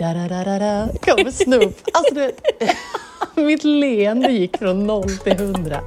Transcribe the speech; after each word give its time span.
da 0.00 0.14
da 0.14 0.28
da 0.28 0.44
da 0.44 0.58
da 0.58 0.88
kommer 1.00 1.30
Snoop. 1.30 1.80
Alltså, 1.92 2.14
du 2.14 2.20
vet, 2.20 2.42
mitt 3.36 3.64
leende 3.64 4.32
gick 4.32 4.56
från 4.58 4.86
noll 4.86 5.10
till 5.10 5.38
hundra. 5.38 5.80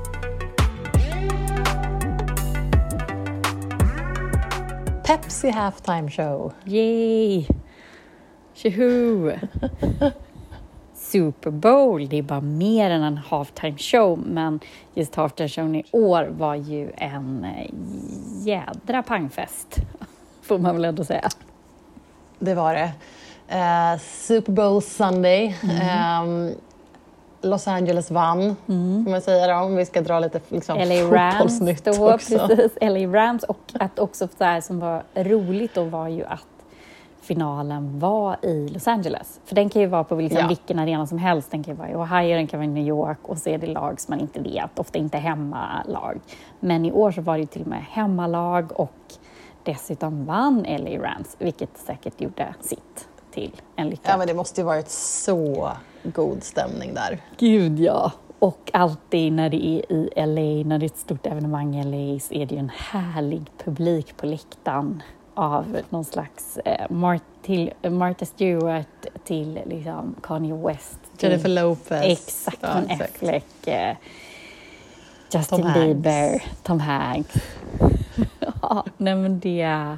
Pepsi 5.05 5.49
halftime 5.49 6.11
show. 6.11 6.53
Yay! 6.63 7.47
Tjoho! 8.54 9.31
Super 10.93 11.52
Bowl, 11.52 12.07
det 12.09 12.18
är 12.18 12.23
bara 12.23 12.41
mer 12.41 12.89
än 12.89 13.04
en 13.04 13.18
halftime 13.18 13.77
show, 13.77 14.20
men 14.20 14.59
just 14.93 15.16
halftime 15.16 15.50
showen 15.50 15.75
i 15.75 15.84
år 15.91 16.23
var 16.23 16.55
ju 16.55 16.91
en 16.98 17.43
eh, 17.43 17.70
jädra 18.45 19.04
pangfest, 19.04 19.77
får 20.41 20.59
man 20.59 20.75
väl 20.75 20.86
ändå 20.86 21.04
säga. 21.04 21.30
Det 22.39 22.55
var 22.55 22.73
det. 22.73 22.91
Eh, 23.48 24.00
Super 24.00 24.52
Bowl 24.52 24.82
Sunday. 24.82 25.55
Mm. 25.64 26.47
Eh, 26.50 26.54
Los 27.42 27.68
Angeles 27.68 28.11
vann, 28.11 28.56
får 29.06 29.11
man 29.11 29.21
säga 29.21 29.47
då, 29.47 29.66
om 29.66 29.75
vi 29.75 29.86
ska 29.86 30.02
dra 30.02 30.19
lite 30.19 30.39
liksom, 30.50 30.78
LA 30.78 30.96
Rams 30.96 31.60
då, 31.83 32.13
också. 32.13 32.47
precis. 32.47 32.71
LA 32.81 33.19
Rams 33.19 33.43
och 33.43 33.57
att 33.73 33.99
också 33.99 34.27
så 34.38 34.43
här 34.43 34.61
som 34.61 34.79
var 34.79 35.03
roligt 35.16 35.73
då 35.75 35.83
var 35.83 36.07
ju 36.07 36.25
att 36.25 36.47
finalen 37.21 37.99
var 37.99 38.38
i 38.45 38.67
Los 38.69 38.88
Angeles. 38.88 39.39
För 39.45 39.55
den 39.55 39.69
kan 39.69 39.81
ju 39.81 39.88
vara 39.88 40.03
på 40.03 40.16
liksom 40.16 40.39
Ja. 40.41 40.47
vilken 40.47 40.80
arena 40.80 41.07
som 41.07 41.17
helst. 41.17 41.52
Den 41.52 41.63
kan 41.63 41.73
ju 41.73 41.77
vara 41.77 41.89
i 41.89 41.95
Ohio, 41.95 42.35
den 42.35 42.47
kan 42.47 42.59
vara 42.59 42.66
i 42.66 42.73
New 42.73 42.88
York 42.88 43.17
och 43.21 43.38
så 43.38 43.49
är 43.49 43.57
det 43.57 43.67
lag 43.67 43.99
som 44.02 44.11
man 44.11 44.19
inte 44.19 44.39
vet, 44.39 44.80
ofta 44.80 44.99
inte 44.99 45.17
hemmalag. 45.17 46.19
Men 46.59 46.85
i 46.85 46.91
år 46.91 47.11
så 47.11 47.21
var 47.21 47.33
det 47.33 47.39
ju 47.39 47.45
till 47.47 47.61
och 47.61 47.67
med 47.67 47.83
hemmalag 47.89 48.71
och 48.80 48.94
dessutom 49.63 50.25
vann 50.25 50.66
LA 50.67 50.89
Rams, 51.07 51.35
vilket 51.39 51.77
säkert 51.77 52.21
gjorde 52.21 52.55
sitt 52.61 53.07
till 53.33 53.51
en 53.75 53.89
lyckad 53.89 54.13
Ja, 54.13 54.17
men 54.17 54.27
det 54.27 54.33
måste 54.33 54.61
ju 54.61 54.65
varit 54.65 54.89
så 54.89 55.71
god 56.03 56.43
stämning 56.43 56.93
där. 56.93 57.17
Gud 57.37 57.79
ja! 57.79 58.11
Och 58.39 58.69
alltid 58.73 59.33
när 59.33 59.49
det 59.49 59.66
är 59.67 59.91
i 59.91 60.09
LA, 60.16 60.69
när 60.69 60.80
det 60.80 60.85
är 60.85 60.89
ett 60.89 60.97
stort 60.97 61.25
evenemang 61.25 61.75
i 61.75 61.83
LA, 61.83 62.19
så 62.19 62.33
är 62.33 62.45
det 62.45 62.55
ju 62.55 62.59
en 62.59 62.71
härlig 62.77 63.41
publik 63.63 64.17
på 64.17 64.25
läktaren 64.25 65.03
av 65.33 65.77
någon 65.89 66.05
slags 66.05 66.58
eh, 66.58 66.88
Mar- 66.89 67.19
till 67.41 67.71
eh, 67.81 67.91
Martha 67.91 68.25
Stewart 68.25 69.05
till 69.23 69.59
liksom 69.65 70.15
Kanye 70.23 70.53
West. 70.53 70.99
Till, 71.17 71.30
Jennifer 71.30 71.49
Lopez. 71.49 72.03
Exakt, 72.05 72.58
Ja. 72.61 72.69
Affleck, 72.89 73.67
eh, 73.67 73.95
Justin 75.33 75.58
Tom 75.59 75.67
Hanks. 75.67 75.80
Bieber, 75.80 76.43
Tom 76.63 76.80
Hanks. 76.80 77.36
Ja, 78.69 78.86
nej 78.97 79.16
men 79.16 79.39
det... 79.39 79.97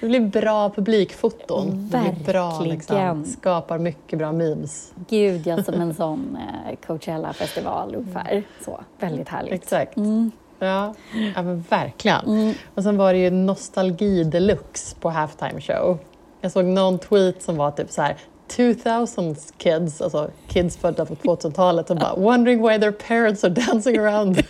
Det 0.00 0.06
blir 0.06 0.20
bra 0.20 0.70
publikfoton. 0.70 1.88
Det 1.90 1.98
blir 1.98 2.32
bra, 2.32 2.48
Verkligen. 2.50 2.74
liksom, 2.74 3.24
skapar 3.24 3.78
mycket 3.78 4.18
bra 4.18 4.32
memes. 4.32 4.92
Gud, 5.08 5.46
ja, 5.46 5.62
som 5.62 5.74
en 5.80 5.94
sån 5.94 6.38
eh, 6.40 6.76
Coachella-festival 6.86 7.94
ungefär. 7.94 8.42
Så, 8.64 8.80
väldigt 8.98 9.28
härligt. 9.28 9.52
Exakt. 9.52 9.96
Mm. 9.96 10.30
Ja, 10.58 10.94
ja 11.34 11.42
men 11.42 11.64
verkligen. 11.68 12.26
Mm. 12.26 12.54
Och 12.74 12.82
sen 12.82 12.96
var 12.96 13.12
det 13.12 13.18
ju 13.18 13.30
nostalgi 13.30 14.24
deluxe 14.24 14.96
på 15.00 15.10
halftime 15.10 15.60
show. 15.60 15.98
Jag 16.40 16.52
såg 16.52 16.64
någon 16.64 16.98
tweet 16.98 17.42
som 17.42 17.56
var 17.56 17.70
typ 17.70 17.90
så 17.90 18.02
här 18.02 18.16
2000 18.56 19.36
kids, 19.58 20.00
alltså 20.00 20.30
kids 20.48 20.76
födda 20.76 21.06
på 21.06 21.14
2000-talet 21.14 21.90
och 21.90 21.96
bara 21.96 22.14
wondering 22.14 22.68
why 22.68 22.78
their 22.78 22.92
parents 22.92 23.44
are 23.44 23.50
dancing 23.50 23.98
around. 23.98 24.42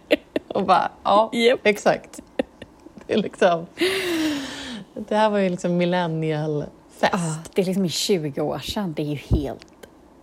och 0.48 0.66
bara, 0.66 0.90
ja, 1.04 1.30
Japp. 1.32 1.60
exakt. 1.62 2.20
Det, 3.10 3.16
liksom, 3.22 3.66
det 4.94 5.16
här 5.16 5.30
var 5.30 5.38
ju 5.38 5.48
liksom 5.48 5.76
millennial-fest. 5.76 7.12
Ja, 7.12 7.36
det 7.54 7.62
är 7.62 7.66
liksom 7.66 7.84
i 7.84 7.88
20 7.88 8.40
år 8.40 8.58
sedan. 8.58 8.92
Det 8.96 9.02
är 9.02 9.06
ju 9.06 9.14
helt... 9.40 9.66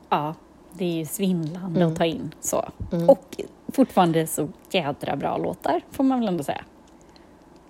Ja, 0.09 0.33
det 0.73 0.85
är 0.85 0.91
ju 0.93 1.05
svindlande 1.05 1.79
Mm. 1.81 1.91
att 1.93 1.97
ta 1.97 2.05
in. 2.05 2.31
så. 2.41 2.65
Och 3.07 3.41
fortfarande 3.73 4.27
så 4.27 4.49
jädra 4.71 5.15
bra 5.15 5.37
låtar, 5.37 5.81
får 5.91 6.03
man 6.03 6.19
väl 6.19 6.27
ändå 6.27 6.43
säga. 6.43 6.63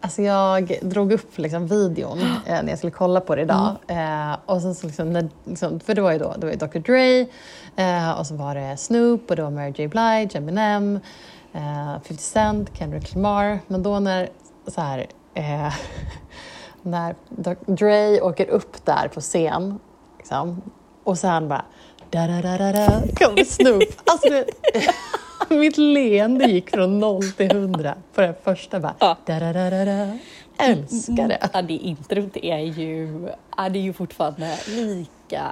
Alltså 0.02 0.22
jag 0.22 0.78
drog 0.82 1.12
upp 1.12 1.38
liksom 1.38 1.68
videon 1.68 2.20
eh, 2.46 2.64
när 2.64 2.70
jag 2.70 2.78
skulle 2.78 2.92
kolla 2.92 3.20
på 3.22 3.36
det 3.36 3.42
idag. 3.42 3.76
Mm. 3.88 4.32
Eh, 4.32 4.38
och 4.46 4.62
sen 4.62 4.76
så 4.76 4.88
liksom, 4.88 5.14
när, 5.14 5.30
liksom, 5.46 5.80
för 5.80 5.96
det 5.96 6.02
var 6.02 6.12
ju 6.12 6.18
då 6.18 6.34
det 6.38 6.46
var 6.46 6.54
ju 6.54 6.58
Dr 6.58 6.80
Dre 6.80 7.20
eh, 7.76 8.20
och 8.20 8.28
så 8.28 8.36
var 8.36 8.56
det 8.56 8.78
Snoop 8.78 9.30
och 9.30 9.36
det 9.36 9.42
var 9.44 9.50
Mary 9.52 9.74
J 9.78 9.88
Blige, 9.88 10.30
Eminem, 10.38 11.00
eh, 11.54 12.02
50 12.04 12.18
Cent, 12.24 12.78
Kendrick 12.78 13.16
Lamar. 13.16 13.60
Men 13.68 13.84
då 13.84 14.00
när 14.00 14.30
så 14.72 14.82
här, 14.82 15.08
eh, 15.34 15.74
när 16.82 17.16
Dr 17.30 17.54
Dre 17.66 18.22
åker 18.22 18.50
upp 18.50 18.86
där 18.86 19.08
på 19.08 19.22
scen 19.22 19.80
liksom, 20.18 20.62
och 21.04 21.18
sen 21.18 21.48
bara 21.50 21.66
da 22.10 22.28
da 22.28 22.42
da 22.42 22.58
da 22.58 22.72
da 22.72 23.02
kommer 23.16 23.44
Snoop. 23.44 23.84
Alltså, 24.06 24.30
det, 24.30 24.46
mitt 25.56 25.78
leende 25.78 26.46
gick 26.46 26.70
från 26.70 27.00
noll 27.00 27.32
till 27.32 27.52
hundra 27.52 27.96
på 28.14 28.22
den 28.22 28.34
första 28.44 28.80
bara 28.80 28.96
Ja. 29.00 29.18
da 29.26 29.40
da 29.40 29.54
da 29.54 29.70
da 29.70 29.86
da. 29.86 30.18
Älskar 30.60 31.28
det. 31.28 31.50
Ja, 31.54 31.62
det 31.62 31.74
introt 31.74 32.38
är 32.38 32.58
ju, 32.58 33.28
ja, 33.58 33.70
det 33.70 33.80
är 33.80 33.84
ju 33.84 33.94
fortfarande 33.94 34.58
lika 34.68 35.44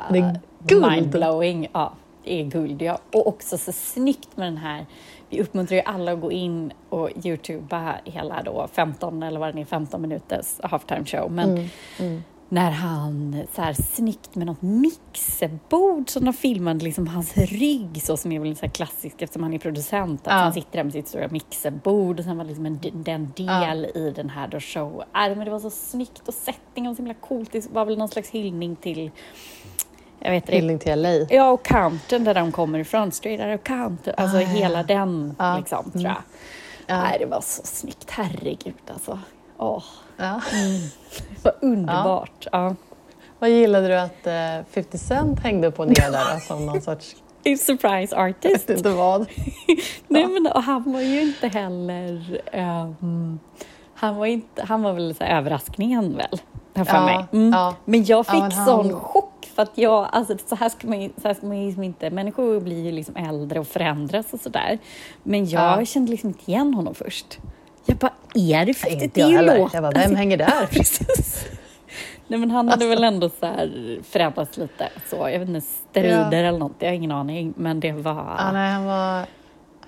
mindblowing. 0.70 1.68
Ja, 1.74 1.94
det 2.24 2.42
är 2.42 2.44
guld. 2.44 2.82
Ja. 2.82 2.98
Och 3.14 3.28
också 3.28 3.58
så 3.58 3.72
snyggt 3.72 4.38
med 4.38 4.48
den 4.48 4.58
här 4.58 4.86
vi 5.30 5.42
uppmuntrar 5.42 5.76
ju 5.78 5.84
alla 5.84 6.12
att 6.14 6.22
gå 6.22 6.32
in 6.32 6.72
och 6.90 7.10
youtuba 7.26 7.96
hela 8.06 8.44
då 8.44 8.68
15 8.74 9.24
eller 9.24 9.40
vad 9.40 9.56
det 9.56 9.62
är, 9.62 9.66
15 9.66 10.02
minuters 10.02 10.60
halftime 10.64 11.06
show. 11.06 11.32
Men 11.32 11.70
Mm, 12.00 12.24
när 12.50 12.72
han 12.72 13.44
så 13.56 13.62
här 13.62 13.74
snyggt 13.74 14.36
med 14.36 14.48
något 14.48 14.62
mixerbord 14.62 16.10
som 16.10 16.26
de 16.26 16.34
filmade 16.34 16.84
liksom 16.86 17.08
hans 17.08 17.38
rygg 17.38 18.02
så 18.04 18.18
som 18.18 18.32
är 18.32 18.40
väl 18.40 18.56
så 18.56 18.70
klassiskt 18.70 19.22
eftersom 19.22 19.44
han 19.44 19.54
är 19.54 19.60
producent. 19.60 20.22
Att 20.22 20.34
Ja. 20.34 20.40
han 20.40 20.54
sitter 20.54 20.78
där 20.78 20.84
med 20.84 20.94
sitt 20.94 21.08
stora 21.08 21.28
mixerbord 21.28 22.20
och 22.20 22.26
sen 22.26 22.38
var 22.38 22.46
liksom 22.46 22.66
en, 22.66 22.80
den 22.94 23.34
del 23.36 23.86
i 23.86 24.14
den 24.16 24.30
här 24.30 24.48
då 24.48 24.60
show. 24.60 25.02
Äh, 25.02 25.36
men 25.36 25.40
det 25.40 25.50
var 25.52 25.60
så 25.60 25.70
snyggt 25.70 26.28
och 26.28 26.34
settingen 26.34 26.92
var 26.92 26.96
så 26.96 27.02
himla 27.02 27.14
coolt. 27.14 27.52
Det 27.52 27.68
var 27.72 27.86
väl 27.86 27.98
någon 27.98 28.10
slags 28.10 28.30
hyllning 28.30 28.76
till 28.76 29.12
jag 30.26 30.32
vet 30.32 30.50
Hyllning 30.50 30.80
till 30.80 31.02
LA. 31.02 31.10
Ja, 31.30 31.50
och 31.50 31.68
Compton 31.68 32.24
där 32.24 32.34
de 32.34 32.52
kommer 32.52 32.80
ifrån, 32.80 33.12
Straight 33.12 33.42
Outta 33.42 33.76
Compton, 33.76 34.14
alltså 34.18 34.38
Ah, 34.38 34.42
ja. 34.42 34.48
hela 34.48 34.84
den 34.84 35.36
Ja. 35.40 35.58
liksom, 35.58 35.92
tror 35.92 36.04
jag. 36.04 36.16
Ja. 36.88 37.02
Nej, 37.02 37.18
det 37.20 37.26
var 37.26 37.42
så 37.42 37.62
snyggt, 37.66 38.10
herregud 38.12 38.74
alltså. 38.94 39.20
Åh, 39.58 39.84
Ja. 40.18 40.42
det 41.18 41.44
var 41.44 41.54
underbart. 41.62 42.48
Ja. 42.52 42.76
Vad 43.40 43.50
gillade 43.50 43.88
du 43.88 43.96
att 43.96 44.28
eh, 44.28 44.66
50 44.72 44.98
Cent 44.98 45.40
hängde 45.40 45.68
och 45.68 45.88
ner 45.88 46.12
där 46.12 46.34
då, 46.34 46.40
som 46.40 46.66
någon 46.66 46.82
sorts, 46.82 47.16
Surprise 47.60 48.16
jag 48.16 48.30
artist. 48.30 48.70
vet 48.70 48.78
inte 48.78 48.90
vad. 48.90 49.26
Nej, 50.08 50.28
men 50.28 50.48
och 50.48 50.64
han 50.64 50.94
var 50.94 51.02
ju 51.02 51.22
inte 51.22 51.48
heller... 51.48 52.42
ehm, 52.52 53.40
han, 53.96 54.16
var 54.16 54.26
inte, 54.26 54.64
han 54.66 54.82
var 54.84 54.94
väl 54.94 55.16
så 55.16 55.24
överraskningen 55.24 56.18
väl, 56.18 56.40
här 56.76 56.84
för 56.86 56.96
Ja, 56.96 57.06
mig. 57.06 57.26
Mm. 57.34 57.54
ja. 57.54 57.76
Men 57.86 58.06
jag 58.06 58.26
fick 58.26 58.36
Ja, 58.36 58.40
men 58.42 58.52
han- 58.52 58.66
sån 58.66 59.00
chock 59.00 59.32
för 59.56 59.64
att 59.64 59.78
jag, 59.78 60.10
alltså 60.12 60.38
så 60.46 60.56
här 60.56 60.70
ska 60.70 60.88
man 60.88 61.02
ju, 61.02 61.10
så 61.22 61.28
här 61.28 61.34
ska 61.36 61.48
man 61.48 61.58
ju 61.60 61.66
liksom 61.66 61.84
inte, 61.84 62.10
människor 62.10 62.60
blir 62.60 62.86
ju 62.86 62.92
liksom 62.92 63.16
äldre 63.16 63.60
och 63.60 63.68
förändras 63.68 64.34
och 64.34 64.40
sådär. 64.40 64.80
Men 65.24 65.46
jag 65.50 65.82
Ja. 65.82 65.86
kände 65.86 66.12
liksom 66.12 66.30
inte 66.30 66.52
igen 66.52 66.74
honom 66.74 66.96
först. 66.96 67.38
Jag 67.86 67.98
bara, 67.98 68.14
är 68.36 68.66
det 68.66 68.74
50? 68.74 68.94
Inte 69.04 69.08
Det 69.14 69.22
är 69.22 69.30
jag 69.30 69.38
heller. 69.38 69.70
Jag 69.74 69.84
bara, 69.84 69.92
vem 69.92 70.16
hänger 70.16 70.38
där? 70.38 70.66
Precis. 70.72 71.46
Nej 72.28 72.40
men 72.40 72.52
han 72.52 72.70
hade 72.70 72.88
väl 72.88 73.04
ändå 73.04 73.30
så 73.40 73.46
här 73.46 74.00
förändrats 74.04 74.58
lite 74.58 74.90
så. 75.10 75.16
Jag 75.16 75.40
vet 75.40 75.50
inte, 75.50 75.62
steroider 75.62 76.44
eller 76.44 76.60
något, 76.60 76.76
jag 76.80 76.88
har 76.88 76.94
ingen 76.94 77.12
aning. 77.12 77.54
Men 77.58 77.80
det 77.80 77.92
var... 77.92 78.36
Ja, 78.38 78.52
nej, 78.54 78.72
han, 78.72 78.86
var, 78.86 79.26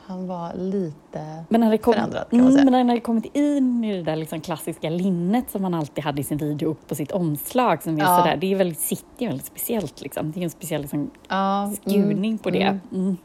han 0.07 0.28
var 0.28 0.53
lite... 0.53 1.44
Men 1.50 1.63
hade 1.63 1.78
kommit, 1.78 1.97
Förändrad, 2.00 2.29
kan 2.29 2.40
man 2.40 2.47
mm, 2.47 2.53
säga. 2.53 2.66
men 2.66 2.73
han 2.73 2.90
hade 2.90 3.01
kommit 3.01 3.25
in 3.35 3.84
i 3.84 3.97
det 3.97 4.03
där 4.03 4.16
liksom 4.16 4.41
klassiska 4.41 4.90
linnet 4.90 5.50
som 5.51 5.63
han 5.63 5.73
alltid 5.73 6.03
hade 6.03 6.22
i 6.22 6.23
sin 6.23 6.38
video 6.38 6.72
och 6.72 6.88
på 6.88 6.95
sitt 6.95 7.12
omslag. 7.12 7.84
Som 7.84 7.95
är 7.97 8.00
Ja. 8.01 8.17
sådär, 8.17 8.38
det 8.38 8.51
är 8.51 8.56
väldigt, 8.56 8.79
sitter 8.79 9.22
ju 9.22 9.28
väldigt 9.28 9.46
speciellt. 9.46 10.01
Liksom. 10.01 10.31
Det 10.31 10.40
är 10.40 10.44
en 10.44 10.50
speciell 10.50 10.81
liksom, 10.81 11.12
Ja, 11.28 11.72
skruning 11.81 12.37
på 12.37 12.49
det. 12.49 12.64
Mm, 12.64 12.79
Mm. 12.91 13.17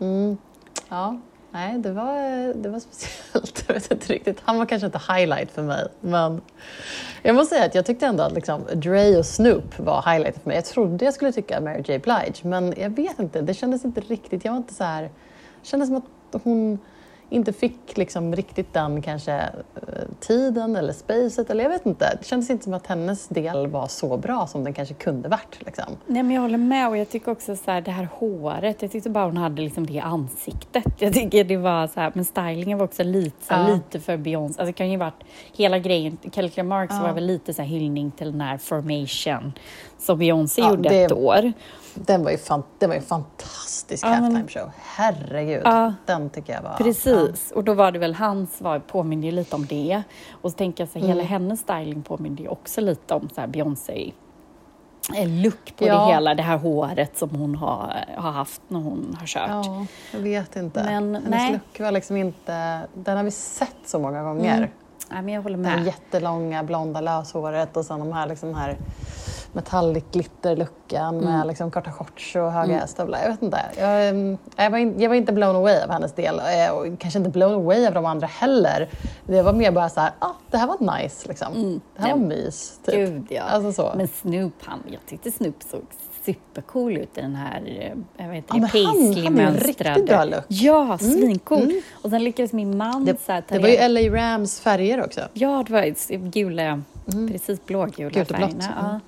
mm. 0.00 0.36
Ja, 0.88 1.16
nej, 1.50 1.78
det 1.78 1.92
var, 1.92 2.54
det 2.54 2.68
var 2.68 2.78
speciellt. 2.80 3.64
Jag 3.68 3.74
vet 3.74 3.92
inte 3.92 4.12
riktigt. 4.12 4.38
Han 4.44 4.58
var 4.58 4.66
kanske 4.66 4.86
inte 4.86 5.00
highlight 5.12 5.50
för 5.50 5.62
mig, 5.62 5.88
men 6.00 6.40
jag 7.22 7.34
måste 7.34 7.54
säga 7.54 7.66
att 7.66 7.74
jag 7.74 7.86
tyckte 7.86 8.06
ändå 8.06 8.22
att 8.22 8.32
liksom, 8.32 8.62
Dre 8.74 9.18
och 9.18 9.26
Snoop 9.26 9.78
var 9.78 10.12
highlight 10.12 10.42
för 10.42 10.48
mig. 10.48 10.56
Jag 10.56 10.64
trodde 10.64 11.04
jag 11.04 11.14
skulle 11.14 11.32
tycka 11.32 11.60
Mary 11.60 11.82
J 11.86 11.98
Blige, 11.98 12.34
men 12.42 12.74
jag 12.76 12.90
vet 12.90 13.18
inte. 13.18 13.40
Det 13.42 13.54
kändes 13.54 13.84
inte 13.84 14.00
riktigt. 14.00 14.44
Jag 14.44 14.52
var 14.52 14.58
inte 14.58 14.74
så 14.74 14.84
här... 14.84 15.02
Det 15.02 15.68
kändes 15.70 15.88
som 15.88 15.96
att 15.96 16.04
hon 16.32 16.78
inte 17.30 17.52
fick 17.52 17.96
liksom 17.96 18.36
riktigt 18.36 18.72
den 18.72 19.02
kanske 19.02 19.32
eh, 19.32 19.82
tiden 20.20 20.76
eller 20.76 20.92
spacet 20.92 21.50
eller 21.50 21.64
jag 21.64 21.70
vet 21.70 21.86
inte. 21.86 22.16
Det 22.20 22.26
kändes 22.26 22.50
inte 22.50 22.64
som 22.64 22.74
att 22.74 22.86
hennes 22.86 23.28
del 23.28 23.66
var 23.66 23.86
så 23.86 24.16
bra 24.16 24.46
som 24.46 24.64
den 24.64 24.72
kanske 24.72 24.94
kunde 24.94 25.28
varit. 25.28 25.56
Liksom. 25.66 25.84
Nej, 26.06 26.22
men 26.22 26.34
jag 26.34 26.42
håller 26.42 26.58
med 26.58 26.88
och 26.88 26.96
jag 26.96 27.08
tycker 27.08 27.30
också 27.32 27.56
så 27.56 27.70
här, 27.70 27.80
det 27.80 27.90
här 27.90 28.08
håret, 28.12 28.82
jag 28.82 28.90
tyckte 28.90 29.10
bara 29.10 29.24
hon 29.24 29.36
hade 29.36 29.62
liksom 29.62 29.86
det 29.86 30.00
ansiktet. 30.00 30.84
Jag 30.98 31.12
tycker 31.14 31.44
det 31.44 31.56
var 31.56 31.86
så 31.86 32.00
här, 32.00 32.12
men 32.14 32.24
stylingen 32.24 32.78
var 32.78 32.84
också 32.84 33.02
lite, 33.04 33.44
så 33.46 33.54
här, 33.54 33.68
Ja. 33.68 33.74
lite 33.74 34.00
för 34.00 34.16
Beyoncé. 34.16 34.60
Alltså 34.60 34.66
det 34.66 34.72
kan 34.72 34.90
ju 34.90 34.96
varit 34.96 35.24
hela 35.56 35.78
grejen, 35.78 36.18
Kelly 36.32 36.62
Marks 36.62 36.94
Ja. 36.94 37.02
var 37.02 37.12
väl 37.12 37.26
lite 37.26 37.54
så 37.54 37.62
här 37.62 37.68
hyllning 37.68 38.10
till 38.10 38.32
den 38.32 38.40
här 38.40 38.58
formation 38.58 39.52
som 39.98 40.18
Beyoncé 40.18 40.60
Ja, 40.62 40.70
gjorde 40.70 40.88
det- 40.88 41.02
ett 41.04 41.12
år. 41.12 41.52
Den 41.96 42.24
var 42.24 42.30
ju, 42.30 42.38
fan, 42.38 42.62
det 42.78 42.86
var 42.86 42.94
ju 42.94 42.98
en 43.00 43.06
fantastisk 43.06 44.04
Ja, 44.06 44.08
halftime 44.08 44.48
show. 44.48 44.70
Herregud, 44.78 45.62
Ja. 45.64 45.92
den 46.06 46.30
tycker 46.30 46.52
jag 46.54 46.62
var... 46.62 46.74
Precis, 46.76 47.50
och 47.52 47.64
då 47.64 47.74
var 47.74 47.92
det 47.92 47.98
väl 47.98 48.14
hans 48.14 48.56
svar 48.56 48.78
påminner 48.78 49.24
ju 49.24 49.30
lite 49.32 49.56
om 49.56 49.66
det. 49.66 50.02
Och 50.30 50.50
så 50.50 50.56
tänker 50.56 50.82
jag 50.84 50.88
så 50.88 50.98
här, 50.98 51.06
hela 51.06 51.20
Mm. 51.20 51.26
hennes 51.32 51.60
styling 51.60 52.02
påminner 52.02 52.42
ju 52.42 52.48
också 52.48 52.80
lite 52.80 53.14
om 53.14 53.28
så 53.34 53.46
Beyoncé 53.46 54.12
eh, 55.16 55.28
look 55.28 55.76
på 55.76 55.86
Ja. 55.86 56.06
det 56.06 56.12
hela, 56.12 56.34
det 56.34 56.42
här 56.42 56.56
håret 56.58 57.18
som 57.18 57.30
hon 57.30 57.54
har, 57.54 58.04
har 58.16 58.30
haft 58.30 58.62
när 58.68 58.80
hon 58.80 59.16
har 59.20 59.26
kört. 59.26 59.48
Ja, 59.66 59.86
jag 60.12 60.20
vet 60.20 60.56
inte. 60.56 60.82
Men, 60.84 61.14
Hennes 61.14 61.30
nej. 61.30 61.52
look 61.52 61.80
var 61.80 61.90
liksom 61.92 62.16
inte... 62.16 62.80
Den 62.94 63.16
har 63.16 63.24
vi 63.24 63.30
sett 63.30 63.76
så 63.84 63.98
många 63.98 64.22
gånger. 64.22 64.56
Mm. 64.56 64.70
Nej, 65.10 65.22
men 65.22 65.34
jag 65.34 65.42
håller 65.42 65.58
Det 65.58 65.68
här 65.68 65.76
med. 65.76 65.86
jättelånga 65.86 66.62
blonda 66.64 67.00
löshåret 67.00 67.76
och 67.76 67.84
sen 67.86 67.98
de 68.00 68.12
här, 68.12 68.26
liksom, 68.26 68.48
den 68.48 68.58
här 68.58 68.76
metallic 69.56 70.04
glitter-looken 70.12 71.14
Mm. 71.14 71.24
med 71.24 71.46
liksom, 71.46 71.70
korta 71.70 71.92
shorts 71.92 72.36
och 72.36 72.52
höga 72.52 72.86
stövlar. 72.86 73.18
Jag 73.22 73.28
vet 73.30 73.42
inte. 73.42 73.60
Jag, 73.78 74.08
mm, 74.08 74.38
jag, 74.56 74.70
var 74.70 74.78
in, 74.78 75.00
jag 75.00 75.08
var 75.08 75.16
inte 75.16 75.32
blown 75.32 75.56
away 75.56 75.80
av 75.82 75.90
hennes 75.90 76.12
del 76.12 76.38
eh, 76.38 76.70
och 76.74 76.98
kanske 76.98 77.18
inte 77.18 77.30
blown 77.30 77.54
away 77.54 77.86
av 77.86 77.94
de 77.94 78.06
andra 78.06 78.26
heller. 78.26 78.88
Det 79.26 79.42
var 79.42 79.52
mer 79.52 79.70
bara 79.70 79.88
så 79.88 80.00
här, 80.00 80.10
ah, 80.18 80.30
det 80.50 80.56
här 80.56 80.66
var 80.66 80.96
nice 81.02 81.28
liksom. 81.28 81.80
Det 81.96 82.02
här 82.02 82.10
var 82.10 82.18
mys. 82.26 82.80
Typ. 82.86 82.94
Mm. 82.94 83.10
Gud, 83.12 83.26
ja. 83.30 83.42
Alltså 83.42 83.72
så. 83.72 83.92
Men 83.96 84.08
Snoop, 84.08 84.52
han, 84.62 84.82
jag 84.90 85.00
tyckte 85.06 85.30
Snoop 85.30 85.62
såg 85.70 85.82
supercool 86.26 86.96
ut 86.96 87.18
i 87.18 87.20
den 87.20 87.34
här 87.34 87.62
eh, 87.66 88.24
jag 88.24 88.30
vet 88.32 88.44
Ja, 88.48 88.68
paisley-mönstrade. 88.72 90.42
Ja, 90.48 90.98
svincool. 90.98 91.72
Och 92.02 92.10
sen 92.10 92.24
lyckades 92.24 92.52
min 92.52 92.76
man 92.76 93.04
det, 93.04 93.20
så 93.26 93.32
här, 93.32 93.44
det 93.48 93.58
var 93.58 93.68
ju 93.68 93.88
LA 93.88 94.00
Rams 94.20 94.60
färger 94.60 95.04
också. 95.04 95.20
Ja, 95.32 95.64
det 95.66 95.72
var 95.72 96.16
gula, 96.30 96.82
precis 97.32 97.66
blågula 97.66 98.10
Gult 98.10 98.30
och 98.30 98.36
blått. 98.36 98.50
färgerna. 98.50 98.80
Mm. 98.80 98.90
Ja. 98.92 99.00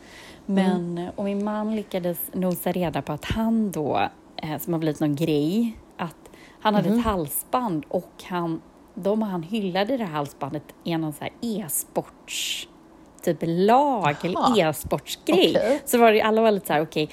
Men, 0.54 1.08
och 1.16 1.24
min 1.24 1.44
man 1.44 1.76
lyckades 1.76 2.18
nosa 2.32 2.72
reda 2.72 3.02
på 3.02 3.12
att 3.12 3.24
han 3.24 3.70
då, 3.70 4.08
eh, 4.36 4.58
som 4.58 4.72
har 4.72 4.80
blivit 4.80 5.00
någon 5.00 5.14
grej, 5.16 5.76
att 5.96 6.16
han 6.60 6.74
hade 6.74 6.88
Mhm. 6.88 6.98
ett 6.98 7.04
halsband 7.04 7.84
och 7.88 8.12
han, 8.24 8.60
de 8.94 9.22
han 9.22 9.42
hyllade 9.42 9.96
det 9.96 10.04
här 10.04 10.12
halsbandet 10.12 10.62
i 10.84 10.96
någon 10.96 11.12
så 11.12 11.24
här 11.24 11.32
e-sports 11.40 12.68
typ 13.22 13.38
lag 13.42 14.16
Jaha. 14.22 14.54
eller 14.54 14.68
e-sportsgrej. 14.68 15.50
Okej. 15.56 15.80
Så 15.84 15.98
var 15.98 16.12
det, 16.12 16.22
alla 16.22 16.42
var 16.42 16.50
lite 16.50 16.66
så 16.66 16.72
här, 16.72 16.82
okej, 16.82 17.10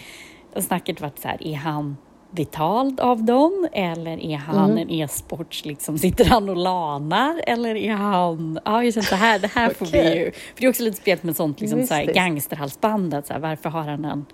och 0.55 0.63
snacket 0.63 1.01
var 1.01 1.11
så 1.21 1.27
här, 1.27 1.47
är 1.47 1.55
han 1.55 1.97
betald 2.35 2.99
av 2.99 3.23
dem 3.23 3.67
eller 3.71 4.19
är 4.19 4.37
han 4.37 4.65
Mm. 4.71 4.77
en 4.77 4.89
e-sports, 4.89 5.65
liksom 5.65 5.97
sitter 5.97 6.25
han 6.25 6.49
och 6.49 6.55
lanar 6.55 7.41
eller 7.47 7.75
är 7.75 7.93
han, 7.93 8.59
ja 8.65 8.83
jag 8.83 8.93
känner 8.93 9.05
så 9.07 9.15
här, 9.15 9.39
det 9.39 9.47
här 9.47 9.69
får 9.69 9.85
vi 9.85 10.15
ju, 10.19 10.31
för 10.31 10.41
det 10.61 10.65
är 10.65 10.69
också 10.69 10.83
lite 10.83 10.97
speciellt 10.97 11.23
med 11.23 11.35
sånt 11.35 11.61
liksom 11.61 11.87
så 11.87 11.93
här, 11.93 12.01
Mystiskt. 12.01 12.17
gangsterhalsband, 12.25 13.13
att 13.13 13.27
så 13.27 13.33
här, 13.33 13.39
varför 13.39 13.69
har 13.69 13.81
han 13.83 14.05
en 14.05 14.25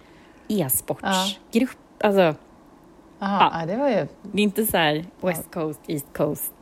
e-sportsgrupp? 0.47 1.77
Alltså, 2.03 2.21
Aha, 2.21 2.35
Ja. 3.19 3.51
ja. 3.59 3.65
det 3.65 3.75
var 3.77 3.89
ju... 3.89 4.07
det 4.21 4.39
är 4.41 4.43
inte 4.43 4.65
så 4.65 4.77
här 4.77 5.05
West 5.21 5.51
Coast, 5.53 5.79
East 5.87 6.13
Coast, 6.13 6.53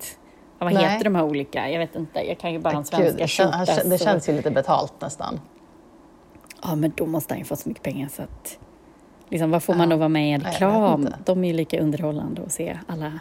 ja, 0.60 0.66
vad 0.66 0.74
Nej. 0.74 0.84
heter 0.86 1.04
de 1.04 1.16
här 1.16 1.24
olika? 1.24 1.70
Jag 1.70 1.80
vet 1.80 1.96
inte, 1.96 2.20
jag 2.20 2.40
kan 2.40 2.54
ju 2.54 2.60
bara 2.60 2.74
Gud, 2.74 2.86
svenska 2.88 3.18
det, 3.18 3.28
shooters 3.28 3.84
det 3.90 3.98
känns 3.98 4.30
ju 4.30 4.34
lite 4.34 4.52
betalt 4.52 4.94
nästan. 5.02 5.40
Ja, 6.64 6.76
men 6.76 6.94
då 6.96 7.06
måste 7.06 7.34
han 7.34 7.40
ju 7.40 7.46
få 7.46 7.56
så 7.56 7.70
mycket 7.70 7.84
pengar 7.84 8.08
så 8.16 8.22
att... 8.22 8.60
Liksom, 9.30 9.52
vad 9.52 9.64
får 9.64 9.74
man 9.74 9.92
att 9.92 10.00
vara 10.00 10.10
med 10.10 10.28
i 10.30 10.32
en 10.32 10.42
reklam? 10.42 11.08
De 11.26 11.44
är 11.44 11.48
ju 11.48 11.54
lika 11.54 11.82
underhållande 11.82 12.42
att 12.42 12.52
se 12.52 12.80
alla... 12.88 13.20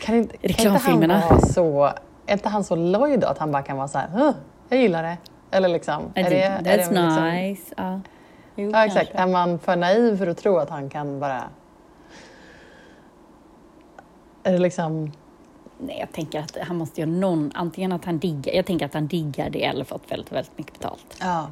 Kan 0.00 0.14
inte, 0.14 0.36
kan 0.36 0.48
inte 0.50 0.62
Reklamfilmerna. 0.62 1.18
han 1.18 1.28
vara 1.28 1.40
så... 1.40 1.84
Är 2.26 2.32
inte 2.32 2.48
han 2.48 2.64
så 2.64 2.76
loj 2.76 3.16
då 3.16 3.26
att 3.26 3.38
han 3.38 3.52
bara 3.52 3.62
kan 3.62 3.76
vara 3.76 3.88
så 3.88 3.98
här, 3.98 4.08
"Huh, 4.08 4.32
jag 4.68 4.78
gillar 4.80 5.02
det. 5.02 5.16
Eller 5.50 5.68
liksom... 5.68 6.02
Är 6.14 6.30
det, 6.30 6.42
är 6.42 6.62
det 6.62 6.76
liksom, 6.76 7.24
nice. 7.34 7.74
Ja, 7.76 8.00
jo, 8.56 8.70
Ja, 8.70 8.84
exakt. 8.86 9.06
kanske. 9.06 9.22
Är 9.22 9.26
man 9.32 9.58
för 9.58 9.76
naiv 9.76 10.16
för 10.18 10.26
att 10.26 10.38
tro 10.38 10.56
att 10.58 10.70
han 10.70 10.90
kan 10.90 11.20
bara... 11.20 11.42
Är 14.42 14.52
det 14.52 14.58
liksom... 14.58 15.12
Nej, 15.78 15.96
jag 16.00 16.12
tänker 16.12 16.40
att 16.40 16.56
han 16.60 16.76
måste 16.76 17.00
ha 17.02 17.06
någon... 17.06 17.50
Antingen 17.54 17.92
att 17.92 18.04
han 18.04 18.18
diggar... 18.18 18.54
Jag 18.54 18.66
tänker 18.66 18.86
att 18.86 18.94
han 18.94 19.06
diggar 19.06 19.50
det 19.50 19.64
eller 19.64 19.84
fått 19.84 20.10
väldigt, 20.12 20.32
väldigt 20.32 20.58
mycket 20.58 20.72
betalt. 20.78 21.16
Ja. 21.20 21.46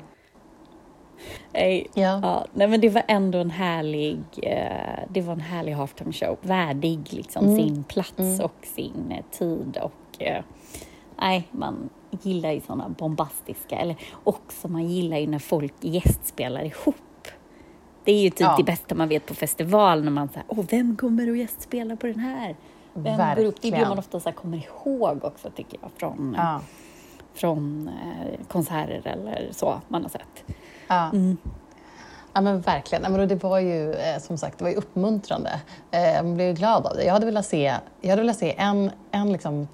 Nej, 1.53 1.87
Ja. 1.95 2.21
ja, 2.23 2.47
nej 2.55 2.69
men 2.69 2.81
det 2.81 2.89
var 2.89 3.03
ändå 3.09 3.39
en 3.39 3.51
härlig... 3.51 4.19
Eh, 4.43 4.99
det 5.09 5.21
var 5.21 5.33
en 5.33 5.41
härlig 5.41 5.73
halftime 5.73 6.13
show. 6.13 6.37
Värdig 6.43 7.13
liksom 7.13 7.45
Mm. 7.45 7.57
sin 7.57 7.85
plats 7.85 8.41
och 8.43 8.55
sin 8.63 9.13
eh, 9.13 9.25
tid 9.39 9.79
och... 9.83 10.23
Eh, 10.23 10.43
nej, 11.21 11.49
man 11.51 11.89
gillar 12.23 12.53
ju 12.53 12.61
sådana 12.61 12.89
bombastiska... 12.89 13.77
Eller 13.79 13.97
också, 14.25 14.69
man 14.69 14.89
gillar 14.89 15.17
ju 15.19 15.27
när 15.27 15.39
folk 15.39 15.75
gästspelar 15.81 16.65
ihop. 16.65 16.95
Det 18.05 18.13
är 18.13 18.23
ju 18.23 18.31
typ 18.31 18.41
Ja. 18.41 18.55
det 18.57 18.65
bästa 18.65 18.95
man 18.95 19.09
vet 19.09 19.27
på 19.27 19.35
festival 19.35 20.05
när 20.05 20.11
man 20.11 20.29
säger 20.29 20.45
åh, 20.49 20.65
vem 20.71 20.97
kommer 20.97 21.31
att 21.31 21.39
gästspela 21.39 21.97
på 21.97 22.07
den 22.07 22.19
här? 22.19 22.57
Vem 22.95 23.17
går 23.37 23.45
upp? 23.45 23.61
Det 23.63 23.71
Verkligen. 23.71 23.89
man 23.89 23.99
ofta 23.99 24.21
så 24.21 24.29
här 24.29 24.37
kommer 24.37 24.59
ihåg 24.85 25.25
också 25.25 25.51
tycker 25.51 25.79
jag 25.83 25.91
från, 25.97 26.35
Ja. 26.39 26.61
från 27.35 27.89
eh, 27.89 28.47
konserter 28.49 29.03
eller 29.05 29.49
så 29.53 29.81
man 29.89 30.03
har 30.03 30.09
sett. 30.11 30.45
Ja. 30.91 31.11
Mm. 31.13 31.37
Ja 32.33 32.41
men 32.41 32.61
verkligen. 32.61 33.13
Men 33.13 33.29
det 33.29 33.43
var 33.43 33.59
ju 33.59 33.93
eh, 33.93 34.19
som 34.19 34.39
sagt 34.39 34.59
det 34.59 34.65
var 34.65 34.71
ju 34.71 34.77
uppmuntrande. 34.77 35.61
Eh, 35.91 36.23
man 36.23 36.35
blev 36.35 36.47
ju 36.47 36.55
glad 36.55 36.87
av 36.87 36.97
det. 36.97 37.05
Jag 37.05 37.13
hade 37.13 37.27
velat 37.27 37.47
se, 37.47 37.75
jag 38.01 38.11
hade 38.11 38.23
velat 38.23 38.39
se 38.39 38.55
en, 38.59 38.91
en 39.11 39.33
liksom 39.33 39.69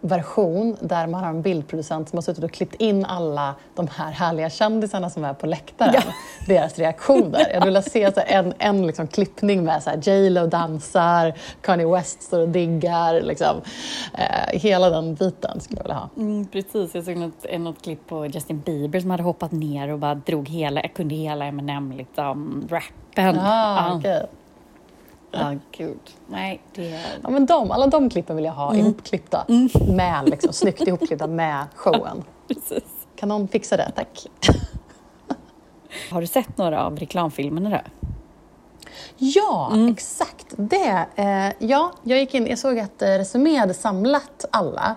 version 0.00 0.76
där 0.80 1.06
man 1.06 1.24
har 1.24 1.30
en 1.30 1.42
bildproducent 1.42 2.08
som 2.08 2.16
har 2.16 2.22
suttit 2.22 2.44
och 2.44 2.50
klippt 2.50 2.74
in 2.74 3.04
alla 3.04 3.54
de 3.74 3.88
här 3.96 4.10
härliga 4.10 4.50
kändisarna 4.50 5.10
som 5.10 5.24
är 5.24 5.34
på 5.34 5.46
läktaren. 5.46 6.02
Deras 6.46 6.78
reaktioner. 6.78 7.40
Jag 7.48 7.54
hade 7.54 7.66
velat 7.66 7.90
se 7.90 8.12
så 8.12 8.20
en, 8.26 8.54
en 8.58 8.86
liksom 8.86 9.06
klippning 9.06 9.64
med 9.64 9.82
så 9.82 9.90
här, 9.90 9.96
J 10.02 10.30
Lo 10.30 10.46
dansar, 10.46 11.34
Kanye 11.60 11.86
West 11.86 12.22
står 12.22 12.40
och 12.40 12.48
diggar. 12.48 13.20
Liksom. 13.20 13.60
Eh, 14.14 14.60
hela 14.60 14.90
den 14.90 15.14
biten 15.14 15.60
skulle 15.60 15.78
jag 15.78 15.84
vilja 15.84 15.96
ha. 15.96 16.08
Mm, 16.16 16.46
precis, 16.46 16.94
jag 16.94 17.04
såg 17.04 17.16
något, 17.16 17.46
eh, 17.48 17.60
något 17.60 17.82
klipp 17.82 18.06
på 18.06 18.26
Justin 18.26 18.60
Bieber 18.60 19.00
som 19.00 19.10
hade 19.10 19.22
hoppat 19.22 19.52
ner 19.52 19.92
och 19.92 19.98
bara 19.98 20.14
drog 20.14 20.48
hela, 20.48 20.80
jag 20.80 20.94
kunde 20.94 21.14
hela 21.14 21.44
Eminem 21.44 21.92
liksom, 21.92 22.68
rappen. 22.70 23.38
Ah, 23.40 23.88
ja, 23.88 23.94
okej. 23.96 24.26
Ja, 25.30 25.54
gud. 25.72 25.98
Nej, 26.26 26.60
det... 26.74 27.00
Ja, 27.22 27.30
men 27.30 27.46
de, 27.46 27.70
alla 27.70 27.86
de 27.86 28.10
klippen 28.10 28.36
vill 28.36 28.44
jag 28.44 28.52
ha 28.52 28.70
Mm. 28.72 28.86
ihopklippta. 28.86 29.44
Med, 29.96 30.28
liksom, 30.28 30.52
snyggt 30.52 30.80
ihopklippta 30.80 31.26
med 31.26 31.64
showen. 31.74 32.24
Precis. 32.48 32.84
Kan 33.16 33.28
någon 33.28 33.48
fixa 33.48 33.76
det? 33.76 33.92
Tack. 33.96 34.26
Har 36.10 36.20
du 36.20 36.26
sett 36.26 36.58
några 36.58 36.84
av 36.84 36.96
reklamfilmerna 36.96 37.70
då? 37.70 37.78
Ja, 39.16 39.70
Mm. 39.72 39.92
exakt. 39.92 40.46
Det. 40.56 41.06
Eh, 41.16 41.66
ja, 41.68 41.92
jag 42.02 42.18
gick 42.18 42.34
in, 42.34 42.46
jag 42.46 42.58
såg 42.58 42.78
att 42.78 43.02
eh, 43.02 43.06
Resumé 43.08 43.56
hade 43.56 43.74
samlat 43.74 44.44
alla. 44.52 44.94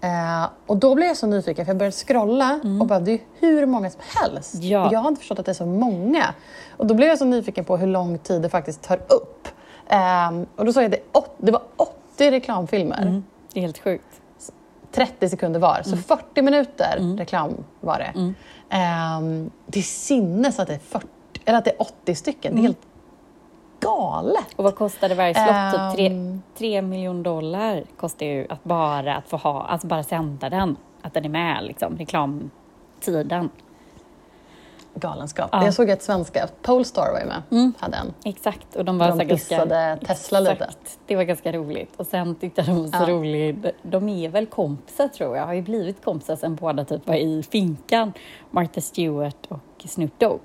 Eh, 0.00 0.46
och 0.66 0.76
då 0.76 0.94
blev 0.94 1.08
jag 1.08 1.16
så 1.16 1.26
nyfiken 1.26 1.64
för 1.64 1.70
jag 1.70 1.78
började 1.78 1.96
scrolla 1.96 2.60
och 2.80 2.86
bara, 2.86 3.00
det 3.00 3.12
är 3.12 3.20
hur 3.38 3.66
många 3.66 3.90
som 3.90 4.00
helst. 4.04 4.54
Mm. 4.54 4.68
Ja. 4.68 4.86
Och 4.86 4.92
jag 4.92 4.98
har 5.00 5.08
inte 5.08 5.18
förstått 5.20 5.38
att 5.38 5.46
det 5.46 5.52
är 5.52 5.54
så 5.54 5.66
många. 5.66 6.34
Och 6.76 6.86
då 6.86 6.94
blev 6.94 7.08
jag 7.08 7.18
så 7.18 7.24
nyfiken 7.24 7.64
på 7.64 7.76
hur 7.76 7.86
lång 7.86 8.18
tid 8.18 8.42
det 8.42 8.48
faktiskt 8.48 8.82
tar 8.82 8.96
upp. 8.96 9.48
Eh, 9.88 10.30
och 10.56 10.64
då 10.64 10.72
såg 10.72 10.82
jag 10.82 10.94
att 10.94 11.00
det, 11.12 11.46
det 11.46 11.52
var 11.52 11.62
80 11.76 12.30
reklamfilmer. 12.30 13.02
Mm. 13.02 13.24
Det 13.52 13.60
är 13.60 13.62
helt 13.62 13.78
sjukt. 13.78 14.04
30 14.92 15.28
sekunder 15.28 15.60
var, 15.60 15.82
så 15.84 15.96
40 15.96 16.42
minuter 16.42 17.16
reklam 17.18 17.64
var 17.80 17.98
det. 17.98 18.12
Mm. 18.20 18.34
Ehm, 18.70 19.50
det 19.66 19.78
är 19.78 19.82
sinnes 19.82 20.58
att 20.58 20.66
det 20.68 20.74
är, 20.74 20.78
40, 20.78 21.06
eller 21.44 21.58
att 21.58 21.64
det 21.64 21.70
är 21.70 21.82
80 21.82 22.14
stycken. 22.14 22.54
Det 22.54 22.60
är 22.60 22.62
helt 22.62 22.78
galet. 23.80 24.46
Och 24.56 24.64
vad 24.64 24.76
kostade 24.76 25.14
varje 25.14 25.34
slott? 25.34 25.46
Typ 25.72 25.96
tre, 25.96 26.06
Ehm. 26.06 26.42
tre 26.58 26.82
miljoner 26.82 27.22
dollar 27.24 27.84
kostar 27.96 28.26
ju 28.26 28.46
att 28.50 28.64
bara 28.64 29.16
att 29.16 29.28
få 29.28 29.36
ha, 29.36 29.62
alltså 29.62 29.86
bara 29.86 30.02
sända 30.02 30.50
den. 30.50 30.76
Att 31.02 31.14
den 31.14 31.24
är 31.24 31.28
med 31.28 31.64
liksom, 31.64 31.96
reklamtiden. 31.96 33.50
Galenskap. 34.98 35.48
Ja. 35.52 35.64
Jag 35.64 35.74
såg 35.74 35.90
att 35.90 36.02
svenska 36.02 36.48
Polestar 36.62 37.12
var 37.12 37.20
ju 37.20 37.26
med. 37.26 37.42
Mm. 37.50 37.72
Hade 37.78 37.96
en. 37.96 38.14
Exakt. 38.24 38.76
Och 38.76 38.84
de 38.84 38.98
var 38.98 39.08
De 39.08 39.18
här 39.18 39.26
ganska, 39.26 39.54
dissade 39.54 39.98
Tesla 40.06 40.40
lite. 40.40 40.52
Exakt. 40.52 40.98
Det 41.06 41.16
var 41.16 41.22
ganska 41.22 41.52
roligt. 41.52 41.92
Och 41.96 42.06
sen 42.06 42.34
tyckte 42.34 42.60
jag 42.60 42.68
de 42.68 42.80
var 42.90 42.98
så 43.04 43.10
Ja. 43.10 43.14
rolig. 43.14 43.70
De 43.82 44.08
är 44.08 44.28
väl 44.28 44.46
kompisar 44.46 45.08
tror 45.08 45.36
jag. 45.36 45.46
Har 45.46 45.52
ju 45.54 45.62
blivit 45.62 46.04
kompisar 46.04 46.36
sen 46.36 46.54
båda 46.54 46.84
typ 46.84 47.06
var 47.06 47.14
i 47.14 47.42
finkan. 47.42 48.12
Martha 48.50 48.80
Stewart 48.80 49.46
och 49.48 49.58
Snoop 49.88 50.18
Dogg. 50.18 50.40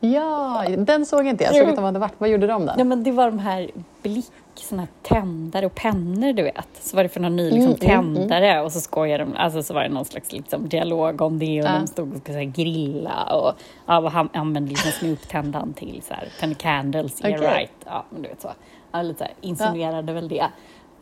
Ja, 0.00 0.64
den 0.78 1.06
såg 1.06 1.26
inte 1.26 1.44
jag. 1.44 1.54
Jag 1.54 1.60
såg 1.60 1.68
att 1.68 1.76
de 1.76 1.84
hade 1.84 1.98
varit. 1.98 2.14
Vad 2.18 2.28
gjorde 2.28 2.46
de 2.46 2.66
där? 2.66 2.74
Ja, 2.78 2.84
men 2.84 3.02
det 3.04 3.12
var 3.12 3.26
de 3.26 3.38
här 3.38 3.70
blick, 4.02 4.30
såna 4.62 4.82
här 4.82 4.88
tändare 5.02 5.66
och 5.66 5.74
pennor, 5.74 6.32
du 6.32 6.42
vet. 6.42 6.68
Så 6.80 6.96
var 6.96 7.02
det 7.02 7.08
för 7.08 7.20
någon 7.20 7.36
ny 7.36 7.50
liksom, 7.50 7.74
Mm, 7.90 7.98
mm, 8.00 8.14
tändare 8.14 8.60
och 8.60 8.72
så 8.72 8.80
skojade 8.80 9.24
de, 9.24 9.36
alltså 9.36 9.62
så 9.62 9.74
var 9.74 9.82
det 9.82 9.88
någon 9.88 10.04
slags 10.04 10.32
liksom, 10.32 10.68
dialog 10.68 11.20
om 11.22 11.38
det 11.38 11.62
och 11.62 11.68
Ja. 11.68 11.78
de 11.80 11.86
stod 11.86 12.12
och 12.12 12.18
skulle 12.20 12.34
säga, 12.38 12.50
grilla 12.50 13.24
och 13.34 13.52
ja, 13.86 14.00
vad 14.00 14.12
han 14.12 14.28
använde 14.32 14.70
liksom 14.70 14.90
Snoop-tändaren 14.92 15.72
till 15.72 16.02
så 16.08 16.14
här, 16.14 16.28
penny 16.40 16.54
candles, 16.54 17.24
yeah 17.24 17.40
Okej. 17.40 17.54
right. 17.54 17.72
Ja, 17.86 18.04
men 18.10 18.22
du 18.22 18.28
vet 18.28 18.40
så. 18.42 18.48
Ja, 18.92 19.02
lite 19.02 19.18
så 19.18 19.24
här, 19.24 19.34
insinuerade 19.40 20.12
väl 20.12 20.28
det. 20.28 20.46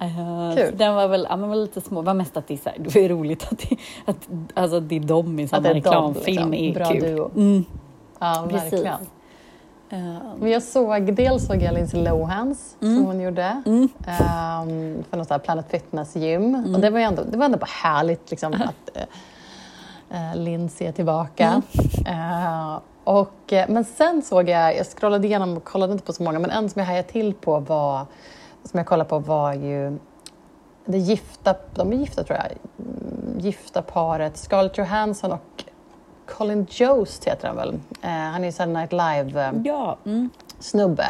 Uh, 0.03 0.55
den 0.77 0.95
var 0.95 1.09
väl 1.09 1.27
ja, 1.31 1.37
men 1.37 1.49
var 1.49 1.57
lite 1.57 1.81
små, 1.81 2.01
det 2.03 2.07
var 2.07 2.15
mest 2.15 2.37
att 2.37 2.49
det 2.49 2.55
är, 2.55 2.59
så 2.59 2.69
här, 2.69 2.79
det 2.79 2.95
var 3.01 3.09
roligt 3.09 3.49
att 3.53 3.59
det, 3.59 3.77
att, 4.05 4.29
alltså, 4.55 4.81
det 4.81 4.97
är 4.97 5.01
de 5.01 5.39
i 5.41 5.49
samma 5.49 5.69
reklamfilm 5.75 6.51
liksom. 6.51 6.55
är 6.55 6.75
Bra 6.75 6.87
kul. 6.91 7.01
duo. 7.17 7.31
Mm, 7.37 7.65
Ja, 8.19 8.47
precis. 8.51 8.73
verkligen. 8.73 8.87
Eh, 8.95 8.99
Men 10.39 10.51
jag 10.51 10.63
såg, 10.63 11.15
dels 11.15 11.47
såg 11.47 11.63
jag 11.63 11.75
Lindsay 11.75 12.05
Lohans 12.05 12.77
som 12.79 13.07
hon 13.07 13.21
gjorde 13.21 13.63
mm. 13.67 13.89
ehm, 14.07 15.05
för 15.11 15.17
något 15.17 15.29
så 15.29 15.35
här 15.35 15.39
Planet 15.39 15.71
Fitness-gym. 15.71 16.75
Och 16.75 16.81
det 16.81 16.91
var, 16.91 17.01
ändå, 17.01 17.23
det 17.31 17.39
var 17.39 17.45
ändå 17.45 17.59
bara 17.59 17.71
härligt 17.83 18.31
liksom, 18.31 18.53
att 18.53 18.99
uh, 20.11 20.37
Lindsay 20.37 20.87
är 20.87 20.93
tillbaka. 20.93 21.63
Eh, 22.07 22.79
och, 23.05 23.53
men 23.69 23.85
sen 23.85 24.23
såg 24.23 24.49
jag, 24.49 24.77
jag 24.77 24.87
scrollade 24.87 25.27
igenom 25.27 25.57
och 25.57 25.65
kollade 25.65 25.93
inte 25.93 26.05
på 26.05 26.13
så 26.13 26.23
många, 26.23 26.39
men 26.39 26.51
en 26.51 26.71
som 26.71 26.81
jag 26.81 26.87
hajade 26.87 27.09
till 27.09 27.35
på 27.35 27.61
var, 27.61 28.07
som 28.65 28.79
jag 28.79 28.87
kollade 28.87 29.11
på 29.11 29.19
var 29.19 29.53
ju 29.53 29.99
det 30.85 30.99
gifta, 30.99 31.55
de 31.75 31.93
är 31.93 31.97
gifta 31.97 32.25
tror 32.25 32.39
jag, 32.39 32.53
Mm, 33.29 33.39
gifta 33.39 33.83
paret 33.83 34.37
Scarlett 34.37 34.79
Johansson 34.79 35.33
och 35.33 35.58
Colin 36.37 36.67
Jost 36.71 37.25
heter 37.25 37.49
han 37.49 37.57
väl. 37.57 37.75
Eh, 38.03 38.11
han 38.11 38.43
är 38.43 38.47
ju 38.47 38.53
Saturday 38.53 38.75
Night 38.75 38.93
Live 38.93 39.43
eh, 39.47 39.53
ja, 39.65 39.99
mm. 40.07 40.31
snubbe. 40.59 41.07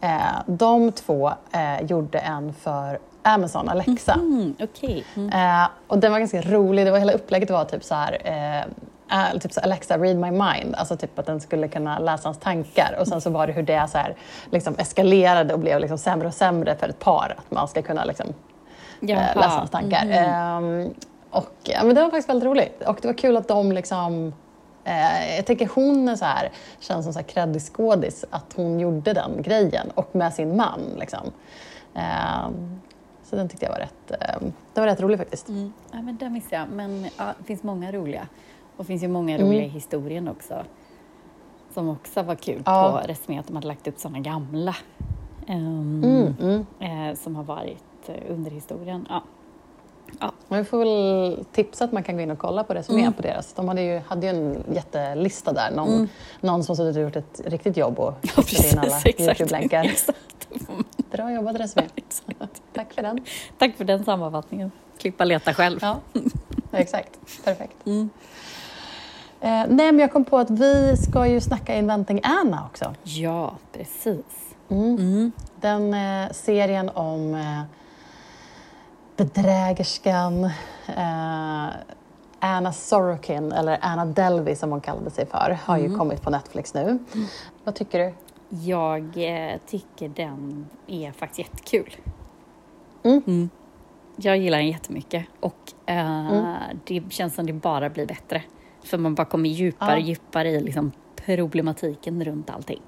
Eh, 0.00 0.42
de 0.46 0.92
två 0.92 1.32
eh, 1.52 1.86
gjorde 1.86 2.18
en 2.18 2.54
för 2.54 2.98
Amazon, 3.22 3.68
Alexa. 3.68 4.12
Mm, 4.12 4.54
Okej. 4.60 5.04
Mm. 5.16 5.60
Eh, 5.60 5.68
och 5.86 5.98
den 5.98 6.12
var 6.12 6.18
ganska 6.18 6.40
rolig. 6.40 6.86
Det 6.86 6.90
var, 6.90 6.98
hela 6.98 7.12
upplägget 7.12 7.50
var 7.50 7.64
typ 7.64 7.84
så 7.84 7.94
här, 7.94 8.68
typ 9.40 9.52
så 9.52 9.60
Alexa 9.60 9.98
read 9.98 10.16
my 10.16 10.30
mind. 10.30 10.74
Alltså 10.76 10.96
typ 10.96 11.18
att 11.18 11.26
den 11.26 11.40
skulle 11.40 11.68
kunna 11.68 11.98
läsa 11.98 12.28
hans 12.28 12.38
tankar. 12.38 12.96
Och 13.00 13.08
sen 13.08 13.20
så 13.20 13.30
var 13.30 13.46
det 13.46 13.52
hur 13.52 13.62
det 13.62 13.88
så 13.88 13.98
här, 13.98 14.16
liksom 14.50 14.74
eskalerade 14.78 15.54
och 15.54 15.60
blev 15.60 15.80
liksom 15.80 15.98
sämre 15.98 16.28
och 16.28 16.34
sämre 16.34 16.76
för 16.76 16.88
ett 16.88 16.98
par. 16.98 17.34
Att 17.38 17.50
man 17.50 17.68
ska 17.68 17.82
kunna 17.82 18.04
liksom, 18.04 18.26
läsa 19.00 19.48
hans 19.48 19.70
tankar. 19.70 20.04
Mhm. 20.04 20.12
Ehm, 20.12 20.94
och, 21.30 21.54
ja, 21.62 21.84
men 21.84 21.94
det 21.94 22.00
var 22.00 22.08
faktiskt 22.08 22.28
väldigt 22.28 22.46
roligt. 22.46 22.82
Och 22.86 22.98
det 23.02 23.08
var 23.08 23.14
kul 23.14 23.36
att 23.36 23.48
de 23.48 23.72
liksom... 23.72 24.32
Eh, 24.84 25.36
jag 25.36 25.46
tänker 25.46 25.68
hon 25.74 26.16
så 26.18 26.24
här, 26.24 26.50
känns 26.80 27.14
som 27.14 27.24
kreddig 27.24 27.62
skådis, 27.62 28.24
att 28.30 28.52
hon 28.56 28.80
gjorde 28.80 29.12
den 29.12 29.42
grejen 29.42 29.90
och 29.94 30.16
med 30.16 30.34
sin 30.34 30.56
man. 30.56 30.80
Liksom. 30.98 31.30
Ehm, 31.94 32.80
så 33.24 33.36
den 33.36 33.48
tyckte 33.48 33.66
jag 33.66 33.72
var 33.72 33.78
rätt, 33.78 34.10
ehm, 34.20 34.52
det 34.74 34.80
var 34.80 34.86
rätt 34.88 35.00
rolig 35.00 35.18
faktiskt. 35.18 35.48
Mm. 35.48 35.72
Ja, 35.92 36.02
men 36.02 36.16
den 36.16 36.32
missade 36.32 36.56
jag. 36.56 36.68
Men 36.68 37.06
ja, 37.18 37.24
det 37.38 37.44
finns 37.44 37.62
många 37.62 37.92
roliga. 37.92 38.28
Och 38.76 38.84
det 38.84 38.88
finns 38.88 39.02
ju 39.02 39.08
många 39.08 39.34
Mm. 39.34 39.46
roliga 39.46 39.64
i 39.64 39.68
historien 39.68 40.28
också. 40.28 40.64
Som 41.74 41.88
också 41.88 42.22
var 42.22 42.34
kul 42.34 42.62
Ja. 42.66 43.00
på 43.02 43.08
Resumé, 43.08 43.38
att 43.38 43.46
de 43.46 43.56
hade 43.56 43.68
lagt 43.68 43.88
upp 43.88 43.98
sådana 43.98 44.18
gamla. 44.20 44.76
ehm, 45.46 46.02
Mm, 46.04 46.34
mm. 46.80 47.10
eh, 47.10 47.16
som 47.16 47.36
har 47.36 47.42
varit 47.44 48.08
eh, 48.08 48.14
under 48.32 48.50
historien. 48.50 49.06
Ja. 49.10 49.22
Men 50.48 50.58
vi 50.58 50.64
får 50.64 50.78
väl 50.78 51.44
tipsa 51.52 51.84
att 51.84 51.92
man 51.92 52.02
kan 52.02 52.16
gå 52.16 52.22
in 52.22 52.30
och 52.30 52.38
kolla 52.38 52.64
på 52.64 52.74
Resumé 52.74 53.00
Mm. 53.00 53.12
på 53.12 53.22
deras. 53.22 53.52
De 53.52 53.68
hade 53.68 53.82
ju, 53.82 53.98
hade 54.06 54.26
ju 54.26 54.30
en 54.32 54.64
jättelista 54.74 55.52
där. 55.52 55.70
Någon, 55.70 55.88
Mm. 55.94 56.08
någon 56.40 56.64
som 56.64 56.76
suttit 56.76 56.96
och 56.96 57.02
gjort 57.02 57.16
ett 57.16 57.40
riktigt 57.44 57.76
jobb 57.76 57.98
och 57.98 58.14
Ja, 58.22 58.42
in 58.72 58.78
alla. 58.78 59.00
Youtube-länkar. 59.18 59.90
Bra 61.10 61.32
jobbat 61.32 61.56
Resumé. 61.56 61.86
Tack 62.74 62.92
för 62.92 63.02
den. 63.02 63.24
Tack 63.58 63.76
för 63.76 63.84
den 63.84 64.04
sammanfattningen. 64.04 64.70
Klippa 64.98 65.24
leta 65.24 65.54
själv. 65.54 65.78
Ja, 65.82 65.96
exakt. 66.72 67.18
Perfekt. 67.44 67.86
Mm. 67.86 68.10
Eh, 69.40 69.48
nej, 69.68 69.92
men 69.92 69.98
jag 69.98 70.12
kom 70.12 70.24
på 70.24 70.38
att 70.38 70.50
vi 70.50 70.96
ska 70.96 71.26
ju 71.26 71.40
snacka 71.40 71.74
Inventing 71.76 72.20
Anna 72.22 72.66
också. 72.70 72.94
Ja, 73.02 73.54
precis. 73.72 74.54
Mm. 74.68 74.96
Mm. 74.96 75.32
Den 75.60 75.94
eh, 75.94 76.32
serien 76.32 76.88
om 76.88 77.34
eh, 77.34 77.62
bedrägerskan 79.16 80.44
eh, 80.88 81.68
Anna 82.38 82.72
Sorokin, 82.72 83.52
eller 83.52 83.78
Anna 83.82 84.04
Delvey 84.06 84.56
som 84.56 84.70
hon 84.70 84.80
kallade 84.80 85.10
sig 85.10 85.26
för, 85.26 85.58
har 85.64 85.78
ju 85.78 85.96
kommit 85.96 86.22
på 86.22 86.30
Netflix 86.30 86.74
nu. 86.74 86.98
Vad 87.64 87.74
tycker 87.74 87.98
du? 87.98 88.14
Jag 88.66 89.02
eh, 89.16 89.58
tycker 89.66 90.08
den 90.08 90.66
är 90.86 91.12
faktiskt 91.12 91.38
jättekul. 91.38 91.96
Mm. 93.04 93.50
Jag 94.16 94.36
gillar 94.38 94.58
den 94.58 94.68
jättemycket 94.68 95.26
och 95.40 95.72
eh, 95.86 96.26
Mm. 96.30 96.54
det 96.84 97.12
känns 97.12 97.34
som 97.34 97.46
det 97.46 97.52
bara 97.52 97.90
blir 97.90 98.06
bättre. 98.06 98.42
För 98.84 98.98
man 98.98 99.14
bara 99.14 99.24
kommer 99.24 99.48
djupare 99.50 99.90
Ja. 99.90 99.96
och 99.96 100.02
djupare 100.02 100.48
i 100.50 100.60
liksom, 100.60 100.92
problematiken 101.16 102.24
runt 102.24 102.50
allting. 102.50 102.82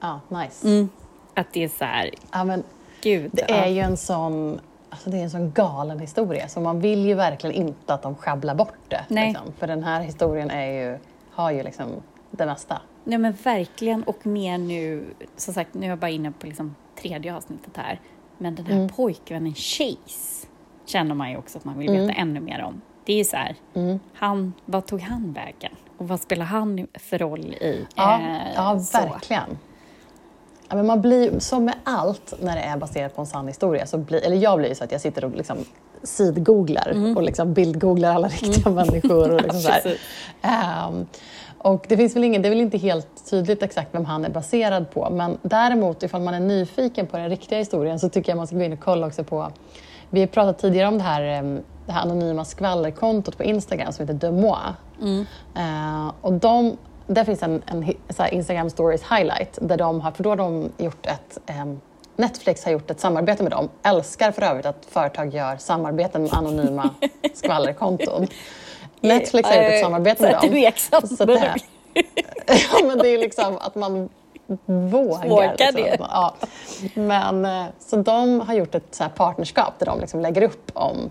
Ja, 0.00 0.20
nice. 0.28 0.86
Att 1.34 1.52
det 1.52 1.64
är 1.64 1.68
så 1.68 1.84
här, 1.84 2.10
Ja, 2.32 2.44
men 2.44 2.62
gud. 3.02 3.30
det 3.32 3.44
ja. 3.48 3.54
är 3.54 3.68
ju 3.68 3.80
en 3.80 3.96
sån, 3.96 4.60
alltså 4.90 5.10
det 5.10 5.18
är 5.18 5.22
en 5.22 5.30
sån 5.30 5.50
galen 5.52 5.98
historia 5.98 6.48
så 6.48 6.60
man 6.60 6.80
vill 6.80 7.06
ju 7.06 7.14
verkligen 7.14 7.56
inte 7.56 7.94
att 7.94 8.02
de 8.02 8.14
sjabblar 8.14 8.54
bort 8.54 8.74
det. 8.88 9.04
Liksom. 9.08 9.52
För 9.58 9.66
den 9.66 9.82
här 9.84 10.00
historien 10.00 10.50
är 10.50 10.66
ju, 10.72 10.98
har 11.30 11.50
ju 11.50 11.62
liksom 11.62 11.86
det 12.30 12.46
mesta. 12.46 12.80
Nej 13.04 13.18
men 13.18 13.32
verkligen 13.32 14.02
och 14.02 14.26
mer 14.26 14.58
nu, 14.58 15.04
som 15.36 15.54
sagt 15.54 15.74
nu 15.74 15.86
är 15.86 15.90
jag 15.90 15.98
bara 15.98 16.10
inne 16.10 16.32
på 16.32 16.46
liksom 16.46 16.74
tredje 17.02 17.34
avsnittet 17.36 17.76
här. 17.76 18.00
Men 18.38 18.54
den 18.54 18.66
här 18.66 18.74
Mm. 18.74 18.88
pojkvännen 18.88 19.54
Chase 19.54 20.46
känner 20.86 21.14
man 21.14 21.30
ju 21.30 21.36
också 21.36 21.58
att 21.58 21.64
man 21.64 21.78
vill 21.78 21.90
veta 21.90 22.02
Mm. 22.02 22.16
ännu 22.18 22.40
mer 22.40 22.62
om. 22.62 22.80
Det 23.04 23.12
är 23.12 23.16
ju 23.16 23.24
så 23.24 23.36
här, 23.36 23.56
Mm. 23.74 24.00
han, 24.14 24.52
vad 24.64 24.86
tog 24.86 25.00
han 25.00 25.32
vägen? 25.32 25.72
Och 25.98 26.08
vad 26.08 26.20
spelar 26.20 26.44
han 26.44 26.86
för 26.94 27.18
roll 27.18 27.40
i? 27.54 27.86
Ja, 27.94 28.20
eh, 28.20 28.54
ja 28.54 28.78
så. 28.80 28.98
Ja, 30.68 30.76
men 30.76 30.86
man 30.86 31.00
blir, 31.00 31.38
som 31.38 31.64
med 31.64 31.74
allt 31.84 32.34
när 32.40 32.56
det 32.56 32.62
är 32.62 32.76
baserat 32.76 33.16
på 33.16 33.20
en 33.20 33.26
sann 33.26 33.48
historia, 33.48 33.86
så 33.86 33.98
blir, 33.98 34.24
eller 34.24 34.36
jag 34.36 34.58
blir 34.58 34.68
ju 34.68 34.74
så 34.74 34.84
att 34.84 34.92
jag 34.92 35.00
sitter 35.00 35.24
och 35.24 35.36
liksom 35.36 35.56
sidgooglar 36.02 37.14
och 37.16 37.22
liksom 37.22 37.54
bildgooglar 37.54 38.14
alla 38.14 38.28
riktiga 38.28 38.70
människor. 38.70 39.30
Och 39.30 39.42
liksom 39.42 39.72
här. 39.72 39.80
Precis. 39.80 40.00
Ehm, 40.42 41.06
och 41.58 41.86
det 41.88 41.96
finns 41.96 42.16
väl 42.16 42.24
ingen, 42.24 42.42
det 42.42 42.48
är 42.48 42.50
väl 42.50 42.60
inte 42.60 42.78
helt 42.78 43.30
tydligt 43.30 43.62
exakt 43.62 43.94
vem 43.94 44.04
han 44.04 44.24
är 44.24 44.30
baserad 44.30 44.90
på, 44.90 45.10
men 45.10 45.38
däremot 45.42 46.02
ifall 46.02 46.20
man 46.20 46.34
är 46.34 46.40
nyfiken 46.40 47.06
på 47.06 47.16
den 47.16 47.28
riktiga 47.28 47.58
historien 47.58 47.98
så 47.98 48.08
tycker 48.08 48.32
jag 48.32 48.36
man 48.36 48.46
ska 48.46 48.56
gå 48.56 48.62
in 48.62 48.72
och 48.72 48.80
kolla 48.80 49.06
också 49.06 49.24
på 49.24 49.52
vi 50.10 50.20
har 50.20 50.26
pratat 50.26 50.58
tidigare 50.58 50.88
om 50.88 50.98
det 50.98 51.04
här, 51.04 51.22
em, 51.22 51.62
det 51.86 51.92
här 51.92 52.02
anonyma 52.02 52.44
skvallerkontot 52.44 53.36
på 53.36 53.44
Instagram 53.44 53.92
som 53.92 54.02
heter 54.08 54.28
Demois. 54.28 54.74
Eh, 55.54 56.12
och 56.20 56.32
de, 56.32 56.76
där 57.08 57.24
finns 57.24 57.42
en, 57.42 57.62
en 57.66 57.94
Instagram 58.32 58.70
stories 58.70 59.02
highlight 59.02 59.58
där 59.60 59.76
de 59.76 60.00
har, 60.00 60.10
för 60.10 60.22
då 60.22 60.30
har 60.30 60.36
de 60.36 60.72
gjort 60.78 61.06
ett 61.06 61.38
em, 61.46 61.80
Netflix 62.16 62.64
har 62.64 62.72
gjort 62.72 62.90
ett 62.90 63.00
samarbete 63.00 63.42
med 63.42 63.52
dem. 63.52 63.68
Älskar 63.82 64.32
för 64.32 64.42
övrigt 64.42 64.66
att 64.66 64.86
företag 64.90 65.34
gör 65.34 65.56
samarbeten 65.56 66.22
med 66.22 66.32
anonyma 66.34 66.90
skvallerkonton. 67.34 68.26
Netflix 69.00 69.48
har 69.48 69.56
gjort 69.56 69.72
ett 69.72 69.80
samarbete 69.80 70.22
med 70.22 70.32
dem. 70.32 70.54
exakt 70.54 71.16
Så 71.16 71.24
det, 71.24 71.54
ja, 72.46 72.86
men 72.86 72.98
det 72.98 73.08
är 73.08 73.18
liksom 73.18 73.58
att 73.58 73.74
man 73.74 74.08
vågar. 74.66 75.28
Vågar 75.28 75.72
liksom. 75.72 75.82
det. 75.82 75.96
Ja. 76.00 76.34
Men, 76.94 77.44
eh, 77.44 77.64
så 77.78 77.96
de 77.96 78.40
har 78.40 78.54
gjort 78.54 78.74
ett 78.74 78.94
så 78.94 79.02
här 79.02 79.10
partnerskap 79.10 79.78
där 79.78 79.86
de 79.86 80.00
liksom 80.00 80.20
lägger 80.20 80.42
upp 80.42 80.70
om 80.74 81.10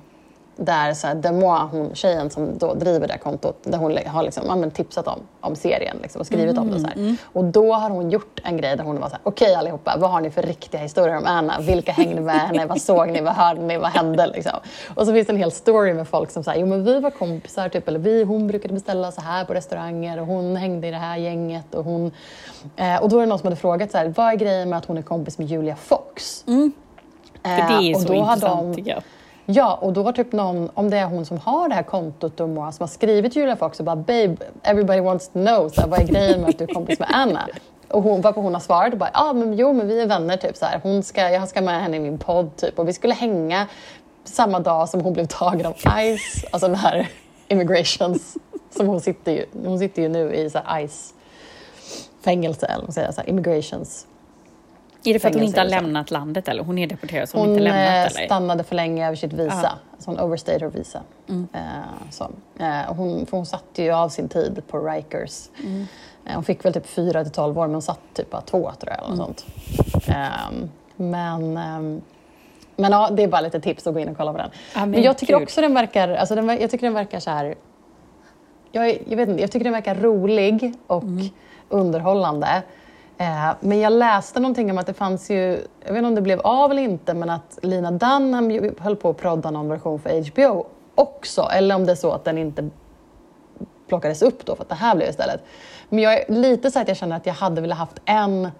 där 0.57 0.93
så 0.93 1.07
här, 1.07 1.15
Demois, 1.15 1.71
hon, 1.71 1.95
tjejen 1.95 2.29
som 2.29 2.57
då 2.57 2.73
driver 2.73 3.07
det 3.07 3.17
kontot, 3.17 3.57
där 3.63 3.77
hon 3.77 3.97
har 4.07 4.23
liksom, 4.23 4.61
ja, 4.63 4.69
tipsat 4.69 5.07
om, 5.07 5.19
om 5.41 5.55
serien 5.55 5.97
liksom, 6.01 6.19
och 6.21 6.25
skrivit 6.27 6.57
om 6.57 6.71
det. 6.71 6.79
Så 6.79 6.87
här. 6.87 7.15
Och 7.33 7.43
då 7.43 7.73
har 7.73 7.89
hon 7.89 8.09
gjort 8.09 8.39
en 8.43 8.57
grej 8.57 8.77
där 8.77 8.83
hon 8.83 8.99
var 8.99 9.07
så 9.09 9.13
här, 9.13 9.21
okej 9.23 9.55
allihopa, 9.55 9.95
vad 9.99 10.09
har 10.11 10.21
ni 10.21 10.29
för 10.31 10.41
riktiga 10.41 10.81
historier 10.81 11.17
om 11.17 11.25
Anna? 11.25 11.59
Vilka 11.59 11.91
hängde 11.91 12.21
med 12.21 12.35
henne? 12.39 12.65
Vad 12.65 12.81
såg 12.81 13.09
ni? 13.09 13.21
Vad 13.21 13.33
hörde 13.33 13.61
ni? 13.61 13.77
Vad 13.77 13.89
hände? 13.89 14.27
Liksom. 14.27 14.59
Och 14.95 15.05
så 15.05 15.13
finns 15.13 15.27
det 15.27 15.33
en 15.33 15.37
hel 15.39 15.51
story 15.51 15.93
med 15.93 16.07
folk 16.07 16.31
som 16.31 16.43
säger, 16.43 16.59
jo 16.61 16.65
men 16.67 16.83
vi 16.83 16.99
var 16.99 17.09
kompisar, 17.11 17.69
typ, 17.69 17.87
eller 17.87 17.99
vi, 17.99 18.23
hon 18.23 18.47
brukade 18.47 18.73
beställa 18.73 19.11
så 19.11 19.21
här 19.21 19.45
på 19.45 19.53
restauranger 19.53 20.19
och 20.19 20.27
hon 20.27 20.55
hängde 20.55 20.87
i 20.87 20.91
det 20.91 20.97
här 20.97 21.17
gänget. 21.17 21.75
Och, 21.75 21.83
hon, 21.85 22.11
eh, 22.75 22.95
och 23.03 23.09
då 23.09 23.17
är 23.17 23.21
det 23.21 23.27
någon 23.27 23.39
som 23.39 23.45
hade 23.47 23.55
frågat 23.55 23.91
så 23.91 23.97
här, 23.97 24.13
vad 24.17 24.27
är 24.33 24.35
grejen 24.35 24.69
med 24.69 24.77
att 24.77 24.85
hon 24.85 24.97
är 24.97 25.01
kompis 25.01 25.37
med 25.37 25.47
Julia 25.47 25.75
Fox? 25.75 26.43
För 26.45 26.51
det 27.49 27.51
är 27.73 27.89
Eh, 27.91 27.95
och 27.95 28.01
så 28.01 28.07
då 28.07 28.13
intressant 28.13 28.41
de- 28.41 28.75
tycker 28.75 28.91
jag. 28.91 29.03
Ja, 29.49 29.79
och 29.81 29.93
då 29.93 30.03
var 30.03 30.11
typ 30.11 30.31
någon, 30.31 30.69
om 30.73 30.89
det 30.89 30.97
är 30.97 31.05
hon 31.05 31.25
som 31.25 31.37
har 31.37 31.69
det 31.69 31.75
här 31.75 31.83
kontot 31.83 32.39
och 32.39 32.47
som 32.47 32.57
har 32.57 32.87
skrivit 32.87 33.33
till 33.33 33.41
Julia 33.41 33.55
Fox 33.55 33.79
och 33.79 33.85
bara 33.85 33.95
“Babe, 33.95 34.35
everybody 34.63 34.99
wants 34.99 35.29
to 35.29 35.39
know, 35.39 35.69
så 35.69 35.81
här, 35.81 35.87
vad 35.87 35.99
är 35.99 36.03
grejen 36.03 36.41
med 36.41 36.49
att 36.49 36.57
du 36.57 36.63
är 36.63 36.73
kompis 36.73 36.99
med 36.99 37.09
Anna?” 37.11 37.47
Och 37.89 38.03
hon, 38.03 38.21
varpå 38.21 38.41
hon 38.41 38.53
har 38.53 38.61
svarat 38.61 38.93
och 38.93 38.99
bara 38.99 39.09
“Ja, 39.13 39.33
men 39.33 39.53
jo, 39.53 39.73
men 39.73 39.87
vi 39.87 40.01
är 40.01 40.07
vänner, 40.07 40.37
typ 40.37 40.57
så 40.57 40.65
här. 40.65 40.79
Hon 40.83 41.03
ska, 41.03 41.29
jag 41.29 41.49
ska 41.49 41.61
med 41.61 41.81
henne 41.81 41.97
i 41.97 41.99
min 41.99 42.17
podd, 42.17 42.55
typ. 42.55 42.79
Och 42.79 42.87
vi 42.87 42.93
skulle 42.93 43.13
hänga 43.13 43.67
samma 44.23 44.59
dag 44.59 44.89
som 44.89 45.01
hon 45.01 45.13
blev 45.13 45.25
tagen 45.25 45.65
av 45.65 45.73
ICE, 45.99 46.47
alltså 46.51 46.67
den 46.67 46.75
här 46.75 47.07
immigrations, 47.47 48.37
som 48.77 48.87
hon 48.87 49.01
sitter 49.01 49.31
ju, 49.31 49.45
hon 49.65 49.79
sitter 49.79 50.01
ju 50.01 50.09
nu 50.09 50.33
i 50.33 50.49
så 50.49 50.59
här 50.65 50.81
ICE 50.81 51.13
fängelse, 52.23 52.65
eller 52.65 52.75
vad 52.75 52.83
man 52.83 52.93
säger, 52.93 53.11
så 53.11 53.21
här, 53.21 53.29
immigrations. 53.29 54.06
Är 55.03 55.13
det 55.13 55.19
för 55.19 55.27
att 55.29 55.35
hon 55.35 55.43
inte 55.43 55.59
har 55.59 55.65
lämnat 55.67 56.11
landet 56.11 56.47
eller? 56.47 56.63
Hon 56.63 56.77
är 56.77 56.87
deporterad 56.87 57.29
så 57.29 57.37
hon, 57.37 57.47
Hon 57.47 57.55
inte 57.55 57.63
lämnat 57.63 57.87
eh, 57.87 58.17
eller? 58.17 58.25
stannade 58.25 58.63
för 58.63 58.75
länge 58.75 59.05
över 59.07 59.15
sitt 59.15 59.33
visa, 59.33 59.59
Ja. 59.63 59.69
alltså 59.93 60.09
hon 60.11 60.19
overstayed 60.19 60.61
her 60.61 60.69
visa. 60.69 61.01
Mm. 61.29 61.47
Eh, 61.53 61.61
så. 62.09 62.23
Och 62.89 62.95
hon, 62.95 63.25
för 63.25 63.37
hon 63.37 63.45
satte 63.45 63.83
ju 63.83 63.91
av 63.91 64.09
sin 64.09 64.29
tid 64.29 64.61
på 64.67 64.79
Rikers. 64.79 65.49
Mm. 65.63 65.85
Eh, 66.25 66.33
hon 66.35 66.43
fick 66.43 66.65
väl 66.65 66.73
typ 66.73 66.87
4 66.87 67.23
till 67.23 67.33
12 67.33 67.57
år, 67.59 67.61
men 67.67 67.73
hon 67.75 67.81
satt 67.81 67.99
typ 68.13 68.29
bara 68.29 68.41
två 68.41 68.71
tror 68.79 68.93
jag. 68.93 68.97
Eller 68.97 69.05
Mm. 69.13 69.17
sånt. 69.17 69.45
Ehm, 70.07 70.69
men, 70.95 71.57
ehm, 71.57 72.01
men 72.75 72.91
ja, 72.91 73.09
det 73.11 73.23
är 73.23 73.27
bara 73.27 73.41
lite 73.41 73.59
tips 73.59 73.87
att 73.87 73.93
gå 73.93 73.99
in 73.99 74.09
och 74.09 74.17
kolla 74.17 74.31
på 74.31 74.37
den. 74.37 74.49
Ja, 74.73 74.79
men 74.79 74.91
men 74.91 75.01
jag 75.03 75.17
tycker 75.17 75.33
gud. 75.33 75.43
också 75.43 75.61
den 75.61 75.73
verkar, 75.73 76.09
alltså 76.09 76.35
den, 76.35 76.47
jag 76.49 76.71
tycker 76.71 76.85
den 76.87 76.93
verkar 76.93 77.19
så 77.19 77.29
här 77.31 77.55
jag, 78.71 78.87
jag 79.07 79.17
vet 79.17 79.29
inte, 79.29 79.41
jag 79.41 79.51
tycker 79.51 79.63
den 79.63 79.73
verkar 79.73 79.95
rolig 79.95 80.73
och 80.87 81.03
Mm. 81.03 81.27
underhållande. 81.69 82.61
Eh, 83.17 83.49
men 83.59 83.79
jag 83.79 83.93
läste 83.93 84.39
någonting 84.39 84.71
om 84.71 84.77
att 84.77 84.85
det 84.85 84.93
fanns 84.93 85.29
ju, 85.29 85.67
jag 85.85 85.93
vet 85.93 85.97
inte 85.97 86.07
om 86.07 86.15
det 86.15 86.21
blev 86.21 86.39
av 86.39 86.71
eller 86.71 86.81
inte, 86.81 87.13
men 87.13 87.29
att 87.29 87.59
Lina 87.61 87.91
Dunham 87.91 88.71
höll 88.79 88.95
på 88.95 89.09
att 89.09 89.17
prodda 89.17 89.51
någon 89.51 89.69
version 89.69 89.99
för 89.99 90.31
HBO 90.31 90.65
också. 90.95 91.41
Eller 91.41 91.75
om 91.75 91.85
det 91.85 91.91
är 91.91 91.95
så 91.95 92.11
att 92.11 92.25
den 92.25 92.37
inte 92.37 92.69
plockades 93.87 94.21
upp 94.21 94.45
då 94.45 94.55
för 94.55 94.63
att 94.63 94.69
det 94.69 94.75
här 94.75 94.95
blev 94.95 95.09
istället. 95.09 95.41
Men 95.89 95.99
jag 95.99 96.13
är 96.13 96.33
lite 96.33 96.71
så 96.71 96.79
att 96.79 96.87
jag 96.87 96.97
känner 96.97 97.15
att 97.15 97.25
jag 97.25 97.33
hade 97.33 97.61
velat 97.61 97.77
haft 97.77 98.01
en 98.05 98.51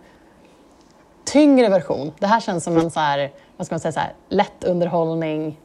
tyngre 1.26 1.70
version. 1.70 2.12
Det 2.20 2.28
här 2.28 2.40
känns 2.40 2.64
som 2.64 2.78
en 2.78 2.92
så 2.92 3.00
här, 3.00 3.32
vad 3.58 3.66
ska 3.66 3.74
man 3.74 3.80
säga, 3.80 3.92
så 3.92 4.00
här, 4.00 4.14
lätt 4.30 4.64
underhållning. 4.64 5.60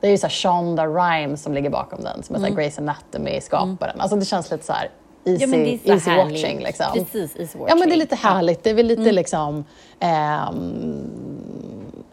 Det 0.00 0.06
är 0.06 0.10
ju 0.10 0.18
så 0.18 0.26
här 0.26 0.32
Shonda 0.34 0.86
Rhimes 0.86 1.42
som 1.42 1.52
ligger 1.54 1.70
bakom 1.70 2.04
den, 2.04 2.22
som 2.22 2.36
är 2.36 2.40
här 2.40 2.48
Grey's 2.48 2.78
Anatomy-skaparen. 2.78 4.00
Alltså 4.00 4.16
det 4.16 4.24
känns 4.24 4.50
lite 4.50 4.64
så 4.64 4.72
här 4.72 4.90
easy. 5.24 5.42
Ja, 5.44 5.46
men 5.48 5.62
det 5.64 5.74
är 5.74 5.78
så 5.78 5.92
easy 5.92 6.10
härligt. 6.10 6.32
watching. 6.34 6.58
Liksom. 6.60 6.86
Precis, 6.92 7.36
easy 7.36 7.58
watching. 7.58 7.66
Ja, 7.68 7.74
men 7.74 7.88
det 7.88 7.94
är 7.94 7.98
lite 7.98 8.16
härligt. 8.16 8.62
Det 8.64 8.70
är 8.70 8.74
väl 8.74 8.86
lite 8.86 9.02
Mm. 9.02 9.14
liksom 9.14 9.64
ehm, 10.00 11.10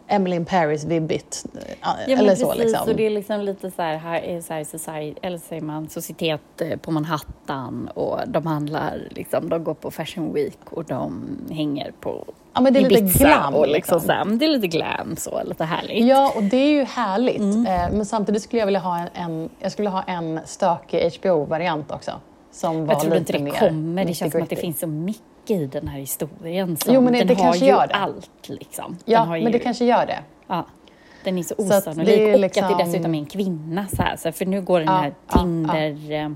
Emily 0.08 0.36
in 0.36 0.44
Paris-vibbigt. 0.44 1.44
Ja, 1.82 1.94
eller 2.06 2.24
men 2.26 2.36
så 2.36 2.46
precis, 2.46 2.64
liksom. 2.64 2.88
och 2.88 2.96
det 2.96 3.06
är 3.06 3.10
liksom 3.10 3.40
lite 3.40 3.70
så 3.70 3.82
här, 3.82 3.96
här 3.96 4.20
är 4.20 4.40
så 4.40 4.52
här 4.52 4.64
society, 4.64 5.14
eller 5.22 5.38
säger 5.38 5.62
man, 5.62 5.88
societet 5.88 6.60
eh, 6.60 6.76
på 6.76 6.90
Manhattan 6.90 7.88
och 7.94 8.18
de 8.26 8.46
handlar, 8.46 8.98
liksom, 9.10 9.48
de 9.48 9.64
går 9.64 9.74
på 9.74 9.90
Fashion 9.90 10.32
Week 10.32 10.58
och 10.70 10.84
de 10.84 11.28
hänger 11.50 11.92
på 12.00 12.24
Ja, 12.54 12.60
men 12.60 12.72
det 12.72 12.80
är 12.80 12.90
lite 12.90 13.18
glam. 13.18 13.54
och 13.54 13.68
liksom 13.68 13.98
liksom. 13.98 14.38
det 14.38 14.44
är 14.44 14.48
lite 14.48 14.66
glam 14.66 15.16
så, 15.16 15.42
lite 15.44 15.64
härligt. 15.64 16.06
Ja, 16.06 16.32
och 16.36 16.42
det 16.42 16.56
är 16.56 16.70
ju 16.70 16.84
härligt. 16.84 17.38
Mm. 17.40 17.66
Eh, 17.66 17.96
men 17.96 18.06
samtidigt 18.06 18.42
skulle 18.42 18.60
jag 18.60 18.66
vilja 18.66 18.80
ha 18.80 18.98
en, 18.98 19.08
en, 19.14 19.48
jag 19.58 19.72
skulle 19.72 19.88
ha 19.88 20.02
en 20.02 20.40
stökig 20.44 21.12
HBO-variant 21.20 21.90
också. 21.90 22.12
Som 22.56 22.86
var 22.86 22.94
jag 22.94 23.00
tror 23.02 23.16
inte 23.16 23.32
det 23.32 23.38
mer 23.38 23.50
kommer, 23.52 24.04
det 24.04 24.14
känns 24.14 24.32
som 24.32 24.42
att 24.42 24.50
det 24.50 24.56
finns 24.56 24.80
så 24.80 24.86
mycket 24.86 25.50
i 25.50 25.66
den 25.66 25.88
här 25.88 25.98
historien. 25.98 26.76
Som, 26.76 26.94
Jo, 26.94 27.00
men 27.00 27.12
det- 27.12 27.18
den 27.18 27.26
det 27.28 27.34
har 27.34 27.42
kanske 27.42 27.64
ju 27.64 27.70
gör 27.70 27.86
det. 27.86 27.94
allt 27.94 28.30
liksom. 28.48 28.96
Ja, 29.04 29.20
den 29.20 29.28
men 29.30 29.52
det 29.52 29.58
ju- 29.58 29.64
kanske 29.64 29.84
gör 29.84 30.06
det. 30.06 30.18
Ja, 30.46 30.66
den 31.24 31.38
är 31.38 31.42
så 31.42 31.54
Så 31.54 31.62
att 31.62 31.68
det 31.68 31.76
osannolik. 31.76 32.18
är 32.18 32.28
Och 32.28 32.34
att 32.34 32.40
liksom- 32.40 32.68
det 32.78 32.84
dessutom 32.84 33.14
är 33.14 33.18
en 33.18 33.26
kvinna. 33.26 33.86
Så 33.86 34.02
här, 34.02 34.16
så 34.16 34.32
för 34.32 34.46
nu 34.46 34.62
går 34.62 34.78
den 34.78 34.88
Ja, 34.88 34.94
här 34.94 35.12
ja, 35.32 35.38
Tinder... 35.38 36.12
eh, 36.12 36.30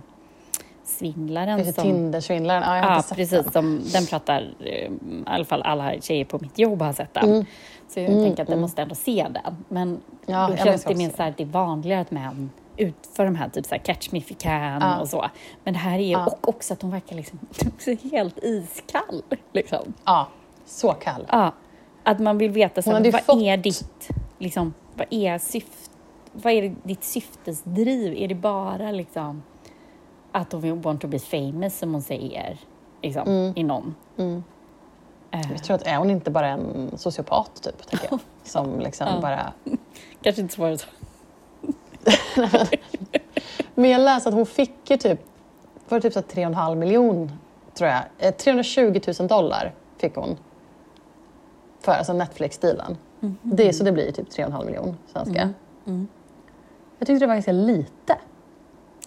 svindlaren 0.85 1.73
som... 1.73 1.85
Tindersvindlaren. 1.85 2.63
Ja, 2.67 2.77
jag 2.77 2.83
har 2.85 2.91
Ja, 2.91 2.97
inte 2.97 3.15
precis. 3.15 3.43
den. 3.45 3.53
Som, 3.53 3.81
den 3.93 4.07
pratar, 4.07 4.55
eh, 4.61 4.67
i 4.67 4.91
alla 5.27 5.45
fall 5.45 5.63
alla 5.63 5.93
tjejer 6.01 6.25
på 6.25 6.39
mitt 6.39 6.59
jobb 6.59 6.83
har 6.83 6.93
sett 6.93 7.15
den. 7.15 7.25
Mm. 7.31 7.45
Så 7.89 8.01
jag 8.01 8.07
tänker 8.25 8.43
att 8.43 8.49
jag 8.49 8.59
måste 8.59 8.83
ändå 8.83 8.95
se 8.95 9.27
den. 9.31 9.57
Men 9.69 10.01
Ja, 10.27 10.47
då 10.47 10.53
jag 10.53 10.65
känns 10.65 10.85
det 10.85 10.95
mer 10.95 11.11
så 11.17 11.23
här, 11.23 11.35
det 11.37 11.43
är 11.43 11.47
vanligare 11.47 12.01
att 12.01 12.11
män 12.11 12.51
utför 12.77 13.25
de 13.25 13.35
här, 13.35 13.49
typ 13.49 13.67
så 13.67 13.75
här 13.75 13.83
catch 13.83 14.13
me 14.13 14.19
if 14.19 14.31
you 14.31 14.39
can 14.41 14.81
Ja. 14.83 15.01
och 15.01 15.09
så. 15.09 15.27
Men 15.65 15.75
det 15.75 15.81
här 15.81 15.99
är 15.99 16.13
Ja. 16.13 16.27
och 16.27 16.49
också 16.49 16.73
att 16.75 16.83
hon 16.83 16.91
verkar 16.91 17.17
liksom 17.17 17.39
också 17.67 17.91
helt 18.13 18.39
iskall. 18.43 19.23
Liksom. 19.53 19.95
Ja, 20.05 20.29
så 20.67 20.93
kall. 20.93 21.27
Ja, 21.31 21.53
att 22.03 22.19
man 22.21 22.39
vill 22.39 22.51
veta 22.51 22.83
så 22.83 22.91
här, 22.91 23.13
vad 23.13 23.23
fått- 23.25 23.43
är 23.43 23.57
ditt, 23.57 24.09
liksom, 24.39 24.75
vad 24.95 25.07
är 25.11 25.39
syft, 25.39 25.91
vad 26.33 26.53
är 26.53 26.75
ditt 26.83 27.05
syftesdriv? 27.05 28.15
Är 28.17 28.29
det 28.29 28.35
bara 28.35 28.91
liksom 28.91 29.43
att 30.33 30.53
hon 30.53 30.81
want 30.81 31.01
to 31.01 31.09
be 31.09 31.19
famous 31.19 31.79
som 31.79 31.93
hon 31.93 32.03
säger 32.03 32.59
liksom, 33.03 33.23
Mm. 33.29 33.53
i 33.57 33.63
någon? 33.63 33.95
Mm. 34.19 34.45
Eh, 35.31 35.53
Jag 35.53 35.65
tror 35.65 35.75
att 35.75 35.83
är 35.87 35.97
hon 35.97 36.11
inte 36.11 36.31
bara 36.31 36.49
en 36.49 36.91
sociopat 36.99 37.63
typ, 37.63 37.87
tänker 37.87 38.09
jag. 38.11 38.21
Som 38.43 38.81
liksom 38.81 39.07
Ja. 39.15 39.21
bara... 39.21 39.53
kanske 40.23 40.43
inte 40.43 40.55
svaret 40.55 40.81
så. 40.81 40.87
Men 43.75 43.91
jag 43.91 44.01
läste 44.01 44.29
att 44.29 44.35
hon 44.35 44.47
fick 44.47 44.91
ju 44.91 44.97
typ, 44.97 45.21
var 45.89 45.99
det 46.01 46.03
typ 46.03 46.13
så 46.13 46.21
här 46.41 46.49
3,5 46.51 46.75
miljon, 46.75 47.33
tror 47.75 47.91
jag. 47.91 48.03
Eh, 48.19 48.35
320 48.35 49.01
000 49.19 49.29
dollar 49.29 49.75
fick 49.99 50.15
hon. 50.17 50.37
För 51.81 51.93
alltså 51.93 52.13
Netflix-dealen. 52.13 52.97
Det, 53.43 53.73
så 53.73 53.85
det 53.85 53.93
blir 53.93 54.13
typ 54.13 54.29
3,5 54.29 54.67
miljon 54.67 54.97
svenska. 55.13 55.41
Mm. 55.43 55.55
Mm. 55.87 56.09
Jag 56.99 57.07
tyckte 57.07 57.21
det 57.25 57.27
var 57.27 57.35
ganska 57.35 57.53
lite. 57.53 58.19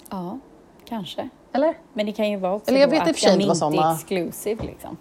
Ja, 0.10 0.39
kanske. 0.86 1.30
Eller? 1.54 1.78
Men 1.94 2.06
det 2.06 2.12
kan 2.12 2.30
ju 2.30 2.38
vara 2.38 2.54
också 2.54 2.72
Eller 2.72 2.80
jag 2.82 2.88
vet 2.88 3.00
att 3.02 3.06
de 3.06 3.30
inte 3.30 3.41
inte 3.41 3.52
är 3.52 3.56
såna- 3.56 3.94
exclusive. 3.94 4.63
liksom. 4.63 4.98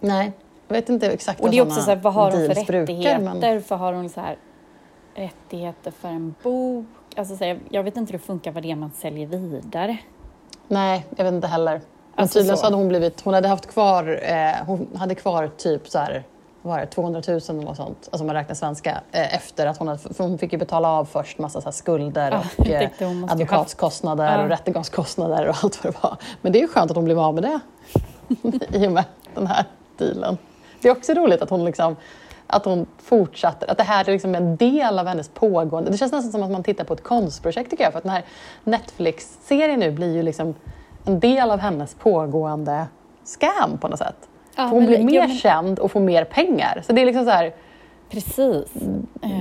Nej, 0.00 0.32
jag 0.68 0.74
vet 0.74 0.88
inte 0.88 1.10
exakt 1.10 1.40
Och 1.40 1.50
det 1.50 1.58
är 1.58 1.62
också 1.62 1.74
såna 1.74 1.84
så 1.84 1.90
här, 1.90 1.96
vad 1.98 2.12
har 2.14 2.30
hon 2.30 2.40
för 2.40 2.54
brukar, 2.54 2.72
rättigheter? 2.80 3.18
men- 3.18 3.62
För 3.62 3.76
har 3.76 3.92
hon 3.92 4.08
så 4.08 4.20
här 4.20 4.36
rättigheter 5.14 5.90
för 5.90 6.08
en 6.08 6.34
bok? 6.42 6.86
Alltså 7.16 7.36
så 7.36 7.44
här, 7.44 7.58
jag 7.68 7.82
vet 7.82 7.96
inte 7.96 8.12
hur 8.12 8.18
det 8.18 8.24
funkar 8.24 8.52
vad 8.52 8.62
det 8.62 8.70
är 8.70 8.76
man 8.76 8.90
säljer 8.94 9.26
vidare. 9.26 9.96
Nej, 10.68 11.06
jag 11.16 11.24
vet 11.24 11.34
inte 11.34 11.46
heller. 11.46 11.72
Men 11.72 11.82
Alltså 12.22 12.38
tydligen 12.38 12.56
så. 12.56 12.60
så 12.60 12.66
hade 12.66 12.76
hon 12.76 12.88
blivit, 12.88 13.20
hon 13.20 13.34
hade 13.34 13.48
haft 13.48 13.66
kvar, 13.66 14.20
eh, 14.22 14.64
hon 14.66 14.88
hade 14.96 15.14
kvar 15.14 15.50
typ 15.56 15.88
så 15.88 15.98
här, 15.98 16.22
vad 16.62 16.74
var 16.74 16.80
det, 16.80 16.86
200 16.86 17.22
000 17.28 17.40
eller 17.48 17.62
något 17.62 17.76
sånt, 17.76 18.08
alltså 18.12 18.22
om 18.22 18.26
man 18.26 18.36
räknar 18.36 18.54
svenska, 18.54 19.00
eh, 19.12 19.34
efter 19.34 19.66
att 19.66 19.76
hon 19.78 19.88
hade, 19.88 19.98
för 20.14 20.24
hon 20.24 20.38
fick 20.38 20.52
ju 20.52 20.58
betala 20.58 20.88
av 20.88 21.04
först 21.04 21.38
massa 21.38 21.60
så 21.60 21.72
skulder 21.72 22.30
Ja, 22.30 22.42
och 22.58 22.66
eh, 23.02 23.22
advokatskostnader 23.32 24.36
Ja. 24.38 24.42
och 24.42 24.48
rättegångskostnader 24.48 25.48
och 25.48 25.56
allt 25.64 25.84
vad 25.84 25.92
det 25.94 26.02
var. 26.02 26.16
Men 26.42 26.52
det 26.52 26.58
är 26.58 26.60
ju 26.60 26.68
skönt 26.68 26.90
att 26.90 26.96
hon 26.96 27.04
blev 27.04 27.18
av 27.18 27.34
med 27.34 27.42
det 27.42 27.60
i 28.78 28.86
och 28.88 28.92
med 28.92 29.04
den 29.34 29.46
här 29.46 29.64
dealen. 29.98 30.38
Det 30.80 30.88
är 30.88 30.92
också 30.92 31.12
roligt 31.14 31.42
att 31.42 31.50
hon 31.50 31.64
liksom 31.64 31.96
att 32.52 32.64
hon 32.64 32.86
fortsatte, 32.98 33.66
att 33.66 33.78
det 33.78 33.84
här 33.84 34.08
är 34.08 34.12
liksom 34.12 34.34
en 34.34 34.56
del 34.56 34.98
av 34.98 35.06
hennes 35.06 35.28
pågående... 35.28 35.90
Det 35.90 35.96
känns 35.96 36.12
nästan 36.12 36.32
som 36.32 36.42
att 36.42 36.50
man 36.50 36.62
tittar 36.62 36.84
på 36.84 36.94
ett 36.94 37.02
konstprojekt 37.02 37.70
tycker 37.70 37.84
jag. 37.84 37.92
För 37.92 37.98
att 37.98 38.04
den 38.04 38.12
här 38.12 38.24
Netflix-serien 38.64 39.80
nu 39.80 39.90
blir 39.90 40.14
ju 40.14 40.22
liksom 40.22 40.54
en 41.04 41.20
del 41.20 41.50
av 41.50 41.58
hennes 41.58 41.94
pågående 41.94 42.86
scam 43.24 43.78
på 43.80 43.88
något 43.88 43.98
sätt. 43.98 44.16
Ja, 44.56 44.62
För 44.68 44.76
hon 44.76 44.86
blir 44.86 45.04
mer 45.04 45.14
ja, 45.14 45.26
men- 45.26 45.36
känd 45.36 45.78
och 45.78 45.92
får 45.92 46.00
mer 46.00 46.24
pengar. 46.24 46.82
Så 46.86 46.92
det 46.92 47.02
är 47.02 47.06
liksom 47.06 47.24
så 47.24 47.30
här, 47.30 47.54
Precis. 48.10 48.72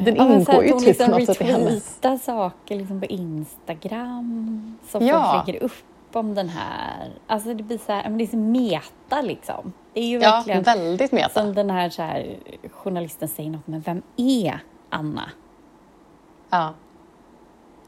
den 0.04 0.16
Ja, 0.16 0.34
ingår 0.36 0.64
ju 0.64 0.72
typ 0.72 0.82
liksom 0.88 1.06
på 1.12 1.18
något 1.18 1.26
sätt 1.26 1.42
i 1.42 1.44
hennes... 1.44 2.24
saker 2.26 2.76
liksom 2.76 3.00
på 3.00 3.06
Instagram 3.06 4.78
som 4.90 5.06
Ja. 5.06 5.32
folk 5.34 5.48
lägger 5.48 5.64
upp 5.64 5.72
om 6.16 6.36
den 6.36 6.50
här. 6.50 7.10
Alltså 7.28 7.54
det 7.54 7.64
blir 7.64 7.78
så 7.78 7.92
här, 7.92 8.04
men 8.04 8.18
det 8.18 8.24
är 8.24 8.28
så 8.28 8.38
meta 8.38 9.22
liksom. 9.22 9.74
Det 9.94 10.00
är 10.00 10.06
ju 10.08 10.20
Ja, 10.20 10.32
verkligen 10.32 10.64
väldigt 10.64 11.12
meta. 11.12 11.30
som 11.30 11.54
den 11.56 11.70
här, 11.70 11.90
så 11.90 12.02
här 12.02 12.36
journalisten 12.72 13.28
säger 13.28 13.50
något, 13.50 13.68
men 13.68 13.82
vem 13.82 14.02
är 14.18 14.60
Anna? 14.90 15.30
Ja. 16.50 16.74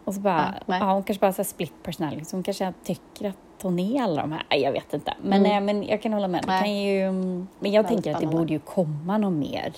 Och 0.04 0.14
så 0.14 0.20
bara, 0.22 0.54
Ja, 0.66 0.78
ja, 0.80 0.94
hon 0.94 1.04
kanske 1.04 1.22
bara 1.22 1.34
har 1.38 1.44
split 1.44 1.74
personality, 1.84 2.26
så 2.26 2.36
hon 2.36 2.44
kanske 2.44 2.74
tycker 2.84 3.30
att 3.30 3.36
hon 3.62 3.80
är 3.80 4.02
alla 4.04 4.22
de 4.22 4.32
här. 4.32 4.58
Jag 4.58 4.72
vet 4.72 4.94
inte. 4.94 5.14
Men, 5.22 5.34
Mm. 5.46 5.52
nej, 5.52 5.62
men 5.62 5.84
jag 5.88 6.02
kan 6.02 6.14
hålla 6.14 6.28
med. 6.28 6.42
Det 6.44 6.60
kan 6.60 6.76
ju, 6.78 7.12
men 7.60 7.72
jag 7.72 7.88
tänker 7.88 8.14
att 8.16 8.22
det 8.22 8.28
borde 8.28 8.54
ju 8.54 8.60
komma 8.60 9.18
något 9.18 9.34
mer. 9.34 9.74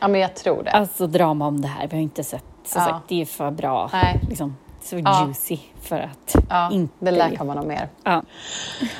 ja, 0.00 0.08
men 0.08 0.20
jag 0.20 0.34
tror 0.36 0.62
det. 0.62 0.70
Alltså 0.70 1.06
drama 1.06 1.46
om 1.46 1.60
det 1.60 1.68
här. 1.68 1.86
Vi 1.88 1.96
har 1.96 2.02
inte 2.02 2.24
sett, 2.24 2.44
så 2.64 2.78
Ja. 2.78 2.84
sagt, 2.84 3.08
det 3.08 3.20
är 3.20 3.26
för 3.26 3.50
bra. 3.50 3.90
Nej. 3.92 4.20
Liksom, 4.28 4.56
så 4.84 4.96
Ja. 4.98 5.24
juicy 5.26 5.58
för 5.82 6.00
att 6.00 6.34
Ja, 6.48 6.70
inte... 6.72 6.94
det 6.98 7.10
lär 7.10 7.36
komma 7.36 7.54
något 7.54 7.66
mer. 7.66 7.88
Ja. 8.04 8.22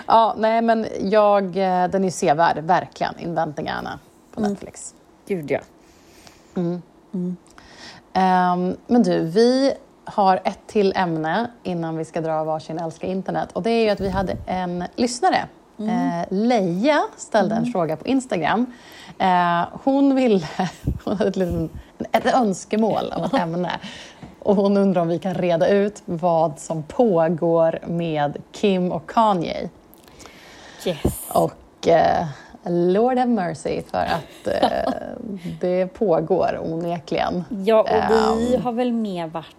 Ja, 0.06 0.34
nej 0.38 0.62
men 0.62 0.86
jag, 1.00 1.44
eh, 1.44 1.88
den 1.88 1.94
är 1.94 2.04
ju 2.04 2.10
sevärd, 2.10 2.58
verkligen, 2.58 3.18
Inventing 3.18 3.68
Anna 3.68 3.98
på 4.34 4.40
Mm. 4.40 4.50
Netflix. 4.52 4.94
Gud 5.28 5.50
ja. 5.50 5.60
Ehm, 8.12 8.76
men 8.86 9.02
du, 9.02 9.20
vi 9.24 9.72
har 10.04 10.40
ett 10.44 10.58
till 10.66 10.92
ämne 10.96 11.50
innan 11.62 11.96
vi 11.96 12.04
ska 12.04 12.20
dra 12.20 12.44
varsin 12.44 12.78
älska 12.78 13.06
internet. 13.06 13.48
Och 13.52 13.62
det 13.62 13.70
är 13.70 13.84
ju 13.84 13.90
att 13.90 14.00
vi 14.00 14.08
hade 14.08 14.36
en 14.46 14.84
lyssnare. 14.96 15.48
Eh, 15.78 16.24
Leia 16.30 17.02
ställde 17.16 17.54
en 17.54 17.66
fråga 17.66 17.96
på 17.96 18.06
Instagram. 18.06 18.66
Eh, 19.18 19.62
hon 19.84 20.14
ville, 20.14 20.46
hon 21.04 21.16
hade 21.16 21.28
ett, 21.28 21.36
litet, 21.36 21.70
ett 22.12 22.34
önskemål 22.34 23.12
om 23.16 23.24
ett 23.24 23.34
ämne. 23.40 23.70
Och 24.42 24.56
hon 24.56 24.76
undrar 24.76 25.02
om 25.02 25.08
vi 25.08 25.18
kan 25.18 25.34
reda 25.34 25.68
ut 25.68 26.02
vad 26.04 26.58
som 26.58 26.82
pågår 26.82 27.78
med 27.86 28.36
Kim 28.52 28.92
och 28.92 29.10
Kanye. 29.10 29.68
Yes. 30.86 31.28
Och 31.34 31.88
eh, 31.88 32.26
Lord 32.64 33.18
have 33.18 33.30
mercy 33.30 33.82
för 33.90 33.98
att 33.98 34.46
eh, 34.62 34.92
det 35.60 35.86
pågår 35.86 36.60
onekligen. 36.64 37.44
Ja, 37.64 37.80
och 37.82 37.88
vi 38.40 38.54
Ehm. 38.54 38.62
har 38.62 38.72
väl 38.72 38.92
mer 38.92 39.26
varit 39.26 39.56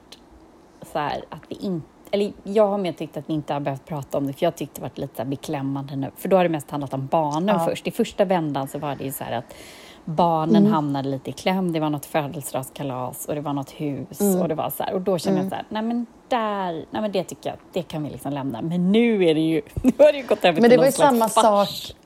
så 0.94 1.00
här 1.00 1.24
att 1.30 1.42
vi 1.50 1.56
inte... 1.56 1.88
eller 2.12 2.34
jag 2.44 2.68
har 2.68 2.78
mer 2.78 2.94
tyckt 2.94 3.18
att 3.18 3.30
vi 3.30 3.34
inte 3.34 3.54
har 3.54 3.60
behövt 3.60 3.86
prata 3.86 4.18
om 4.18 4.28
det, 4.28 4.34
för 4.34 4.46
jag 4.46 4.56
tyckte 4.56 4.80
det 4.80 4.82
varit 4.82 4.98
lite 4.98 5.26
beklämmande 5.26 5.96
nu, 5.96 6.12
för 6.18 6.30
då 6.30 6.38
har 6.38 6.44
det 6.44 6.50
mest 6.50 6.72
handlat 6.72 6.94
om 6.94 7.08
barnen 7.08 7.56
Ja. 7.60 7.66
först. 7.66 7.88
I 7.88 7.92
första 7.92 8.26
vändan 8.26 8.68
så 8.68 8.80
var 8.80 8.96
det 8.96 9.04
ju 9.04 9.12
så 9.12 9.24
här 9.24 9.32
att 9.38 9.54
barnen 10.12 10.56
Mm. 10.56 10.72
hamnade 10.72 11.10
lite 11.10 11.30
i 11.30 11.34
kläm, 11.34 11.72
det 11.74 11.80
var 11.80 11.90
något 11.90 12.06
födelsedagskalas 12.06 13.26
och 13.26 13.36
det 13.36 13.42
var 13.42 13.54
något 13.54 13.72
hus 13.72 14.22
Mm. 14.22 14.42
och 14.42 14.48
det 14.48 14.56
var 14.56 14.70
så 14.70 14.84
här, 14.84 14.94
och 14.94 15.02
då 15.02 15.18
kände 15.18 15.40
jag 15.42 15.50
så 15.50 15.56
här, 15.56 15.66
nej 15.70 15.82
men 15.82 16.06
där, 16.28 16.72
nej 16.74 17.02
men 17.02 17.12
det 17.12 17.24
tycker 17.24 17.50
jag, 17.50 17.60
det 17.74 17.82
kan 17.84 18.04
vi 18.04 18.10
liksom 18.10 18.34
lämna. 18.34 18.62
Men 18.62 18.92
nu 18.92 19.26
är 19.26 19.34
det 19.34 19.42
ju, 19.42 19.62
nu 19.84 19.92
har 19.98 20.12
det 20.12 20.18
ju 20.18 20.28
gått 20.28 20.46
över 20.46 20.62
Men 20.62 20.70
till 20.70 20.78
någon 20.80 20.86
ju 20.86 20.92
samma 20.92 21.30
slags 21.30 21.34
fars. 21.48 21.88
sak 21.88 21.98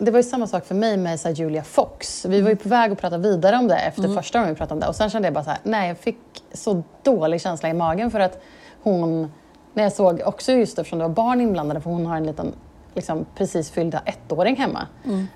det 0.00 0.10
var 0.10 0.18
ju 0.18 0.22
samma 0.22 0.46
sak 0.46 0.66
för 0.66 0.74
mig 0.74 0.96
med 0.96 1.20
så 1.20 1.28
Julia 1.30 1.62
Fox. 1.62 2.24
Vi 2.24 2.40
var 2.40 2.50
ju 2.50 2.56
på 2.56 2.68
väg 2.68 2.92
att 2.92 3.00
prata 3.00 3.18
vidare 3.18 3.56
om 3.56 3.68
det 3.68 3.76
efter 3.76 4.14
första 4.14 4.38
gången 4.38 4.54
vi 4.54 4.58
pratade 4.58 4.74
om 4.74 4.80
det. 4.80 4.86
Och 4.88 4.96
sen 4.96 5.10
kände 5.10 5.26
jag 5.26 5.34
bara 5.34 5.44
så 5.44 5.50
här, 5.50 5.58
nej 5.62 5.88
jag 5.88 5.98
fick 5.98 6.18
så 6.52 6.82
dålig 7.02 7.40
känsla 7.40 7.68
i 7.68 7.74
magen 7.74 8.10
för 8.10 8.20
att 8.20 8.42
hon, 8.82 9.32
när 9.74 9.82
jag 9.82 9.92
såg 9.92 10.22
också 10.26 10.52
just 10.52 10.78
eftersom 10.78 10.98
det 10.98 11.04
var 11.08 11.14
barn 11.14 11.40
inblandade, 11.40 11.80
för 11.80 11.90
hon 11.90 12.06
har 12.06 12.16
en 12.16 12.26
liten 12.26 12.52
liksom, 12.94 13.26
precis 13.34 13.70
fyllda 13.70 14.02
ettåring 14.04 14.56
hemma. 14.56 14.86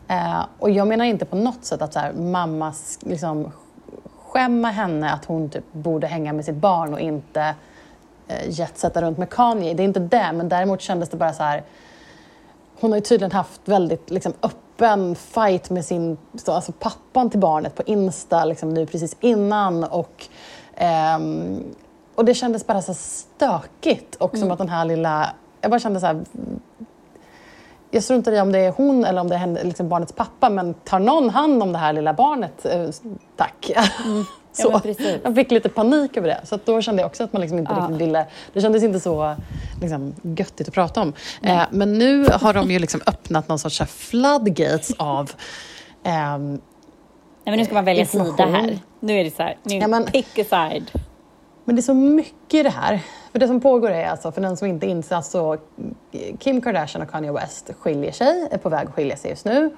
Eh, 0.08 0.44
och 0.58 0.70
jag 0.70 0.88
menar 0.88 1.04
inte 1.04 1.24
på 1.24 1.36
något 1.36 1.64
sätt 1.64 1.82
att 1.82 1.92
så 1.92 1.98
här, 1.98 2.12
mammas 2.12 2.98
liksom, 3.02 3.52
skämma 4.18 4.70
henne 4.70 5.12
att 5.12 5.24
hon 5.24 5.48
typ 5.48 5.72
borde 5.72 6.06
hänga 6.06 6.32
med 6.32 6.44
sitt 6.44 6.54
barn 6.54 6.94
och 6.94 7.00
inte 7.00 7.54
eh, 8.28 8.50
jetsätta 8.50 9.02
runt 9.02 9.18
med 9.18 9.30
Kanye. 9.30 9.74
Det 9.74 9.82
är 9.82 9.84
inte 9.84 10.00
det, 10.00 10.32
men 10.32 10.48
däremot 10.48 10.80
kändes 10.80 11.08
det 11.08 11.16
bara 11.16 11.32
så 11.32 11.42
här 11.42 11.62
hon 12.82 12.90
har 12.90 12.98
ju 12.98 13.02
tydligen 13.02 13.32
haft 13.32 13.60
väldigt 13.64 14.10
liksom, 14.10 14.32
öppen 14.42 15.14
fight 15.14 15.70
med 15.70 15.84
sin, 15.84 16.18
så, 16.34 16.52
alltså 16.52 16.72
pappan 16.72 17.30
till 17.30 17.40
barnet 17.40 17.74
på 17.74 17.82
Insta 17.86 18.44
liksom, 18.44 18.74
nu 18.74 18.86
precis 18.86 19.16
innan. 19.20 19.84
Och, 19.84 20.26
ehm, 20.74 21.64
och 22.14 22.24
det 22.24 22.34
kändes 22.34 22.66
bara 22.66 22.82
så 22.82 22.94
stökigt 22.94 24.14
och 24.14 24.38
som 24.38 24.50
att 24.50 24.58
den 24.58 24.68
här 24.68 24.84
lilla... 24.84 25.34
Jag 25.60 25.70
bara 25.70 25.80
kände 25.80 26.00
så 26.00 26.06
här... 26.06 26.24
Jag 27.94 28.02
struntar 28.02 28.32
i 28.32 28.40
om 28.40 28.52
det 28.52 28.58
är 28.58 28.70
hon 28.70 29.04
eller 29.04 29.20
om 29.20 29.28
det 29.28 29.34
är 29.34 29.38
henne, 29.38 29.64
liksom 29.64 29.88
barnets 29.88 30.12
pappa 30.12 30.50
men 30.50 30.74
tar 30.74 30.98
någon 30.98 31.30
hand 31.30 31.62
om 31.62 31.72
det 31.72 31.78
här 31.78 31.92
lilla 31.92 32.12
barnet, 32.12 32.66
eh, 32.66 32.88
tack. 33.36 33.70
Ja, 34.58 34.70
men 34.70 34.80
precis. 34.80 35.16
jag 35.24 35.34
fick 35.34 35.50
lite 35.50 35.68
panik 35.68 36.16
över 36.16 36.28
det. 36.28 36.40
Så 36.44 36.58
då 36.64 36.80
kände 36.82 37.02
jag 37.02 37.06
också 37.06 37.24
att 37.24 37.32
man 37.32 37.40
liksom 37.42 37.58
inte 37.58 37.72
Ja. 37.76 37.82
riktigt 37.82 38.00
ville... 38.00 38.26
Det 38.52 38.60
kändes 38.60 38.82
inte 38.82 39.00
så 39.00 39.34
liksom, 39.80 40.14
göttigt 40.22 40.68
att 40.68 40.74
prata 40.74 41.02
om. 41.02 41.12
Eh, 41.42 41.62
men 41.70 41.98
nu 41.98 42.26
har 42.32 42.54
de 42.54 42.70
ju 42.70 42.78
liksom 42.78 43.00
öppnat 43.06 43.48
någon 43.48 43.58
sorts 43.58 43.76
så 43.76 43.86
floodgates 43.86 44.92
av... 44.96 45.30
ehm, 46.04 46.50
Nej, 46.52 46.60
men 47.44 47.56
nu 47.58 47.64
ska 47.64 47.74
man 47.74 47.84
välja 47.84 48.06
sida 48.06 48.24
här. 48.46 48.78
Nu 49.00 49.20
är 49.20 49.24
det 49.24 49.30
så 49.36 49.42
här, 49.42 49.56
nu 49.62 49.74
Ja, 49.74 49.88
men- 49.88 50.04
pick 50.04 50.38
a 50.38 50.44
side. 50.50 50.90
Men 51.64 51.76
det 51.76 51.80
är 51.80 51.82
så 51.82 51.94
mycket 51.94 52.54
i 52.54 52.62
det 52.62 52.70
här. 52.70 53.02
För 53.32 53.38
det 53.38 53.46
som 53.46 53.60
pågår 53.60 53.90
är 53.90 54.06
alltså, 54.06 54.32
för 54.32 54.40
den 54.40 54.56
som 54.56 54.68
inte 54.68 54.86
inser, 54.86 55.16
alltså 55.16 55.58
Kim 56.38 56.60
Kardashian 56.60 57.02
och 57.02 57.10
Kanye 57.10 57.32
West 57.32 57.70
skiljer 57.78 58.12
sig, 58.12 58.48
är 58.50 58.58
på 58.58 58.68
väg 58.68 58.88
att 58.88 58.94
skilja 58.94 59.16
sig 59.16 59.30
just 59.30 59.44
nu. 59.44 59.76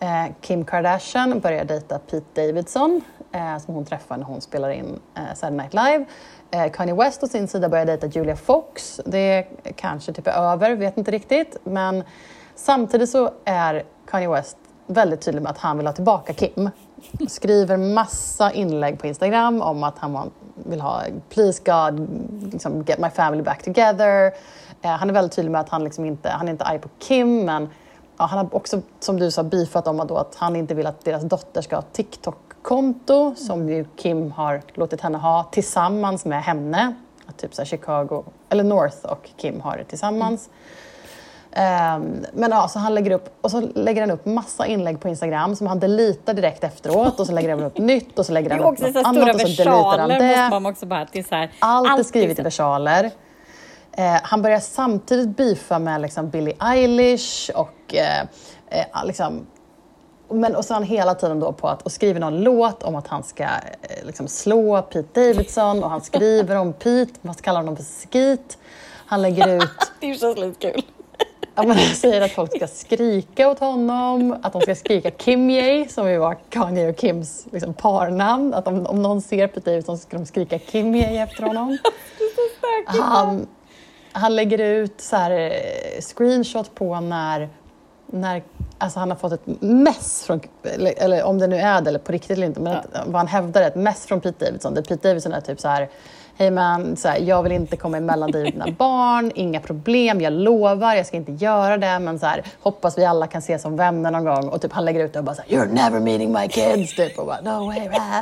Eh, 0.00 0.32
Kim 0.40 0.64
Kardashian 0.64 1.40
börjar 1.40 1.64
dejta 1.64 1.98
Pete 1.98 2.46
Davidson, 2.46 3.00
eh, 3.32 3.58
som 3.58 3.74
hon 3.74 3.84
träffar 3.84 4.16
när 4.16 4.24
hon 4.24 4.40
spelar 4.40 4.70
in 4.70 5.00
eh, 5.14 5.22
Saturday 5.34 5.56
Night 5.56 5.74
Live. 5.74 6.04
Eh, 6.50 6.72
Kanye 6.72 6.94
West 6.94 7.22
å 7.22 7.26
sin 7.26 7.48
sida 7.48 7.68
börjar 7.68 7.86
dejta 7.86 8.06
Julia 8.06 8.36
Fox. 8.36 9.00
Det 9.04 9.46
kanske 9.76 10.12
typ 10.12 10.26
är 10.26 10.32
över, 10.32 10.76
vet 10.76 10.98
inte 10.98 11.10
riktigt. 11.10 11.56
Men 11.64 12.04
samtidigt 12.54 13.10
så 13.10 13.30
är 13.44 13.82
Kanye 14.06 14.28
West 14.28 14.56
väldigt 14.86 15.20
tydlig 15.20 15.42
med 15.42 15.50
att 15.50 15.58
han 15.58 15.76
vill 15.76 15.86
ha 15.86 15.94
tillbaka 15.94 16.32
Kim. 16.32 16.70
Skriver 17.28 17.76
massa 17.76 18.52
inlägg 18.52 18.98
på 18.98 19.06
Instagram 19.06 19.62
om 19.62 19.82
att 19.82 19.98
han 19.98 20.30
vill 20.54 20.80
ha 20.80 21.02
“Please 21.28 21.62
God, 21.64 22.08
liksom, 22.52 22.82
get 22.82 22.98
my 22.98 23.10
family 23.10 23.42
back 23.42 23.62
together”. 23.62 24.32
Eh, 24.82 24.90
han 24.90 25.10
är 25.10 25.14
väldigt 25.14 25.32
tydlig 25.32 25.50
med 25.50 25.60
att 25.60 25.68
han, 25.68 25.84
liksom 25.84 26.04
inte, 26.04 26.28
han 26.28 26.48
är 26.48 26.52
inte 26.52 26.64
arg 26.64 26.78
på 26.78 26.88
Kim, 26.98 27.44
men 27.44 27.68
ja, 28.18 28.24
han 28.24 28.38
har 28.38 28.54
också, 28.54 28.82
som 29.00 29.18
du 29.18 29.30
sa, 29.30 29.42
beefat 29.42 29.86
om 29.86 30.00
att, 30.00 30.08
då, 30.08 30.16
att 30.16 30.34
han 30.34 30.56
inte 30.56 30.74
vill 30.74 30.86
att 30.86 31.04
deras 31.04 31.22
dotter 31.22 31.62
ska 31.62 31.76
ha 31.76 31.82
ett 31.82 31.92
TikTok-konto, 31.92 33.34
som 33.36 33.68
ju 33.68 33.84
Kim 33.96 34.30
har 34.32 34.62
låtit 34.74 35.00
henne 35.00 35.18
ha 35.18 35.48
tillsammans 35.52 36.24
med 36.24 36.42
henne. 36.42 36.94
Att 37.26 37.38
typ 37.38 37.54
så 37.54 37.62
här 37.62 37.66
Chicago, 37.66 38.24
eller 38.48 38.64
North 38.64 39.04
och 39.04 39.30
Kim 39.36 39.60
har 39.60 39.76
det 39.76 39.84
tillsammans. 39.84 40.50
Ehm, 41.52 42.26
men 42.32 42.50
ja, 42.50 42.68
så 42.68 42.78
han 42.78 42.94
lägger 42.94 43.10
upp, 43.10 43.38
och 43.40 43.50
så 43.50 43.60
lägger 43.60 44.00
han 44.00 44.10
upp 44.10 44.26
massa 44.26 44.66
inlägg 44.66 45.00
på 45.00 45.08
Instagram 45.08 45.56
som 45.56 45.66
han 45.66 45.80
deletar 45.80 46.34
direkt 46.34 46.64
efteråt 46.64 47.20
och 47.20 47.26
så 47.26 47.32
lägger 47.32 47.50
han 47.50 47.62
upp 47.62 47.78
nytt 47.78 48.18
och 48.18 48.26
så 48.26 48.32
lägger 48.32 48.50
han 48.50 48.60
upp 48.60 48.80
något 48.80 48.96
annat 49.06 49.34
och 49.34 49.40
så 49.40 49.46
deletar 49.46 49.98
han 49.98 50.08
det. 50.08 50.86
bara... 50.86 51.06
Det 51.12 51.22
så 51.22 51.34
här, 51.34 51.50
Allt 51.58 51.98
är 51.98 52.02
skrivet 52.02 52.38
i 52.38 52.42
versaler. 52.42 53.10
Eh, 53.92 54.16
han 54.22 54.42
börjar 54.42 54.60
samtidigt 54.60 55.36
beefa 55.36 55.78
med 55.78 56.00
liksom 56.00 56.30
Billie 56.30 56.54
Eilish 56.60 57.50
och 57.54 57.94
eh, 57.94 58.20
eh, 58.68 59.04
liksom, 59.04 59.46
men, 60.28 60.56
och 60.56 60.64
så 60.64 60.74
han 60.74 60.82
hela 60.82 61.14
tiden 61.14 61.40
då 61.40 61.52
på 61.52 61.68
att, 61.68 61.82
och 61.82 61.92
skriver 61.92 62.20
någon 62.20 62.40
låt 62.40 62.82
om 62.82 62.94
att 62.94 63.06
han 63.06 63.22
ska 63.22 63.42
eh, 63.42 63.50
liksom 64.02 64.28
slå 64.28 64.82
Pete 64.82 65.20
Davidson 65.20 65.84
och 65.84 65.90
han 65.90 66.00
skriver 66.00 66.56
om 66.56 66.72
Pete, 66.72 67.12
man 67.22 67.34
kallar 67.34 67.60
honom 67.60 67.76
för 67.76 67.84
skit. 67.84 68.58
Han 69.06 69.22
lägger 69.22 69.56
ut 69.56 69.70
Det 70.00 70.14
känns 70.14 70.38
lite 70.38 70.72
kul. 70.72 70.82
Ja, 71.62 71.68
men 71.68 71.76
han 71.76 71.94
säger 71.94 72.20
att 72.20 72.30
folk 72.30 72.56
ska 72.56 72.66
skrika 72.66 73.48
åt 73.48 73.58
honom, 73.58 74.36
att 74.42 74.52
de 74.52 74.62
ska 74.62 74.74
skrika 74.74 75.10
Kimye, 75.10 75.88
som 75.88 76.10
ju 76.10 76.18
var 76.18 76.36
Kanye 76.48 76.88
och 76.88 77.00
Kims 77.00 77.46
liksom, 77.52 77.74
parnamn. 77.74 78.54
Att 78.54 78.66
om, 78.66 78.86
om 78.86 79.02
någon 79.02 79.22
ser 79.22 79.46
Pete 79.46 79.70
Davidson 79.70 79.98
så 79.98 80.02
ska 80.02 80.16
de 80.16 80.26
skrika 80.26 80.58
Kimye 80.58 81.22
efter 81.22 81.42
honom. 81.42 81.78
Han, 82.86 83.46
han 84.12 84.36
lägger 84.36 84.58
ut 84.58 85.00
så 85.00 85.16
här, 85.16 85.30
eh, 85.30 86.00
screenshot 86.00 86.74
på 86.74 87.00
när, 87.00 87.48
när 88.06 88.42
alltså 88.78 88.98
han 88.98 89.10
har 89.10 89.16
fått 89.16 89.32
ett 89.32 89.62
mess 89.62 90.24
från, 90.26 90.40
eller, 90.62 90.94
eller 90.96 91.24
om 91.24 91.38
det 91.38 91.46
nu 91.46 91.56
är 91.56 91.80
det 91.80 91.88
eller 91.88 91.98
på 91.98 92.12
riktigt 92.12 92.30
eller 92.30 92.46
inte, 92.46 92.60
men 92.60 92.76
att, 92.76 92.86
vad 93.06 93.16
han 93.16 93.26
hävdar 93.26 93.62
är 93.62 93.66
ett 93.66 93.74
mess 93.74 94.06
från 94.06 94.20
Pete 94.20 94.44
Davidson. 94.44 94.74
Där 94.74 94.82
Pete 94.82 95.08
Davidson 95.08 95.32
är 95.32 95.40
typ 95.40 95.60
så 95.60 95.68
här, 95.68 95.88
hej 96.36 96.50
man, 96.50 96.96
så 96.96 97.08
här, 97.08 97.18
jag 97.18 97.42
vill 97.42 97.52
inte 97.52 97.76
komma 97.76 97.96
emellan 97.96 98.30
dig 98.30 98.44
och 98.46 98.52
dina 98.52 98.66
barn, 98.78 99.32
inga 99.34 99.60
problem, 99.60 100.20
jag 100.20 100.32
lovar, 100.32 100.94
jag 100.94 101.06
ska 101.06 101.16
inte 101.16 101.32
göra 101.32 101.76
det, 101.78 101.98
men 101.98 102.18
så 102.18 102.26
här, 102.26 102.42
hoppas 102.60 102.98
vi 102.98 103.04
alla 103.04 103.26
kan 103.26 103.38
ses 103.38 103.62
som 103.62 103.76
vänner 103.76 104.10
någon 104.10 104.24
gång. 104.24 104.48
Och 104.48 104.62
typ 104.62 104.72
han 104.72 104.84
lägger 104.84 105.04
ut 105.04 105.12
det 105.12 105.18
och 105.18 105.24
bara 105.24 105.36
så 105.36 105.42
här, 105.48 105.50
you're 105.58 105.72
never 105.72 106.00
meeting 106.00 106.32
my 106.32 106.48
kids, 106.48 106.96
typ, 106.96 107.18
och 107.18 107.26
bara 107.26 107.40
no 107.40 107.66
way, 107.66 107.88
rah. 107.88 108.20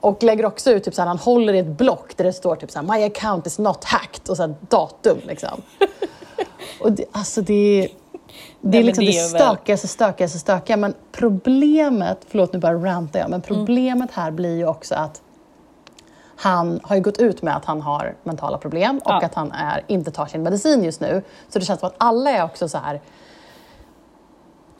Och 0.00 0.22
lägger 0.22 0.46
också 0.46 0.70
ut, 0.70 0.84
typ 0.84 0.94
så 0.94 1.02
här, 1.02 1.08
han 1.08 1.18
håller 1.18 1.52
i 1.54 1.58
ett 1.58 1.66
block 1.66 2.16
där 2.16 2.24
det 2.24 2.32
står 2.32 2.56
typ 2.56 2.70
så 2.70 2.78
här, 2.80 2.98
my 2.98 3.04
account 3.04 3.46
is 3.46 3.58
not 3.58 3.84
hacked 3.84 4.28
och 4.28 4.36
så 4.36 4.42
här, 4.42 4.54
datum 4.60 5.18
liksom. 5.26 5.62
Och 6.80 6.92
det, 6.92 7.04
alltså 7.12 7.40
det, 7.42 7.88
det 8.60 8.78
är 8.78 8.82
liksom 8.82 9.04
det 9.04 9.18
är 9.18 9.28
stökigaste, 9.28 9.88
stökigaste, 9.88 10.38
stökiga. 10.38 10.76
Men 10.76 10.94
problemet, 11.12 12.18
förlåt 12.28 12.52
nu 12.52 12.58
bara 12.58 12.74
rantar 12.74 13.20
jag, 13.20 13.30
men 13.30 13.42
Mm. 13.42 13.56
problemet 13.56 14.10
här 14.12 14.30
blir 14.30 14.56
ju 14.56 14.66
också 14.66 14.94
att 14.94 15.22
han 16.36 16.80
har 16.82 16.96
ju 16.96 17.02
gått 17.02 17.18
ut 17.18 17.42
med 17.42 17.56
att 17.56 17.64
han 17.64 17.82
har 17.82 18.16
mentala 18.24 18.58
problem 18.58 18.96
och 19.04 19.10
Ja. 19.10 19.20
att 19.24 19.34
han 19.34 19.52
är, 19.52 19.84
inte 19.86 20.10
tar 20.10 20.26
sin 20.26 20.42
medicin 20.42 20.84
just 20.84 21.00
nu. 21.00 21.22
Så 21.48 21.58
det 21.58 21.64
känns 21.64 21.80
som 21.80 21.86
att 21.86 21.94
alla 21.98 22.30
är 22.30 22.44
också 22.44 22.68
så 22.68 22.78
här... 22.78 23.00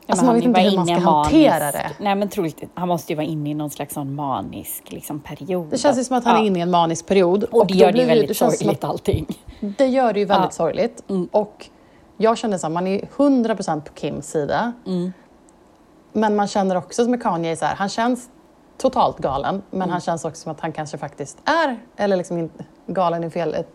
Alltså 0.09 0.25
man 0.25 0.35
vet 0.35 0.43
inte 0.43 0.61
hur 0.61 0.75
man 0.77 0.85
ska 0.85 0.95
hantera 0.95 1.59
manisk- 1.59 1.71
det. 1.73 1.89
Nej, 2.03 2.15
men 2.15 2.29
troligtvis, 2.29 2.69
han 2.73 2.87
måste 2.87 3.11
ju 3.11 3.15
vara 3.17 3.25
inne 3.25 3.49
i 3.49 3.53
någon 3.53 3.69
slags 3.69 3.93
sån 3.93 4.15
manisk 4.15 4.91
liksom, 4.91 5.19
period. 5.19 5.67
Det 5.69 5.77
känns 5.77 5.97
ju 5.99 6.03
som 6.03 6.17
att 6.17 6.25
han 6.25 6.35
Ja. 6.35 6.41
är 6.41 6.45
inne 6.47 6.59
i 6.59 6.61
en 6.61 6.71
manisk 6.71 7.05
period. 7.07 7.43
Och 7.43 7.67
det 7.67 7.73
då 7.73 7.79
gör 7.79 7.91
det 7.91 7.97
ju 7.99 8.05
väldigt 8.05 8.27
det 8.27 8.33
känns 8.33 8.57
som 8.57 8.65
sorgligt 8.65 8.83
att- 8.83 8.89
allting. 8.89 9.27
Det 9.77 9.85
gör 9.85 10.13
det 10.13 10.19
ju 10.19 10.25
väldigt 10.25 10.45
Ja. 10.45 10.51
sorgligt. 10.51 11.03
Mm. 11.09 11.27
Och 11.31 11.69
jag 12.17 12.37
känner 12.37 12.57
så 12.57 12.67
här, 12.67 12.73
man 12.73 12.87
är 12.87 13.01
100% 13.17 13.81
på 13.85 13.93
Kims 13.99 14.27
sida. 14.31 14.73
Mm. 14.85 15.13
Men 16.13 16.35
man 16.35 16.47
känner 16.47 16.75
också 16.77 17.09
med 17.09 17.23
Kanye, 17.23 17.55
så 17.55 17.65
här, 17.65 17.75
han 17.75 17.89
känns 17.89 18.29
totalt 18.77 19.17
galen. 19.17 19.61
Men 19.69 19.81
Mm. 19.81 19.89
han 19.91 20.01
känns 20.01 20.25
också 20.25 20.41
som 20.41 20.51
att 20.51 20.59
han 20.59 20.71
kanske 20.71 20.97
faktiskt 20.97 21.37
är, 21.45 21.77
eller 21.95 22.17
liksom 22.17 22.37
inte, 22.37 22.65
galen 22.87 23.23
är 23.23 23.29
fel, 23.29 23.53
ett, 23.53 23.69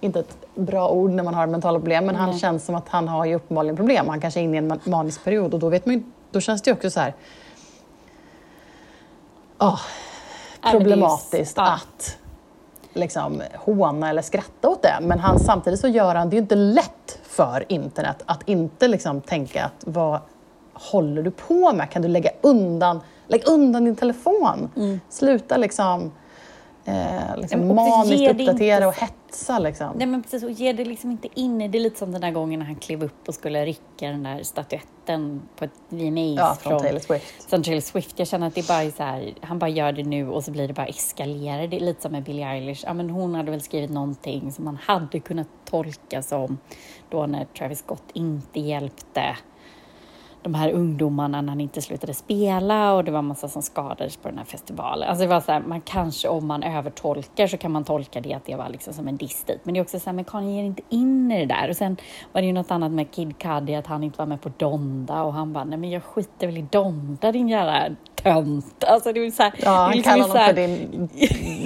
inte 0.00 0.20
ett 0.20 0.36
bra 0.54 0.88
ord 0.88 1.10
när 1.10 1.22
man 1.22 1.34
har 1.34 1.46
mentala 1.46 1.78
problem. 1.78 2.06
Men 2.06 2.14
han 2.16 2.30
Nej. 2.30 2.38
känns 2.38 2.64
som 2.64 2.74
att 2.74 2.88
han 2.88 3.08
har 3.08 3.24
ju 3.24 3.34
uppenbarligen 3.34 3.76
problem. 3.76 4.08
Han 4.08 4.20
kanske 4.20 4.40
är 4.40 4.44
inne 4.44 4.54
i 4.54 4.58
en 4.58 4.68
man- 4.68 4.80
manisk 4.84 5.24
period 5.24 5.54
och 5.54 5.60
då, 5.60 5.68
vet 5.68 5.86
man 5.86 5.94
ju, 5.94 6.02
då 6.30 6.40
känns 6.40 6.62
det 6.62 6.70
ju 6.70 6.74
också 6.76 6.90
så 6.90 7.00
här... 7.00 7.14
ju- 10.72 10.78
problematiskt 10.78 11.56
ja. 11.56 11.72
att 11.74 12.16
liksom 12.92 13.42
håna 13.58 14.10
eller 14.10 14.22
skratta 14.22 14.68
åt 14.68 14.82
det. 14.82 14.98
Men 15.02 15.18
han, 15.20 15.38
samtidigt 15.38 15.80
så 15.80 15.88
gör 15.88 16.14
han 16.14 16.30
det 16.30 16.36
ju 16.36 16.42
inte 16.42 16.54
lätt 16.54 17.18
för 17.22 17.64
internet 17.68 18.22
att 18.26 18.42
inte 18.48 18.88
liksom 18.88 19.20
tänka 19.20 19.64
att 19.64 19.84
vad 19.86 20.20
håller 20.74 21.22
du 21.22 21.30
på 21.30 21.72
med? 21.72 21.90
Kan 21.90 22.02
du 22.02 22.08
lägga 22.08 22.30
undan, 22.40 23.00
lägg 23.26 23.48
undan 23.48 23.84
din 23.84 23.96
telefon? 23.96 24.70
Mm. 24.76 25.00
Sluta 25.08 25.56
liksom 25.56 26.12
eh, 26.84 27.36
liksom 27.36 27.70
också 27.70 27.74
maniskt 27.74 28.30
uppdatera 28.30 28.76
inte- 28.76 28.86
och 28.86 28.94
hetsa 28.94 29.58
liksom. 29.58 29.92
Nej 29.96 30.06
men 30.06 30.22
precis, 30.22 30.42
och 30.42 30.50
ge 30.50 30.72
det 30.72 30.84
liksom 30.84 31.10
inte 31.10 31.28
in 31.34 31.58
det. 31.58 31.64
är 31.78 31.80
lite 31.80 31.98
som 31.98 32.12
den 32.12 32.20
där 32.20 32.30
gången 32.30 32.60
när 32.60 32.66
han 32.66 32.76
klev 32.76 33.04
upp 33.04 33.28
och 33.28 33.34
skulle 33.34 33.66
rycka 33.66 34.08
den 34.08 34.22
där 34.22 34.42
statyetten 34.42 35.42
på 35.56 35.64
ett 35.64 35.70
VMAs 35.88 36.36
ja, 36.36 36.56
från 36.60 36.80
Taylor 36.80 37.00
Swift. 37.00 37.50
Som 37.50 37.62
Taylor 37.62 37.80
Swift. 37.80 38.18
Jag 38.18 38.28
känner 38.28 38.46
att 38.46 38.54
det 38.54 38.60
är 38.60 38.84
bara 38.84 38.90
så 38.90 39.02
här, 39.02 39.34
han 39.40 39.58
bara 39.58 39.70
gör 39.70 39.92
det 39.92 40.02
nu 40.02 40.28
och 40.28 40.44
så 40.44 40.50
blir 40.50 40.68
det 40.68 40.74
bara 40.74 40.86
eskalerar. 40.86 41.66
Det 41.66 41.76
är 41.76 41.80
lite 41.80 42.02
som 42.02 42.12
med 42.12 42.22
Billie 42.22 42.44
Eilish. 42.44 42.84
Ja, 42.86 42.94
men 42.94 43.10
hon 43.10 43.34
hade 43.34 43.50
väl 43.50 43.60
skrivit 43.60 43.90
någonting 43.90 44.52
som 44.52 44.64
man 44.64 44.78
hade 44.82 45.20
kunnat 45.20 45.48
tolka 45.64 46.22
som 46.22 46.58
då 47.10 47.26
när 47.26 47.44
Travis 47.44 47.78
Scott 47.78 48.04
inte 48.12 48.60
hjälpte 48.60 49.36
de 50.44 50.54
här 50.54 50.70
ungdomarna 50.72 51.40
när 51.40 51.48
han 51.48 51.60
inte 51.60 51.82
slutade 51.82 52.14
spela 52.14 52.94
och 52.94 53.04
det 53.04 53.10
var 53.10 53.22
massa 53.22 53.48
som 53.48 53.62
skadades 53.62 54.16
på 54.16 54.28
den 54.28 54.38
här 54.38 54.44
festivalen. 54.44 55.08
Alltså 55.08 55.22
det 55.22 55.28
var 55.28 55.40
så 55.40 55.52
här, 55.52 55.60
man 55.60 55.80
kanske 55.80 56.28
om 56.28 56.46
man 56.46 56.62
övertolkar 56.62 57.46
så 57.46 57.56
kan 57.56 57.72
man 57.72 57.84
tolka 57.84 58.20
det 58.20 58.34
att 58.34 58.44
det 58.44 58.56
var 58.56 58.68
liksom 58.68 58.94
som 58.94 59.08
en 59.08 59.16
diss 59.16 59.44
dit. 59.44 59.60
Men 59.62 59.74
det 59.74 59.80
är 59.80 59.82
också 59.82 60.00
så 60.00 60.04
här, 60.06 60.12
men 60.12 60.24
Kanye 60.24 60.56
ger 60.56 60.64
inte 60.64 60.82
in 60.88 61.32
i 61.32 61.46
det 61.46 61.54
där. 61.54 61.68
Och 61.70 61.76
sen 61.76 61.96
var 62.32 62.40
det 62.40 62.46
ju 62.46 62.52
något 62.52 62.70
annat 62.70 62.92
med 62.92 63.10
Kid 63.10 63.38
Cudi 63.38 63.74
att 63.74 63.86
han 63.86 64.04
inte 64.04 64.18
var 64.18 64.26
med 64.26 64.40
på 64.40 64.52
Donda 64.56 65.22
och 65.22 65.32
han 65.32 65.52
bara, 65.52 65.64
nej 65.64 65.78
men 65.78 65.90
jag 65.90 66.02
skiter 66.02 66.46
väl 66.46 66.56
i 66.58 66.66
Donda 66.70 67.32
din 67.32 67.48
jävla 67.48 67.96
tönt. 68.14 68.84
Alltså 68.84 69.12
det 69.12 69.26
är 69.26 69.30
så 69.30 69.42
här, 69.42 69.54
Ja, 69.62 69.70
han 69.70 69.92
liksom 69.92 70.12
kallar 70.12 70.24
så 70.24 70.30
honom 70.30 70.46
för 70.46 70.54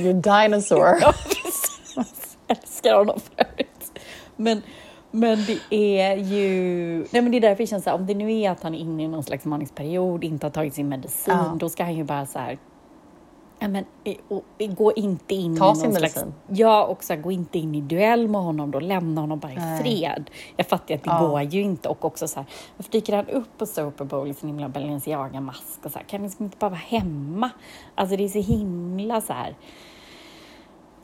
din 0.02 0.22
dinosaur. 0.22 0.98
Ja, 1.00 1.12
precis. 1.12 2.38
Jag 2.46 2.56
älskar 2.58 2.94
honom 2.94 3.20
förut. 3.36 4.00
Men, 4.36 4.62
men 5.10 5.38
det 5.46 5.58
är 5.76 6.16
ju... 6.16 6.98
Nej, 7.10 7.22
men 7.22 7.30
det 7.30 7.36
är 7.38 7.40
därför 7.40 7.62
det 7.62 7.66
känns 7.66 7.84
så 7.84 7.90
här, 7.90 7.96
om 7.96 8.06
det 8.06 8.14
nu 8.14 8.32
är 8.40 8.50
att 8.50 8.62
han 8.62 8.74
är 8.74 8.78
inne 8.78 9.02
i 9.02 9.08
någon 9.08 9.22
slags 9.22 9.44
manisk 9.44 9.74
period, 9.74 10.24
inte 10.24 10.46
har 10.46 10.50
tagit 10.50 10.74
sin 10.74 10.88
medicin, 10.88 11.34
Ja. 11.36 11.56
då 11.60 11.68
ska 11.68 11.84
han 11.84 11.94
ju 11.96 12.04
bara 12.04 12.26
så 12.26 12.38
här... 12.38 12.58
Ja, 13.60 13.68
men, 13.68 13.84
eh, 14.04 14.14
och, 14.28 14.44
eh, 14.58 14.72
gå 14.74 14.92
inte 14.92 15.34
in 15.34 15.56
Ta 15.56 15.72
i 15.72 15.76
sin 15.76 15.84
någon 15.90 15.98
slags... 15.98 16.16
medicin. 16.16 16.34
Ja, 16.48 16.84
och 16.84 17.04
så 17.04 17.12
här, 17.14 17.20
gå 17.20 17.32
inte 17.32 17.58
in 17.58 17.74
i 17.74 17.80
duell 17.80 18.28
med 18.28 18.40
honom 18.40 18.70
då, 18.70 18.80
lämna 18.80 19.20
honom 19.20 19.38
bara 19.38 19.52
i 19.52 19.56
Nej. 19.56 19.82
fred. 19.82 20.30
Jag 20.56 20.66
fattar 20.66 20.88
ju 20.88 20.94
att 20.94 21.04
det 21.04 21.10
Ja. 21.10 21.28
går 21.28 21.42
ju 21.42 21.60
inte. 21.62 21.88
Och 21.88 22.04
också 22.04 22.28
så 22.28 22.40
här, 22.40 22.46
varför 22.76 22.92
dyker 22.92 23.16
han 23.16 23.28
upp 23.28 23.58
på 23.58 23.66
Super 23.66 24.04
Bowl 24.04 24.28
i 24.30 24.34
sin 24.34 24.48
himla 24.48 24.68
Balenciaga-mask 24.68 25.84
och 25.84 25.90
så 25.92 25.98
här, 25.98 26.06
kan 26.06 26.22
liksom 26.22 26.44
inte 26.44 26.56
bara 26.60 26.70
vara 26.70 26.80
hemma? 26.80 27.50
Alltså 27.94 28.16
det 28.16 28.24
är 28.24 28.28
så 28.28 28.40
himla 28.52 29.20
så 29.20 29.32
här 29.32 29.54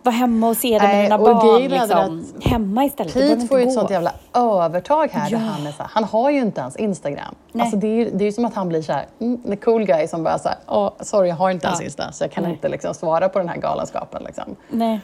vara 0.05 0.15
hemma 0.15 0.49
och 0.49 0.57
se 0.57 0.79
det 0.79 0.87
med 0.87 1.03
mina 1.03 1.17
och 1.17 1.25
barn 1.25 1.63
liksom, 1.63 2.25
hemma 2.43 2.85
istället. 2.85 3.15
Pete 3.15 3.47
får 3.47 3.61
ju 3.61 3.67
ett 3.67 3.73
sånt 3.73 3.91
jävla 3.91 4.13
övertag 4.35 5.09
här. 5.13 5.31
Ja. 5.31 5.39
Där 5.39 5.45
han, 5.45 5.67
är 5.67 5.73
så 5.73 5.83
här, 5.83 5.91
han 5.93 6.05
har 6.05 6.31
ju 6.31 6.41
inte 6.41 6.61
ens 6.61 6.77
Instagram. 6.77 7.35
Nej. 7.53 7.63
Alltså 7.63 7.77
det, 7.77 7.87
är 7.87 7.97
ju, 7.97 8.11
det 8.11 8.25
är 8.25 8.27
ju 8.27 8.33
som 8.33 8.45
att 8.45 8.55
han 8.55 8.69
blir 8.69 8.83
så 8.83 8.93
här, 8.93 9.07
mm, 9.19 9.43
the 9.43 9.57
cool 9.57 9.85
guy 9.85 10.09
som 10.09 10.25
bara 10.25 10.39
så 10.39 10.49
här, 10.49 10.59
oh, 10.67 10.91
sorry 11.01 11.29
jag 11.29 11.37
har 11.37 11.51
inte 11.51 11.67
ens 11.67 11.81
Ja. 11.81 11.85
Insta 11.85 12.13
så 12.13 12.25
jag 12.25 12.33
kan 12.33 12.45
Nej. 12.45 12.53
inte 12.53 12.69
liksom 12.69 12.95
svara 12.95 13.29
på 13.29 13.39
den 13.39 13.49
här 13.49 13.57
galenskapen. 13.57 14.23
Liksom. 14.25 14.57
Nej. 14.71 15.01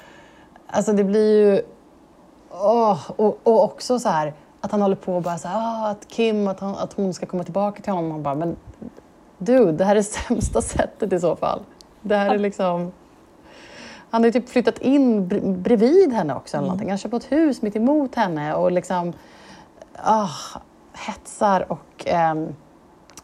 Alltså 0.66 0.92
det 0.92 1.04
blir 1.04 1.46
ju... 1.46 1.62
åh, 2.50 3.10
och, 3.16 3.40
och 3.42 3.64
också 3.64 3.98
så 3.98 4.08
här 4.08 4.32
att 4.60 4.70
han 4.70 4.82
håller 4.82 4.96
på 4.96 5.16
och 5.16 5.22
bara 5.22 5.38
så 5.38 5.48
här, 5.48 5.56
ah, 5.58 5.90
att 5.90 6.08
Kim, 6.08 6.48
att, 6.48 6.60
han, 6.60 6.74
att 6.74 6.92
hon 6.92 7.14
ska 7.14 7.26
komma 7.26 7.44
tillbaka 7.44 7.82
till 7.82 7.92
honom. 7.92 8.10
Han 8.10 8.22
bara, 8.22 8.34
men 8.34 8.56
du, 9.38 9.72
det 9.72 9.84
här 9.84 9.96
är 9.96 10.02
sämsta 10.02 10.62
sättet 10.62 11.12
i 11.12 11.20
så 11.20 11.36
fall. 11.36 11.60
Det 12.00 12.16
här 12.16 12.34
är 12.34 12.38
liksom... 12.38 12.92
Han 14.10 14.22
ju 14.28 14.32
typ 14.32 14.48
flyttat 14.48 14.78
in 14.78 15.28
br- 15.30 15.56
bredvid 15.56 16.12
henne 16.12 16.34
också 16.34 16.56
eller 16.56 16.66
någonting. 16.66 16.88
Han 16.88 16.92
har 16.92 16.98
köpt 16.98 17.14
ett 17.14 17.32
hus 17.32 17.62
mitt 17.62 17.76
emot 17.76 18.14
henne 18.14 18.54
och 18.54 18.72
liksom 18.72 19.12
ah, 19.96 20.28
hetsar 20.92 21.72
och... 21.72 22.04
ehm, 22.06 22.54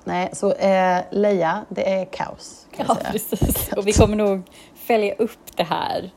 nej, 0.05 0.31
så 0.33 0.53
eh, 0.53 0.99
Leia, 1.11 1.65
det 1.69 1.93
är 2.01 2.05
kaos 2.05 2.67
Ja, 2.77 2.85
säga. 2.95 3.11
precis. 3.13 3.73
Och 3.77 3.87
vi 3.87 3.93
kommer 3.93 4.17
nog 4.17 4.43
följa 4.75 5.15
upp 5.15 5.57
det 5.57 5.63
här. 5.63 6.11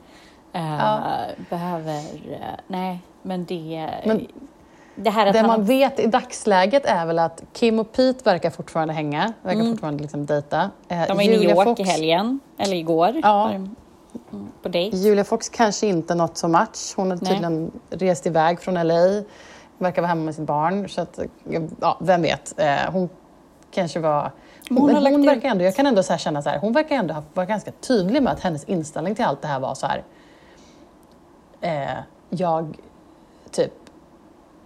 Eh, 0.54 0.76
Ja. 0.80 1.00
Behöver... 1.50 1.98
eh, 2.32 2.38
nej, 2.68 3.00
men 3.22 3.46
det... 3.46 3.90
Men 4.06 4.28
det 4.96 5.10
här 5.10 5.28
att 5.28 5.34
Det 5.34 5.40
han 5.40 5.48
man 5.48 5.64
vet 5.64 6.00
i 6.00 6.08
dagsläget 6.08 6.86
är 6.86 7.06
väl 7.06 7.20
att 7.20 7.44
Kim 7.54 7.80
och 7.80 7.92
Pete 7.92 8.24
verkar 8.24 8.50
fortfarande 8.50 8.94
hänga, 8.94 9.34
verkar 9.42 9.60
Mm. 9.60 9.72
fortfarande 9.72 10.02
liksom 10.02 10.26
dejta. 10.26 10.70
Eh, 10.88 11.08
De 11.08 11.18
var 11.18 11.24
i 11.24 11.28
New 11.28 11.44
York 11.44 11.64
Fox, 11.64 11.80
i 11.80 11.84
helgen, 11.84 12.40
eller 12.58 12.76
igår. 12.76 13.20
Ja. 13.24 13.52
På 14.62 14.70
dejt. 14.70 14.98
Julia 14.98 15.24
Fox 15.24 15.50
kanske 15.50 15.88
inte 15.88 16.16
nått 16.16 16.38
så 16.38 16.48
match. 16.48 16.94
Hon 16.96 17.12
har 17.12 17.18
tydligen 17.18 17.72
rest 17.90 18.26
iväg 18.26 18.60
från 18.62 18.74
LA, 18.88 19.24
verkar 19.78 20.02
vara 20.02 20.10
hemma 20.10 20.24
med 20.24 20.36
sitt 20.36 20.46
barn. 20.46 20.90
Så 20.90 21.02
att, 21.02 21.20
ja, 21.82 21.98
vem 22.02 22.22
vet? 22.22 22.60
Eh, 22.60 22.92
hon 22.92 23.10
kanske 23.72 24.00
var... 24.00 24.32
Hon 24.70 24.96
har 24.96 25.12
hon, 25.12 25.22
ut- 25.22 25.28
verkar 25.30 25.50
ändå, 25.50 25.64
jag 25.64 25.76
kan 25.76 25.86
ändå 25.86 26.04
så 26.04 26.18
känna 26.18 26.42
så 26.42 26.50
här, 26.50 26.60
hon 26.60 26.74
verkar 26.74 26.96
ändå 26.96 27.14
ha 27.14 27.24
varit 27.34 27.50
ganska 27.50 27.72
tydlig 27.72 28.24
med 28.24 28.34
att 28.34 28.40
hennes 28.40 28.64
inställning 28.64 29.16
till 29.16 29.26
allt 29.26 29.42
det 29.42 29.48
här 29.48 29.60
var 29.60 29.74
så 29.74 29.88
här... 29.88 30.04
Eh, 31.62 31.98
jag, 32.30 32.78
typ, 33.52 33.74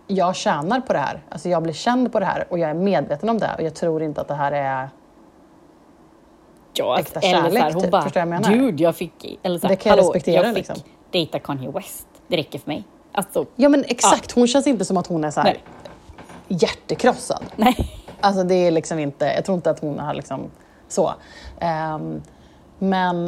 jag 0.07 0.35
tjänar 0.35 0.79
på 0.81 0.93
det 0.93 0.99
här. 0.99 1.23
Alltså 1.29 1.49
jag 1.49 1.63
blir 1.63 1.73
känd 1.73 2.11
på 2.11 2.19
det 2.19 2.25
här 2.25 2.45
och 2.49 2.59
jag 2.59 2.69
är 2.69 2.73
medveten 2.73 3.29
om 3.29 3.37
det 3.37 3.49
och 3.57 3.63
jag 3.63 3.73
tror 3.75 4.03
inte 4.03 4.21
att 4.21 4.27
det 4.27 4.35
här 4.35 4.51
är... 4.51 4.89
Ja, 6.73 6.99
äkta 6.99 7.19
eller 7.19 7.37
så 7.37 7.43
här, 7.43 7.51
kärlek, 7.51 7.73
hon 7.73 7.81
typ. 7.83 7.91
bara, 7.91 8.01
Förstår 8.01 8.19
jag 8.19 8.27
menar? 8.27 8.49
Dude, 8.49 8.83
jag 8.83 8.95
fick... 8.95 9.39
Eller 9.43 9.59
så 9.59 9.67
här, 9.67 9.75
Det 9.75 9.81
kan 9.81 9.89
jag 9.89 9.97
hallå, 9.97 10.09
respektera, 10.09 10.35
jag 10.35 10.55
fick 10.55 10.55
liksom. 10.55 10.75
dejta 11.11 11.39
Kanye 11.39 11.71
West. 11.71 12.07
Det 12.27 12.37
räcker 12.37 12.59
för 12.59 12.67
mig. 12.67 12.83
Alltså, 13.11 13.45
Ja 13.55 13.69
men 13.69 13.83
exakt, 13.87 14.31
hon 14.31 14.47
känns 14.47 14.67
inte 14.67 14.85
som 14.85 14.97
att 14.97 15.07
hon 15.07 15.23
är 15.23 15.31
så 15.31 15.41
här 15.41 15.59
Nej. 16.47 16.59
hjärtekrossad. 16.59 17.43
nej. 17.55 17.89
Alltså 18.21 18.43
det 18.43 18.55
är 18.55 18.71
liksom 18.71 18.99
inte, 18.99 19.25
jag 19.25 19.45
tror 19.45 19.55
inte 19.55 19.69
att 19.69 19.79
hon 19.79 19.99
har 19.99 20.13
liksom 20.13 20.51
så. 20.87 21.13
Ehm, 21.59 22.21
men 22.79 23.27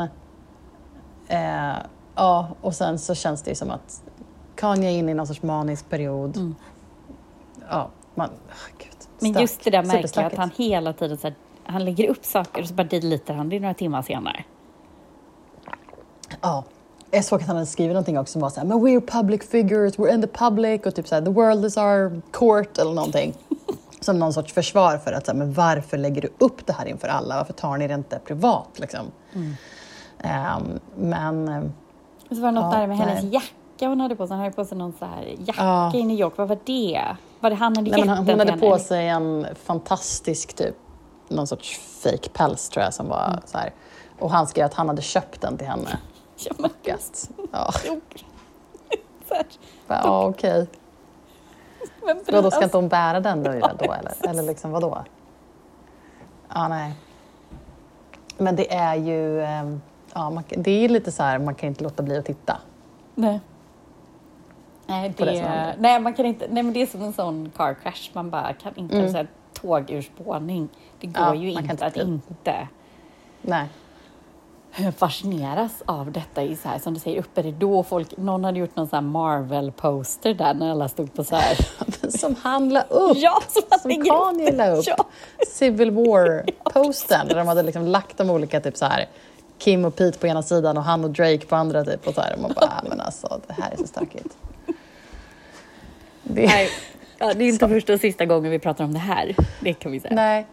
eh, 1.28 1.76
ja, 2.16 2.48
och 2.62 2.76
sen 2.76 3.00
så 3.00 3.16
känns 3.16 3.42
det 3.42 3.50
ju 3.52 3.56
som 3.56 3.72
att 3.72 4.02
Kanye 4.56 4.90
är 4.90 4.98
inne 4.98 5.12
i 5.12 5.14
någon 5.14 5.28
sorts 5.28 5.42
manisk 5.44 5.90
period. 5.90 6.56
Ja, 7.70 7.90
man, 8.16 8.30
oh, 8.30 8.78
gud. 8.78 8.96
Men 9.20 9.42
just 9.42 9.64
det 9.64 9.70
där 9.70 9.84
märkliga 9.84 10.26
att 10.26 10.36
han 10.36 10.52
hela 10.58 10.94
tiden 10.94 11.18
så 11.18 11.28
här, 11.28 11.36
han 11.66 11.86
lägger 11.86 12.10
upp 12.10 12.26
saker 12.26 12.62
och 12.62 12.68
så 12.68 12.74
bara 12.74 12.84
deletar 12.88 13.34
han 13.34 13.50
det 13.50 13.60
några 13.60 13.74
timmar 13.74 14.02
senare. 14.02 14.44
Ja. 16.42 16.64
Jag 17.12 17.26
såg 17.26 17.42
att 17.42 17.48
han 17.48 17.56
hade 17.56 17.66
skrivit 17.66 17.94
någonting 17.94 18.20
också 18.20 18.32
som 18.32 18.42
var 18.42 18.50
så 18.50 18.60
här, 18.60 18.68
men 18.68 18.78
we're 18.86 19.02
public 19.22 19.50
figures, 19.50 19.98
we're 19.98 20.14
in 20.14 20.22
the 20.22 20.28
public 20.28 20.82
och 20.86 20.96
typ 20.96 21.08
så 21.08 21.16
här, 21.16 21.22
the 21.22 21.32
world 21.32 21.66
is 21.66 21.78
our 21.78 22.22
court 22.32 22.78
eller 22.78 22.94
någonting. 22.94 23.34
som 24.00 24.20
någon 24.20 24.34
sorts 24.34 24.54
försvar 24.54 24.98
för 24.98 25.14
att, 25.14 25.26
så 25.26 25.32
här, 25.32 25.40
men 25.40 25.54
varför 25.54 25.98
lägger 25.98 26.22
du 26.22 26.30
upp 26.38 26.66
det 26.66 26.74
här 26.74 26.86
inför 26.86 27.08
alla? 27.08 27.38
Varför 27.38 27.54
tar 27.54 27.78
ni 27.78 27.88
det 27.88 27.94
inte 27.94 28.20
privat 28.20 28.70
liksom? 28.80 29.06
Ehm, 30.20 30.80
men 30.98 31.48
eh, 31.48 31.64
Och 32.30 32.36
så 32.36 32.42
var 32.42 32.52
det 32.52 32.60
något 32.62 32.74
Ja, 32.74 32.80
där 32.80 32.88
med 32.88 32.98
hennes 32.98 33.24
nej. 33.24 33.34
jacka 33.34 33.88
hon 33.88 34.00
hade 34.02 34.16
på 34.16 34.28
sig. 34.28 34.34
Hon 34.36 34.44
hade 34.44 34.56
på 34.56 34.66
sig 34.66 34.78
någon 34.78 34.94
så 35.00 35.06
här 35.06 35.36
jacka 35.46 35.64
Ja. 35.64 35.94
i 35.96 36.04
New 36.04 36.20
York. 36.20 36.34
Vad 36.38 36.48
var 36.48 36.58
det? 36.66 37.02
Var 37.40 37.50
det 37.50 37.56
han 37.56 37.76
hade 37.78 37.92
nej, 37.92 38.00
gett 38.00 38.10
hon 38.10 38.26
till 38.26 38.40
hade 38.40 38.58
på 38.58 38.66
henne? 38.66 38.80
sig 38.80 39.08
en 39.10 39.46
fantastisk 39.66 40.54
typ, 40.56 40.76
någon 41.28 41.48
sorts 41.48 41.80
fake 42.04 42.30
päls 42.34 42.70
tror 42.70 42.84
jag 42.84 42.94
som 42.94 43.08
var 43.10 43.40
så 43.46 43.58
här. 43.58 43.74
Och 44.20 44.32
han 44.32 44.48
skrev 44.48 44.66
att 44.66 44.74
han 44.74 44.88
hade 44.88 45.02
köpt 45.02 45.42
den 45.42 45.58
till 45.58 45.68
henne. 45.68 45.98
Ja, 46.38 46.52
men, 46.58 46.70
ja, 47.52 47.72
ja 49.88 50.28
okej. 50.28 50.68
Men 52.06 52.20
Vadå, 52.32 52.52
ska 52.52 52.64
inte 52.64 52.78
hon 52.78 52.88
bära 52.88 53.20
den 53.20 53.44
då, 53.44 53.52
då 53.52 53.94
eller? 53.94 54.14
Eller 54.30 54.44
liksom 54.44 54.72
vadå? 54.72 55.04
Ja, 56.54 56.68
nej. 56.68 56.94
Men 58.38 58.56
det 58.56 58.74
är 58.74 58.96
ju, 58.96 59.42
ehm, 59.44 59.82
ja, 60.14 60.30
man, 60.30 60.44
det 60.50 60.72
är 60.72 60.90
lite 60.90 61.12
så 61.12 61.24
här, 61.24 61.40
man 61.40 61.56
kan 61.56 61.70
inte 61.70 61.84
låta 61.84 62.04
bli 62.04 62.18
att 62.18 62.26
titta. 62.26 62.58
Nej. 63.16 63.40
Nej, 64.86 65.14
det, 65.18 65.26
det 65.26 65.76
nej, 65.80 66.00
man 66.00 66.14
kan 66.14 66.26
inte, 66.26 66.48
nej, 66.50 66.64
men 66.64 66.74
det 66.74 66.82
är 66.82 66.86
som 66.88 67.02
en 67.02 67.14
sån 67.14 67.52
car 67.58 67.74
crash. 67.74 68.10
Man 68.14 68.30
bara 68.30 68.54
kan 68.54 68.76
inte, 68.76 68.98
Mm. 68.98 69.12
så 69.12 69.18
här, 69.18 69.28
tågurspårning. 69.66 70.70
Det 71.00 71.08
går 71.08 71.24
Ja, 71.26 71.36
ju 71.36 71.52
inte 71.52 71.62
inte 71.72 71.86
att 71.86 71.98
inte 71.98 72.68
Nej. 73.42 73.68
fascineras 74.98 75.72
av 75.86 76.12
detta 76.12 76.44
i 76.44 76.56
så 76.56 76.70
här, 76.70 76.80
som 76.80 76.94
du 76.94 77.00
säger, 77.00 77.20
uppe 77.20 77.42
ridå. 77.42 77.84
Folk, 77.84 78.18
någon 78.18 78.44
hade 78.44 78.60
gjort 78.60 78.76
någon 78.76 78.88
sån 78.88 79.06
Marvel-poster 79.12 80.34
där 80.34 80.54
när 80.54 80.72
alla 80.72 80.88
stod 80.88 81.14
på 81.14 81.24
så 81.24 81.36
här. 81.36 81.58
Som 82.18 82.36
han 82.42 82.70
la 82.70 82.82
upp! 82.82 83.18
ja, 83.18 83.42
som 83.48 83.80
Som 83.82 84.06
Kanye 84.06 84.52
la 84.52 84.68
upp. 84.76 84.84
Ja. 84.88 85.06
Civil 85.48 85.92
War-postern 85.92 87.28
där 87.28 87.36
de 87.36 87.48
hade 87.48 87.64
liksom 87.64 87.88
lagt 87.88 88.18
de 88.18 88.30
olika 88.30 88.60
typ 88.62 88.78
så 88.78 88.86
här 88.86 89.06
Kim 89.58 89.86
och 89.86 89.96
Pete 89.96 90.20
på 90.20 90.28
ena 90.28 90.44
sidan 90.44 90.78
och 90.78 90.84
han 90.84 91.04
och 91.04 91.10
Drake 91.10 91.46
på 91.46 91.56
andra 91.56 91.86
typ 91.86 92.08
och 92.08 92.14
så 92.14 92.22
här. 92.22 92.38
Man 92.38 92.52
bara, 92.56 92.66
"Ah, 92.66 92.84
men 92.90 93.02
alltså 93.02 93.42
det 93.48 93.54
här 93.54 93.72
är 93.72 93.78
så 93.78 93.88
stökigt. 93.88 94.38
Det, 96.24 96.46
Nej, 96.48 96.70
ja, 97.18 97.34
det 97.34 97.44
är 97.44 97.50
inte 97.50 97.68
första 97.70 97.94
och 97.94 98.00
sista 98.00 98.26
gången 98.26 98.52
vi 98.52 98.60
pratar 98.60 98.84
om 98.84 98.94
det 98.94 99.00
här. 99.00 99.36
Det 99.62 99.74
kan 99.74 99.92
vi 99.92 100.00
säga. 100.00 100.16
Nej. 100.16 100.48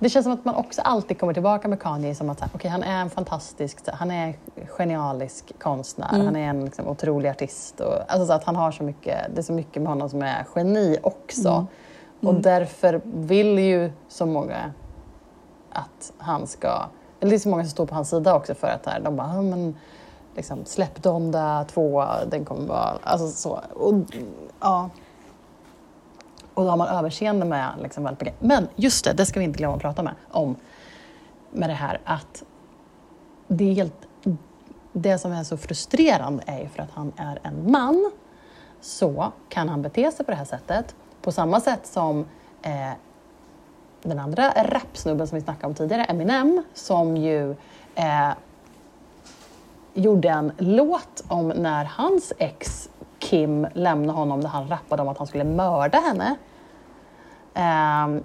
Det 0.00 0.08
känns 0.08 0.24
som 0.24 0.32
att 0.32 0.44
man 0.44 0.54
också 0.54 0.82
alltid 0.82 1.20
kommer 1.20 1.32
tillbaka 1.32 1.68
med 1.68 1.80
Kanye 1.80 2.14
som 2.14 2.30
att 2.30 2.38
så 2.38 2.44
okej, 2.54 2.70
han 2.70 2.82
är 2.82 3.00
en 3.00 3.10
fantastisk, 3.10 3.84
så 3.84 3.90
han 3.94 4.10
är 4.10 4.34
genialisk 4.68 5.52
konstnär, 5.58 6.08
Mm. 6.14 6.26
han 6.26 6.36
är 6.36 6.48
en 6.50 6.64
liksom, 6.64 6.88
otrolig 6.88 7.28
artist. 7.28 7.80
Och, 7.80 7.94
alltså 8.12 8.26
så 8.26 8.32
att 8.32 8.44
han 8.44 8.56
har 8.56 8.70
så 8.72 8.82
mycket, 8.82 9.18
det 9.34 9.38
är 9.40 9.42
så 9.42 9.52
mycket 9.52 9.82
med 9.82 9.88
honom 9.92 10.08
som 10.08 10.22
är 10.22 10.46
geni 10.56 10.98
också. 11.02 11.48
Mm. 11.48 11.66
Och 12.36 12.42
därför 12.42 13.00
vill 13.04 13.58
ju 13.58 13.92
så 14.08 14.26
många 14.26 14.72
att 15.70 16.12
han 16.18 16.46
ska, 16.46 16.82
eller 17.20 17.30
det 17.30 17.36
är 17.36 17.38
så 17.38 17.48
många 17.48 17.62
som 17.62 17.70
står 17.70 17.86
på 17.86 17.94
hans 17.94 18.10
sida 18.10 18.34
också 18.34 18.54
för 18.54 18.66
att 18.68 18.86
här, 18.86 19.00
de 19.00 19.16
bara, 19.16 19.34
"Ja, 19.34 19.42
men 19.42 19.76
liksom, 20.36 20.64
släpp 20.64 21.02
Donda 21.02 21.64
2, 21.64 22.04
den 22.30 22.44
kommer 22.44 22.66
vara... 22.68 22.98
Alltså 23.02 23.28
så. 23.28 23.60
Och, 23.74 23.94
ja 24.60 24.90
och 26.58 26.64
då 26.64 26.70
har 26.70 26.76
man 26.76 26.88
överseende 26.88 27.46
med 27.46 27.70
liksom, 27.82 28.04
väldigt. 28.04 28.40
Men 28.40 28.68
just 28.76 29.04
det, 29.04 29.12
det 29.12 29.26
ska 29.26 29.40
vi 29.40 29.44
inte 29.44 29.58
glömma 29.58 29.74
att 29.74 29.80
prata 29.82 30.02
med, 30.02 30.14
om 30.30 30.56
med 31.50 31.70
det 31.70 31.74
här 31.74 32.00
att 32.04 32.44
det 33.48 33.64
är 33.64 33.74
helt... 33.74 34.08
Det 34.92 35.18
som 35.18 35.32
är 35.32 35.44
så 35.44 35.56
frustrerande 35.56 36.42
är 36.46 36.60
ju 36.60 36.68
för 36.68 36.82
att 36.82 36.90
han 36.90 37.12
är 37.16 37.38
en 37.42 37.70
man 37.70 38.10
så 38.80 39.32
kan 39.48 39.68
han 39.68 39.82
bete 39.82 40.12
sig 40.12 40.26
på 40.26 40.32
det 40.32 40.36
här 40.36 40.44
sättet 40.44 40.94
på 41.22 41.32
samma 41.32 41.60
sätt 41.60 41.86
som 41.86 42.24
eh, 42.62 42.92
den 44.02 44.18
andra 44.18 44.52
rapsnubben 44.56 45.26
som 45.26 45.38
vi 45.38 45.44
snackade 45.44 45.66
om 45.66 45.74
tidigare, 45.74 46.04
Eminem, 46.04 46.62
som 46.74 47.16
ju 47.16 47.50
eh, 47.94 48.30
gjorde 49.94 50.28
en 50.28 50.52
låt 50.58 51.24
om 51.28 51.48
när 51.48 51.84
hans 51.84 52.32
ex 52.38 52.90
Kim 53.18 53.66
lämnade 53.74 54.18
honom 54.18 54.40
där 54.40 54.48
han 54.48 54.68
rappade 54.68 55.02
om 55.02 55.08
att 55.08 55.18
han 55.18 55.26
skulle 55.26 55.44
mörda 55.44 55.98
henne. 55.98 56.34
Eh, 57.54 58.22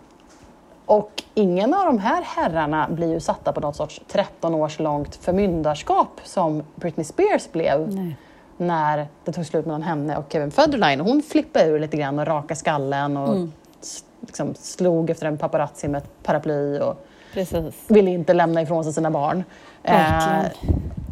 och 0.86 1.24
ingen 1.34 1.74
av 1.74 1.86
de 1.86 2.00
här 2.00 2.22
herrarna 2.22 2.88
blir 2.90 3.14
ju 3.14 3.20
satta 3.20 3.54
på 3.54 3.60
något 3.62 3.76
sorts 3.76 4.02
13 4.08 4.56
års 4.56 4.80
långt 4.80 5.16
förmyndarskap 5.16 6.20
som 6.24 6.64
Britney 6.76 7.04
Spears 7.04 7.52
blev. 7.52 7.94
Nej. 7.94 8.18
När 8.58 9.08
det 9.26 9.32
tog 9.32 9.46
slut 9.46 9.66
mellan 9.66 9.82
henne 9.84 10.18
och 10.18 10.26
Kevin 10.30 10.52
Federline. 10.52 11.00
Hon 11.02 11.22
flippade 11.22 11.66
ur 11.66 11.80
lite 11.80 11.98
grann 11.98 12.20
och 12.20 12.28
rakade 12.28 12.56
skallen 12.56 13.18
och 13.18 13.30
Mm. 13.36 13.52
liksom 14.22 14.56
slog 14.56 15.10
efter 15.10 15.28
en 15.28 15.38
paparazzi 15.38 15.88
med 15.88 15.98
ett 16.04 16.24
paraply 16.24 16.80
och 16.80 17.06
Precis. 17.34 17.76
ville 17.88 18.12
inte 18.12 18.34
lämna 18.34 18.62
ifrån 18.62 18.84
sig 18.84 18.94
sina 18.94 19.12
barn. 19.12 19.44
Eh, 19.84 20.44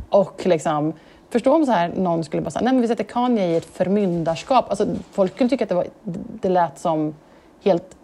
och 0.10 0.42
liksom, 0.46 0.94
förstå 1.32 1.54
om 1.56 1.66
så 1.66 1.72
här, 1.72 1.90
någon 1.96 2.24
skulle 2.24 2.42
bara 2.42 2.52
säga, 2.52 2.64
nej 2.64 2.74
men 2.74 2.82
vi 2.82 2.88
sätter 2.88 3.04
Kanye 3.04 3.46
i 3.48 3.56
ett 3.56 3.66
förmyndarskap. 3.66 4.66
Alltså, 4.70 4.86
folk 5.12 5.36
skulle 5.36 5.50
tycka 5.50 5.64
att 5.66 5.70
det, 5.70 5.76
var, 5.76 5.86
det 6.42 6.50
lät 6.50 6.80
som 6.80 7.16
helt, 7.64 7.96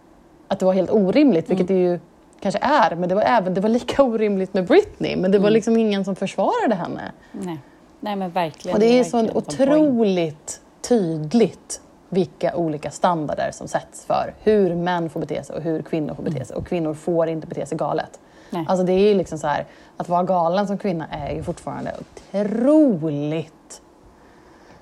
att 0.48 0.60
det 0.60 0.66
var 0.66 0.74
helt 0.74 0.92
orimligt, 0.92 1.50
vilket 1.50 1.70
Mm. 1.70 1.82
det 1.84 1.90
ju 1.90 2.00
kanske 2.40 2.60
är. 2.62 2.96
Men 2.96 3.10
det 3.10 3.16
var, 3.16 3.22
även, 3.22 3.54
det 3.54 3.62
var 3.62 3.70
lika 3.70 4.04
orimligt 4.04 4.54
med 4.54 4.66
Britney, 4.66 5.16
men 5.16 5.32
det 5.32 5.38
var 5.38 5.48
Mm. 5.48 5.54
liksom 5.54 5.78
ingen 5.78 6.06
som 6.06 6.16
försvarade 6.16 6.76
henne. 6.76 7.12
Nej. 7.32 7.58
Nej, 8.00 8.16
men 8.16 8.30
verkligen. 8.32 8.76
Och 8.76 8.80
det 8.80 9.00
är 9.00 9.04
så 9.04 9.28
otroligt 9.34 10.62
tydligt 10.82 11.82
vilka 12.10 12.56
olika 12.56 12.92
standarder 12.92 13.50
som 13.52 13.68
sätts 13.68 14.06
för 14.06 14.34
hur 14.44 14.76
män 14.76 15.10
får 15.10 15.20
bete 15.20 15.44
sig 15.44 15.56
och 15.56 15.62
hur 15.62 15.82
kvinnor 15.82 16.14
får 16.14 16.24
bete 16.24 16.46
sig. 16.46 16.56
Och 16.56 16.68
kvinnor 16.68 16.94
får 16.94 17.28
inte 17.30 17.48
bete 17.48 17.66
sig 17.66 17.78
galet. 17.78 18.20
Nej. 18.50 18.66
Alltså 18.68 18.86
det 18.86 18.94
är 18.94 19.10
ju 19.10 19.14
liksom 19.14 19.38
så 19.38 19.48
här, 19.48 19.66
att 19.98 20.10
vara 20.10 20.24
galen 20.24 20.68
som 20.68 20.78
kvinna 20.78 21.08
är 21.08 21.36
ju 21.36 21.44
fortfarande 21.44 21.94
otroligt 22.32 23.82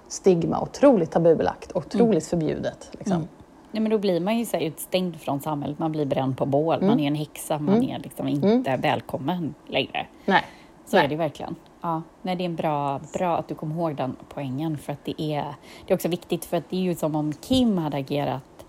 stigma, 0.08 0.62
otroligt 0.62 1.12
tabubelagt, 1.12 1.72
otroligt 1.76 2.28
förbjudet. 2.28 2.90
Liksom. 2.92 3.16
Mm. 3.16 3.28
Nej, 3.72 3.82
men 3.82 3.92
då 3.92 3.98
blir 3.98 4.20
man 4.20 4.38
ju 4.38 4.46
så 4.46 4.58
utstängd 4.58 5.16
från 5.22 5.40
samhället, 5.42 5.80
man 5.80 5.92
blir 5.92 6.06
bränd 6.06 6.38
på 6.38 6.46
bål, 6.46 6.76
Mm. 6.76 6.88
man 6.88 7.00
är 7.00 7.08
en 7.08 7.16
häxa, 7.16 7.60
man 7.60 7.84
är 7.84 8.00
liksom 8.00 8.28
inte 8.28 8.76
välkommen 8.78 9.54
längre. 9.68 10.06
Nej. 10.26 10.44
Så 10.86 10.96
Nej. 10.96 11.06
är 11.06 11.10
det 11.10 11.16
verkligen. 11.16 11.56
Ja, 11.82 12.02
nej, 12.22 12.36
det 12.36 12.44
är 12.44 12.46
en 12.46 12.56
bra, 12.56 13.00
bra 13.14 13.38
att 13.38 13.48
du 13.48 13.56
kom 13.56 13.72
ihåg 13.72 13.96
den 13.96 14.16
poängen 14.34 14.78
för 14.78 14.94
att 14.94 15.06
det 15.06 15.22
är, 15.22 15.46
det 15.86 15.94
är 15.94 15.96
också 15.96 16.08
viktigt 16.08 16.46
för 16.46 16.58
att 16.58 16.70
det 16.70 16.78
är 16.78 16.82
ju 16.82 16.96
som 16.96 17.16
om 17.16 17.34
Kim 17.34 17.78
hade 17.78 17.98
agerat 17.98 18.66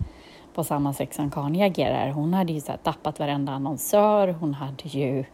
på 0.55 0.65
samma 0.65 0.93
sätt 0.95 1.15
som 1.15 1.31
Kanye 1.31 1.67
agerar. 1.67 2.11
Hon 2.11 2.35
hade 2.35 2.53
ju 2.53 2.61
så 2.61 2.73
tappat 2.83 3.19
varenda 3.19 3.53
annonsör, 3.53 4.29
hon 4.29 4.55
hade 4.55 4.89
ju... 4.89 5.25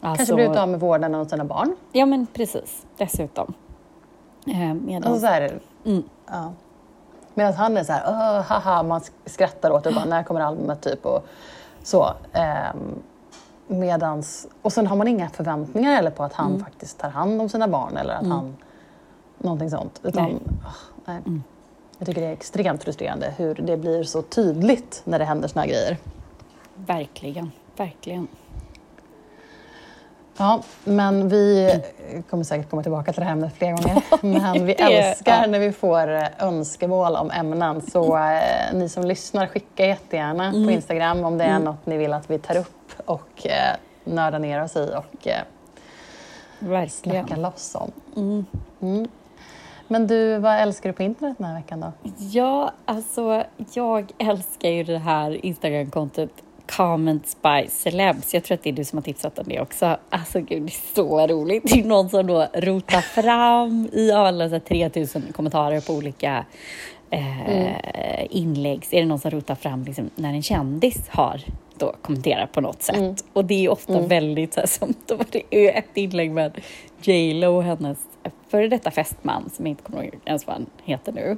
Kanske 0.00 0.22
Alltså, 0.22 0.34
blivit 0.34 0.56
av 0.56 0.68
med 0.68 0.80
vården 0.80 1.14
av 1.14 1.24
sina 1.24 1.44
barn. 1.44 1.76
Ja, 1.92 2.06
men 2.06 2.26
precis. 2.26 2.86
Dessutom. 2.96 3.54
Eh, 4.46 4.74
medan, 4.74 5.12
Alltså 5.12 5.20
så 5.20 5.26
här, 5.26 5.60
mm, 5.84 6.02
ja. 6.26 6.52
Medan 7.34 7.52
han 7.52 7.76
är 7.76 7.84
så 7.84 7.92
här, 7.92 8.02
"Åh, 8.08 8.40
haha, 8.42 8.82
man 8.82 9.00
skrattar 9.26 9.70
åt 9.70 9.84
det, 9.84 9.92
bara, 9.92 10.04
när 10.04 10.22
kommer 10.22 10.40
albumet 10.40 10.80
typ 10.82 11.06
och 11.06 11.26
så. 11.82 12.06
Ehm, 12.32 12.94
medans, 13.66 14.46
och 14.62 14.72
sen 14.72 14.86
har 14.86 14.96
man 14.96 15.08
inga 15.08 15.28
förväntningar 15.28 15.92
heller 15.94 16.10
på 16.10 16.22
att 16.24 16.32
han 16.32 16.50
Mm. 16.50 16.64
faktiskt 16.64 16.98
tar 16.98 17.10
hand 17.10 17.40
om 17.40 17.48
sina 17.48 17.68
barn 17.68 17.96
eller 17.96 18.14
att 18.14 18.26
han, 18.26 18.56
någonting 19.38 19.70
sånt. 19.70 20.00
Utan, 20.02 20.24
Nej. 20.24 20.38
åh, 20.64 20.72
nej. 21.04 21.16
Mm. 21.26 21.42
Jag 21.98 22.06
tycker 22.06 22.20
det 22.20 22.26
är 22.26 22.32
extremt 22.32 22.84
frustrerande 22.84 23.34
hur 23.36 23.54
det 23.54 23.76
blir 23.76 24.02
så 24.02 24.22
tydligt 24.22 25.02
när 25.04 25.18
det 25.18 25.24
händer 25.24 25.48
såna 25.48 25.60
här 25.62 25.68
grejer. 25.68 25.96
verkligen, 26.74 27.50
verkligen. 27.76 28.28
Ja, 30.38 30.62
men 30.84 31.28
vi 31.28 31.70
kommer 32.30 32.44
säkert 32.44 32.70
komma 32.70 32.82
tillbaka 32.82 33.12
till 33.12 33.20
det 33.20 33.24
här 33.26 33.32
ämnet 33.32 33.54
fler 33.54 33.70
gånger. 33.70 34.02
Men 34.52 34.66
vi 34.66 34.72
älskar 34.72 35.46
när 35.46 35.58
vi 35.58 35.72
får 35.72 36.14
eh, 36.14 36.22
önskemål 36.38 37.16
om 37.16 37.30
ämnen. 37.30 37.80
Så 37.82 38.16
eh, 38.16 38.74
ni 38.74 38.88
som 38.88 39.04
lyssnar, 39.04 39.46
skicka 39.46 39.86
jättegärna 39.86 40.44
Mm. 40.48 40.66
på 40.66 40.70
Instagram 40.72 41.24
om 41.24 41.38
det 41.38 41.44
är 41.44 41.58
något 41.58 41.86
ni 41.86 41.96
vill 41.96 42.12
att 42.12 42.30
vi 42.30 42.38
tar 42.38 42.56
upp 42.56 42.92
och 43.04 43.46
eh, 43.46 43.76
nördar 44.04 44.38
ner 44.38 44.62
oss 44.64 44.76
i 44.76 44.90
och 44.96 45.26
eh, 45.28 45.36
Verkligen. 46.58 47.26
snackar 47.26 47.42
loss 47.42 47.74
om. 47.74 47.92
Mm. 48.16 48.46
Mm. 48.80 49.08
Men 49.88 50.06
du, 50.06 50.38
vad 50.38 50.60
älskar 50.60 50.88
du 50.88 50.92
på 50.92 51.02
internet 51.02 51.34
den 51.38 51.46
här 51.46 51.54
veckan 51.54 51.80
då? 51.80 51.92
Ja, 52.18 52.70
alltså 52.84 53.44
jag 53.72 54.12
älskar 54.18 54.68
ju 54.68 54.84
det 54.84 54.98
här 54.98 55.46
Instagram-kontot 55.46 56.30
Comments 56.66 57.36
by 57.42 57.68
Celebs. 57.68 58.34
Jag 58.34 58.44
tror 58.44 58.54
att 58.54 58.62
det 58.62 58.70
är 58.70 58.72
du 58.72 58.84
som 58.84 58.98
har 58.98 59.02
tipsat 59.02 59.38
om 59.38 59.44
det 59.48 59.60
också. 59.60 59.96
Alltså 60.10 60.40
gud, 60.40 60.62
det 60.62 60.72
är 60.72 60.94
så 60.94 61.26
roligt. 61.26 61.62
Det 61.64 61.80
är 61.80 61.84
någon 61.84 62.10
som 62.10 62.26
då 62.26 62.46
rotar 62.54 63.00
fram 63.00 63.88
i 63.92 64.12
alla 64.12 64.48
så 64.48 64.54
här 64.54 64.60
3000 64.60 65.22
kommentarer 65.32 65.80
på 65.80 65.92
olika 65.92 66.44
eh, 67.10 68.36
inlägg. 68.36 68.84
Så 68.84 68.96
är 68.96 69.00
det 69.00 69.06
någon 69.06 69.18
som 69.18 69.30
rotar 69.30 69.54
fram 69.54 69.84
liksom, 69.84 70.10
när 70.14 70.28
en 70.28 70.42
kändis 70.42 71.08
har 71.08 71.40
då 71.78 71.94
kommenterat 72.02 72.52
på 72.52 72.60
något 72.60 72.82
sätt. 72.82 72.96
Mm. 72.96 73.14
Och 73.32 73.44
det 73.44 73.64
är 73.64 73.68
ofta 73.68 74.00
väldigt 74.00 74.54
så 74.54 74.60
här, 74.60 74.66
som 74.66 74.94
då 75.06 75.16
var 75.16 75.26
det 75.30 75.68
ett 75.68 75.96
inlägg 75.96 76.30
med 76.30 76.60
J 77.02 77.34
Lo 77.34 77.56
och 77.56 77.62
hennes 77.62 77.98
före 78.48 78.68
detta 78.68 78.90
fästman 78.90 79.50
som 79.50 79.66
jag 79.66 79.70
inte 79.70 79.82
kommer 79.82 80.02
ihåg 80.02 80.14
ens 80.24 80.46
vad 80.46 80.56
han 80.56 80.66
heter 80.84 81.12
nu. 81.12 81.36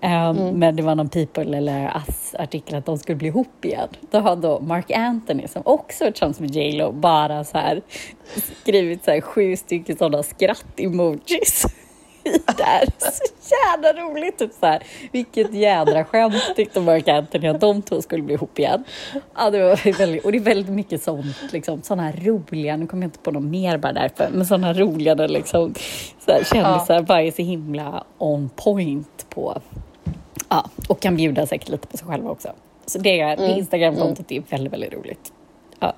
Ehm, 0.00 0.36
Men 0.36 0.76
det 0.76 0.82
var 0.82 0.94
någon 0.94 1.08
People 1.08 1.56
eller 1.56 2.02
Us-artikel 2.08 2.74
att 2.74 2.86
de 2.86 2.98
skulle 2.98 3.16
bli 3.16 3.28
ihop 3.28 3.64
igen. 3.64 3.88
Då 4.10 4.18
har 4.18 4.36
då 4.36 4.60
Mark 4.60 4.90
Anthony, 4.90 5.48
som 5.48 5.62
också 5.64 6.04
är 6.04 6.10
tillsammans 6.10 6.40
med 6.40 6.50
J 6.50 6.72
Lo, 6.72 6.92
bara 6.92 7.44
så 7.44 7.58
här 7.58 7.82
skrivit 8.60 9.04
så 9.04 9.10
här 9.10 9.20
sju 9.20 9.56
stycken 9.56 9.96
sådana 9.96 10.22
skratt-emojis. 10.22 11.64
där. 12.56 12.84
Så 12.98 13.54
jävla 13.66 14.02
roligt! 14.02 14.38
Typ 14.38 14.52
så 14.60 14.66
här. 14.66 14.82
Vilket 15.12 15.54
jädra 15.54 16.04
skämt 16.04 16.52
tyckte 16.56 16.80
Mark 16.80 17.08
Anthony 17.08 17.48
att 17.48 17.60
de 17.60 17.82
två 17.82 18.02
skulle 18.02 18.22
bli 18.22 18.34
ihop 18.34 18.58
igen. 18.58 18.84
Ja, 19.36 19.50
det 19.50 19.62
var 19.62 19.98
väldigt, 19.98 20.24
och 20.24 20.32
det 20.32 20.38
är 20.38 20.42
väldigt 20.42 20.72
mycket 20.72 21.02
sånt, 21.02 21.36
liksom, 21.52 21.82
sådana 21.82 22.02
här 22.02 22.20
roliga, 22.24 22.76
nu 22.76 22.86
kommer 22.86 23.02
jag 23.02 23.08
inte 23.08 23.18
på 23.18 23.30
något 23.30 23.42
mer 23.42 23.78
bara 23.78 23.92
därför, 23.92 24.28
men 24.32 24.46
sådana 24.46 24.72
roliga 24.72 25.14
där 25.14 25.28
liksom, 25.28 25.74
så 26.26 26.32
här, 26.32 26.44
kändisar 26.44 27.02
bara 27.02 27.22
är 27.22 27.30
så 27.30 27.42
himla 27.42 28.04
on 28.18 28.50
point 28.56 29.26
på, 29.28 29.60
ja, 30.48 30.70
och 30.88 31.00
kan 31.00 31.16
bjuda 31.16 31.46
säkert 31.46 31.68
lite 31.68 31.86
på 31.86 31.96
sig 31.96 32.08
själva 32.08 32.30
också. 32.30 32.48
Så 32.86 32.98
det, 32.98 33.24
det 33.24 33.46
Instagram-kontot 33.46 34.32
är 34.32 34.42
väldigt, 34.50 34.72
väldigt 34.72 34.92
roligt. 34.92 35.32
Ja. 35.80 35.92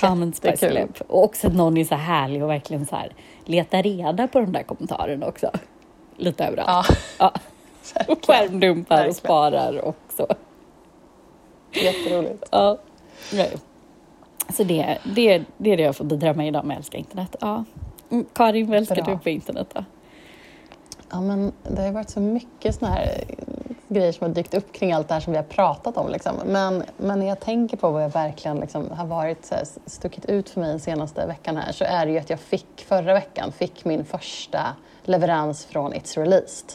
By 0.00 0.48
Jättekul. 0.48 0.56
celeb. 0.58 0.96
Och 1.08 1.24
också 1.24 1.46
att 1.46 1.54
någon 1.54 1.76
är 1.76 1.84
så 1.84 1.94
härlig 1.94 2.42
och 2.42 2.50
verkligen 2.50 2.86
så 2.86 2.96
här 2.96 3.12
letar 3.44 3.82
reda 3.82 4.28
på 4.28 4.40
de 4.40 4.52
där 4.52 4.62
kommentarerna 4.62 5.26
också. 5.26 5.50
Lite 6.16 6.44
överallt. 6.44 6.88
Ja, 7.18 7.30
Ja. 7.98 8.04
Och 8.08 8.26
skärmdumpar 8.26 8.96
Verkligen. 8.96 9.10
och 9.10 9.16
sparar 9.16 9.78
och 9.84 9.96
så. 10.16 10.26
jätteroligt. 11.72 12.44
Ja. 12.50 12.78
Nej. 13.32 13.52
Så 14.52 14.64
det, 14.64 14.98
det, 15.14 15.42
det 15.56 15.72
är 15.72 15.76
det 15.76 15.82
jag 15.82 15.96
får 15.96 16.04
bidra 16.04 16.32
med 16.34 16.48
idag 16.48 16.64
med 16.64 16.76
Älska 16.76 16.98
internet. 16.98 17.36
Ja. 17.40 17.64
Mm, 18.10 18.26
Karin, 18.32 18.66
vad 18.68 18.76
älskar 18.76 18.94
Bra. 19.02 19.04
du 19.14 19.18
på 19.18 19.30
internet 19.30 19.66
då? 19.74 19.84
Ja, 21.10 21.20
men 21.20 21.52
det 21.62 21.82
har 21.82 21.92
varit 21.92 22.10
så 22.10 22.20
mycket 22.20 22.74
såna 22.74 22.90
här 22.90 23.24
eh, 23.28 23.74
grejer 23.88 24.12
som 24.12 24.26
har 24.26 24.34
dykt 24.34 24.54
upp 24.54 24.72
kring 24.72 24.92
allt 24.92 25.08
det 25.08 25.14
här 25.14 25.20
som 25.20 25.32
vi 25.32 25.36
har 25.36 25.44
pratat 25.44 25.96
om. 25.96 26.08
Liksom. 26.08 26.36
Men, 26.46 26.82
men 26.96 27.18
när 27.18 27.26
jag 27.26 27.40
tänker 27.40 27.76
på 27.76 27.90
vad 27.90 28.04
jag 28.04 28.08
verkligen 28.08 28.56
liksom 28.56 28.90
har 28.90 29.06
varit 29.06 29.44
så 29.46 29.54
här, 29.54 29.64
stuckit 29.86 30.24
ut 30.24 30.50
för 30.50 30.60
mig 30.60 30.70
den 30.70 30.80
senaste 30.80 31.26
veckan 31.26 31.56
här 31.56 31.72
så 31.72 31.84
är 31.84 32.06
det 32.06 32.12
ju 32.12 32.18
att 32.18 32.30
jag 32.30 32.40
fick 32.40 32.84
förra 32.88 33.14
veckan 33.14 33.52
fick 33.52 33.84
min 33.84 34.04
första 34.04 34.60
leverans 35.02 35.64
från 35.64 35.92
It's 35.94 36.18
Released 36.18 36.72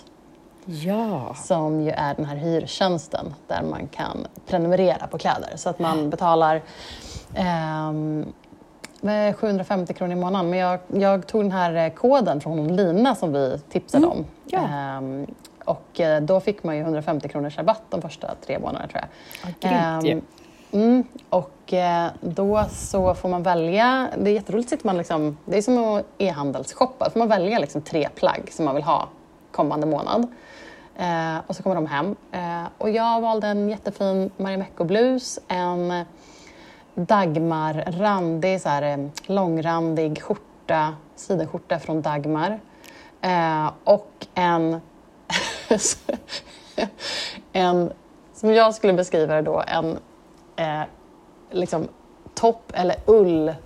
Ja. 0.65 1.36
som 1.36 1.82
ju 1.82 1.91
är 1.91 2.15
den 2.15 2.26
här 2.26 2.36
hyrtjänsten 2.36 3.34
där 3.48 3.63
man 3.63 3.88
kan 3.88 4.28
prenumerera 4.48 5.08
på 5.08 5.17
kläder. 5.17 5.54
Så 5.56 5.70
att 5.70 5.80
man 5.80 6.10
betalar 6.10 6.62
med 7.34 8.26
750 9.36 9.94
kronor 9.94 10.14
i 10.14 10.16
månaden. 10.16 10.50
Men 10.50 10.60
jag, 10.60 10.80
jag 10.88 11.28
tog 11.28 11.42
den 11.42 11.52
här 11.52 11.86
eh, 11.86 11.94
koden 11.94 12.42
från 12.42 12.76
Lina 12.76 13.16
som 13.16 13.34
vi 13.34 13.60
tipsade 13.70 14.08
om. 14.08 14.26
ja. 14.46 14.60
Ehm, 14.60 15.28
och 15.66 16.00
eh, 16.00 16.22
då 16.22 16.40
fick 16.40 16.64
man 16.64 16.76
ju 16.76 16.82
150 16.82 17.30
kronors 17.30 17.58
rabatt 17.58 17.82
de 17.90 18.02
första 18.02 18.36
tre 18.46 18.60
månaderna 18.60 18.88
tror 18.88 19.02
jag. 19.02 19.54
Ja, 19.72 20.00
grymt. 20.02 20.14
Ehm, 20.14 20.22
Mm, 20.74 21.04
och 21.30 21.74
eh, 21.74 22.08
då 22.22 22.66
så 22.72 23.14
får 23.14 23.30
man 23.30 23.44
välja, 23.44 24.10
det 24.18 24.30
är 24.30 24.34
jätteroligt, 24.34 24.70
sitter 24.70 24.86
man 24.86 24.98
liksom, 24.98 25.38
det 25.46 25.58
är 25.58 25.62
som 25.62 25.78
att 25.78 26.06
e-handelsshoppa, 26.18 27.10
får 27.10 27.20
man 27.20 27.28
välja 27.28 27.60
liksom 27.60 27.82
tre 27.82 28.10
plagg 28.16 28.50
som 28.52 28.66
man 28.66 28.76
vill 28.76 28.84
ha 28.84 29.08
kommande 29.52 29.88
månad. 29.88 30.28
Eh, 30.97 31.38
och 31.47 31.56
så 31.56 31.64
kommer 31.64 31.76
de 31.76 31.86
hem. 31.86 32.16
Eh, 32.32 32.70
och 32.78 32.89
jag 32.89 33.22
valde 33.22 33.47
en 33.47 33.70
jättefin 33.70 34.32
Marimekko-blus, 34.38 35.39
en 35.47 36.06
Dagmar-randig, 36.96 38.62
så 38.62 38.70
här, 38.70 38.82
eh, 38.82 38.98
långrandig 39.26 40.22
skjorta, 40.22 40.96
sidenskjorta 41.16 41.80
från 41.80 42.02
Dagmar. 42.02 42.60
Eh, 43.22 43.72
och 43.84 44.28
en, 44.34 44.82
en, 47.54 47.92
som 48.34 48.54
jag 48.54 48.76
skulle 48.76 48.94
beskriva 48.94 49.36
det 49.36 49.42
då, 49.42 49.64
en 49.68 49.98
eh, 50.56 50.82
liksom 51.52 51.88
topp 52.34 52.72
eller 52.76 52.96
ullväst 53.06 53.64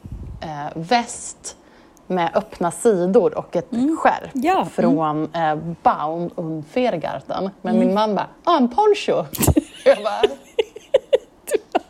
eh, 1.59 1.61
med 2.07 2.31
öppna 2.33 2.71
sidor 2.71 3.37
och 3.37 3.55
ett 3.55 3.71
mm. 3.73 3.97
skärp 3.97 4.29
ja. 4.33 4.65
från 4.65 5.29
mm. 5.33 5.59
eh, 5.59 5.75
Baum 5.83 6.29
und 6.35 6.67
Fergarten. 6.67 7.49
Men 7.61 7.75
mm. 7.75 7.87
min 7.87 7.95
man 7.95 8.15
bara, 8.15 8.27
ah, 8.43 8.57
en 8.57 8.69
poncho! 8.69 9.25
jag 9.85 9.97
bara, 10.03 10.21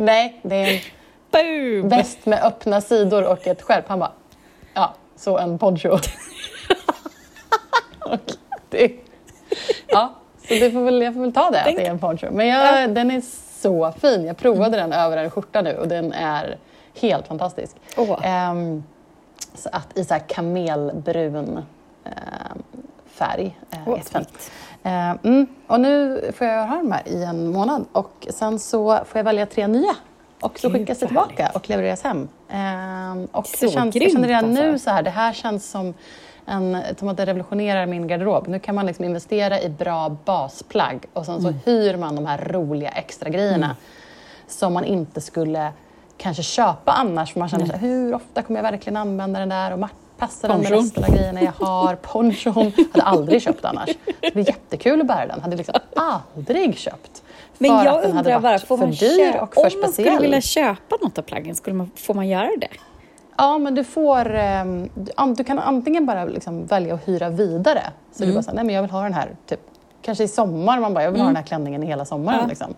Nej, 0.00 0.40
det 0.42 0.56
är 0.56 0.80
en 1.30 1.88
väst 1.88 2.26
med 2.26 2.44
öppna 2.44 2.80
sidor 2.80 3.24
och 3.24 3.46
ett 3.46 3.62
skärp. 3.62 3.84
Han 3.88 3.98
bara, 3.98 4.12
ja, 4.74 4.94
så 5.16 5.38
en 5.38 5.58
poncho. 5.58 5.88
det, 8.70 8.92
ja, 9.86 10.14
så 10.48 10.54
det 10.54 10.70
får 10.70 10.80
väl, 10.84 11.02
jag 11.02 11.14
får 11.14 11.20
väl 11.20 11.32
ta 11.32 11.50
det, 11.50 11.60
Tänk. 11.64 11.78
att 11.78 11.82
det 11.84 11.86
är 11.86 11.90
en 11.90 11.98
poncho. 11.98 12.26
Men 12.30 12.46
jag, 12.46 12.82
ja. 12.82 12.86
den 12.86 13.10
är 13.10 13.22
så 13.60 13.92
fin. 13.92 14.26
Jag 14.26 14.36
provade 14.36 14.78
mm. 14.78 14.90
den 14.90 15.00
över 15.00 15.16
en 15.16 15.30
skjorta 15.30 15.62
nu 15.62 15.76
och 15.76 15.88
den 15.88 16.12
är 16.12 16.58
helt 17.00 17.26
fantastisk. 17.26 17.76
Oh. 17.96 18.50
Um, 18.50 18.84
så 19.54 19.68
att 19.72 19.98
i 19.98 20.04
så 20.04 20.14
här 20.14 20.22
kamelbrun 20.28 21.58
uh, 22.06 22.12
färg. 23.20 23.58
Oh, 23.86 23.96
jättefint. 23.96 24.50
Uh, 24.86 25.10
mm, 25.22 25.46
och 25.66 25.80
nu 25.80 26.22
får 26.36 26.46
jag 26.46 26.66
ha 26.66 26.76
de 26.76 26.92
här 26.92 27.08
i 27.08 27.24
en 27.24 27.52
månad 27.52 27.84
och 27.92 28.26
sen 28.30 28.58
så 28.58 29.00
får 29.04 29.18
jag 29.18 29.24
välja 29.24 29.46
tre 29.46 29.66
nya 29.66 29.94
och 30.40 30.58
så 30.58 30.70
skickas 30.70 30.98
det 30.98 31.06
tillbaka 31.06 31.50
och 31.54 31.68
levereras 31.68 32.02
hem. 32.02 32.28
Uh, 32.52 33.24
och 33.32 33.46
så 33.46 33.66
det 33.66 33.72
känns, 33.72 33.96
jag 33.96 34.12
känner 34.12 34.28
redan 34.28 34.44
alltså. 34.44 34.62
nu 34.62 34.78
så 34.78 34.90
här, 34.90 35.02
det 35.02 35.10
här 35.10 35.32
känns 35.32 35.70
som 35.70 35.94
en, 36.46 36.82
som 36.98 37.08
att 37.08 37.16
det 37.16 37.26
revolutionerar 37.26 37.86
min 37.86 38.08
garderob. 38.08 38.48
Nu 38.48 38.58
kan 38.58 38.74
man 38.74 38.86
liksom 38.86 39.04
investera 39.04 39.60
i 39.60 39.68
bra 39.68 40.16
basplagg 40.24 41.06
och 41.12 41.26
sen 41.26 41.40
så 41.40 41.48
mm. 41.48 41.60
hyr 41.64 41.96
man 41.96 42.16
de 42.16 42.26
här 42.26 42.38
roliga 42.38 42.90
extra 42.90 43.30
grejerna 43.30 43.66
mm. 43.66 43.76
som 44.48 44.72
man 44.72 44.84
inte 44.84 45.20
skulle 45.20 45.72
kanske 46.16 46.42
köpa 46.42 46.92
annars. 46.92 47.32
För 47.32 47.40
man 47.40 47.48
känner 47.48 47.66
här, 47.66 47.78
hur 47.78 48.14
ofta 48.14 48.42
kommer 48.42 48.58
jag 48.62 48.70
verkligen 48.70 48.96
använda 48.96 49.40
den 49.40 49.48
där? 49.48 49.72
Och 49.72 49.78
passar 50.20 50.48
den 50.48 50.60
med 50.60 50.70
resten 50.70 51.04
av 51.04 51.10
grejerna 51.10 51.42
jag 51.42 51.66
har? 51.66 51.94
Ponchon. 51.94 52.72
Hade 52.92 53.04
aldrig 53.04 53.42
köpt 53.42 53.64
annars. 53.64 53.90
Det 54.20 54.34
blir 54.34 54.46
jättekul 54.48 55.00
att 55.00 55.06
bära 55.06 55.26
den. 55.26 55.40
Hade 55.40 55.56
liksom 55.56 55.74
aldrig 55.96 56.78
köpt. 56.78 57.22
Men 57.58 57.70
jag 57.70 57.86
att 57.86 58.02
den 58.02 58.18
undrar 58.18 58.40
bara, 58.40 58.54
och 58.54 58.60
för 58.60 58.76
speciell. 58.76 59.74
Om 59.74 59.80
man 59.80 59.92
skulle 59.92 60.18
vilja 60.18 60.40
köpa 60.40 60.96
något 61.02 61.18
av 61.18 61.22
plaggen, 61.22 61.54
skulle 61.54 61.76
man, 61.76 61.90
får 61.96 62.14
man 62.14 62.28
göra 62.28 62.50
det? 62.60 62.68
Ja, 63.36 63.58
men 63.58 63.74
du 63.74 63.84
får... 63.84 64.34
Um, 64.34 65.34
du 65.36 65.44
kan 65.44 65.58
antingen 65.58 66.06
bara 66.06 66.24
liksom 66.24 66.66
välja 66.66 66.94
att 66.94 67.08
hyra 67.08 67.28
vidare. 67.28 67.82
Så 68.12 68.22
mm. 68.22 68.30
du 68.30 68.34
bara 68.34 68.42
säger, 68.42 68.56
nej 68.56 68.64
men 68.64 68.74
jag 68.74 68.82
vill 68.82 68.90
ha 68.90 69.02
den 69.02 69.14
här, 69.14 69.36
typ, 69.46 69.60
kanske 70.02 70.24
i 70.24 70.28
sommar, 70.28 70.80
man 70.80 70.94
bara, 70.94 71.04
jag 71.04 71.10
vill 71.10 71.20
mm. 71.20 71.26
ha 71.26 71.28
den 71.28 71.36
här 71.36 71.42
klänningen 71.42 71.82
i 71.82 71.86
hela 71.86 72.04
sommaren. 72.04 72.38
Ja. 72.42 72.46
Liksom. 72.46 72.74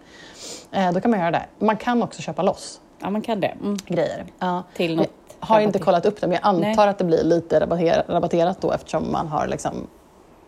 Eh, 0.72 0.92
då 0.92 1.00
kan 1.00 1.10
man 1.10 1.20
göra 1.20 1.30
det. 1.30 1.44
Man 1.58 1.76
kan 1.76 2.02
också 2.02 2.22
köpa 2.22 2.42
loss. 2.42 2.80
Ja, 3.02 3.10
man 3.10 3.22
kan 3.22 3.40
det. 3.40 3.46
Mm. 3.46 3.76
Grejer. 3.86 4.24
Ja. 4.38 4.62
Till 4.74 4.96
något 4.96 5.08
jag 5.40 5.46
har 5.46 5.60
inte 5.60 5.78
kollat 5.78 6.06
upp 6.06 6.20
det, 6.20 6.26
men 6.26 6.34
jag 6.34 6.46
antar 6.46 6.76
nej. 6.76 6.88
att 6.88 6.98
det 6.98 7.04
blir 7.04 7.24
lite 7.24 7.60
rabatterat, 7.60 8.08
rabatterat 8.08 8.60
då 8.60 8.72
eftersom 8.72 9.12
man 9.12 9.28
har 9.28 9.46
liksom, 9.46 9.86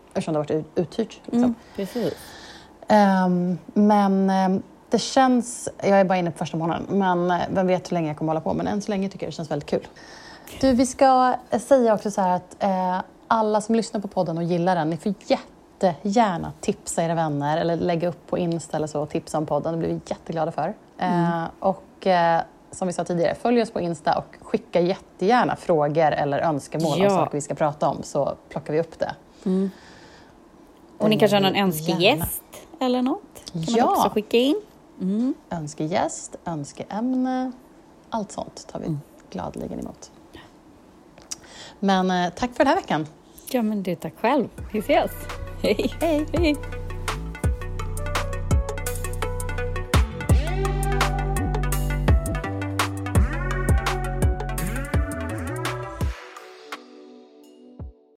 eftersom 0.09 0.35
det 0.35 0.41
har 0.41 0.45
varit 0.45 0.67
uthyrt. 0.75 1.21
Liksom. 1.25 1.39
Mm, 1.39 1.55
precis. 1.77 2.15
Um, 2.89 3.59
men 3.75 4.31
um, 4.31 4.63
det 4.91 4.99
känns, 4.99 5.69
jag 5.79 6.01
är 6.01 6.05
bara 6.05 6.19
inne 6.19 6.31
på 6.31 6.39
första 6.39 6.57
månaden, 6.57 6.87
men 6.89 7.31
eh, 7.31 7.41
vem 7.51 7.67
vet 7.67 7.91
hur 7.91 7.95
länge 7.95 8.09
jag 8.09 8.17
kommer 8.17 8.31
hålla 8.31 8.41
på. 8.41 8.55
Men 8.55 8.67
än 8.67 8.83
så 8.83 8.91
länge 8.91 9.09
tycker 9.09 9.27
jag 9.27 9.33
det 9.33 9.37
känns 9.37 9.51
väldigt 9.51 9.69
kul. 9.69 9.89
Du, 10.61 10.73
vi 10.73 10.87
ska 10.87 11.35
eh, 11.51 11.61
säga 11.61 11.95
också 11.95 12.11
så 12.11 12.21
här 12.21 12.37
att 12.37 12.63
eh, 12.63 13.01
alla 13.29 13.61
som 13.61 13.75
lyssnar 13.75 14.01
på 14.01 14.09
podden 14.09 14.39
och 14.39 14.45
gillar 14.45 14.77
den, 14.77 14.91
ni 14.91 14.97
får 14.97 15.15
jättegärna 15.27 16.53
tipsa 16.61 17.03
era 17.03 17.15
vänner 17.15 17.59
eller 17.59 17.77
lägga 17.77 18.09
upp 18.09 18.27
på 18.27 18.39
Insta 18.39 18.77
eller 18.77 18.87
så 18.87 19.01
och 19.01 19.11
tipsa 19.11 19.39
om 19.39 19.47
podden. 19.47 19.73
Det 19.73 19.79
blir 19.79 19.89
vi 19.89 20.01
jätteglada 20.07 20.53
för. 20.53 20.75
Mm. 20.99 21.25
Eh, 21.25 21.45
och 21.59 21.85
eh, 22.07 22.41
som 22.71 22.89
vi 22.89 22.93
sa 22.93 23.05
tidigare, 23.05 23.35
följ 23.35 23.63
oss 23.63 23.71
på 23.71 23.81
Insta 23.81 24.19
och 24.19 24.37
skicka 24.41 24.81
jättegärna 24.81 25.57
frågor 25.57 26.13
eller 26.13 26.39
önskemål 26.39 26.99
ja. 26.99 27.05
om 27.05 27.11
saker 27.11 27.33
vi 27.33 27.41
ska 27.41 27.55
prata 27.55 27.89
om 27.89 28.03
så 28.03 28.37
plockar 28.49 28.73
vi 28.73 28.81
upp 28.81 28.99
det. 28.99 29.15
Mm. 29.45 29.71
Och 30.99 31.11
ni 31.11 31.19
kanske 31.19 31.37
har 31.37 31.43
någon 31.43 31.57
önskegäst 31.57 32.43
eller 32.81 33.03
något? 33.03 33.53
Kan 33.53 33.63
ja. 33.67 33.85
man 33.85 33.97
också 33.97 34.11
skicka 34.11 34.37
in? 34.37 34.61
Mm. 35.01 35.35
Önskegäst, 35.51 36.37
önskeämne, 36.45 37.53
allt 38.11 38.33
sånt 38.33 38.67
tar 38.73 38.81
vi 38.81 38.87
mm. 38.87 39.01
gladeligen 39.31 39.81
emot. 39.81 40.11
Men 41.81 42.11
eh, 42.11 42.31
tack 42.37 42.51
för 42.51 42.65
den 42.65 42.67
här 42.67 42.77
veckan. 42.77 43.07
Ja, 43.51 43.63
men 43.63 43.83
du 43.83 43.95
tack 43.95 44.15
själv. 44.21 44.49
Vi 44.73 44.79
ses. 44.79 45.11
Hej. 45.63 45.95
Hej. 46.01 46.27
Hej. 46.33 46.84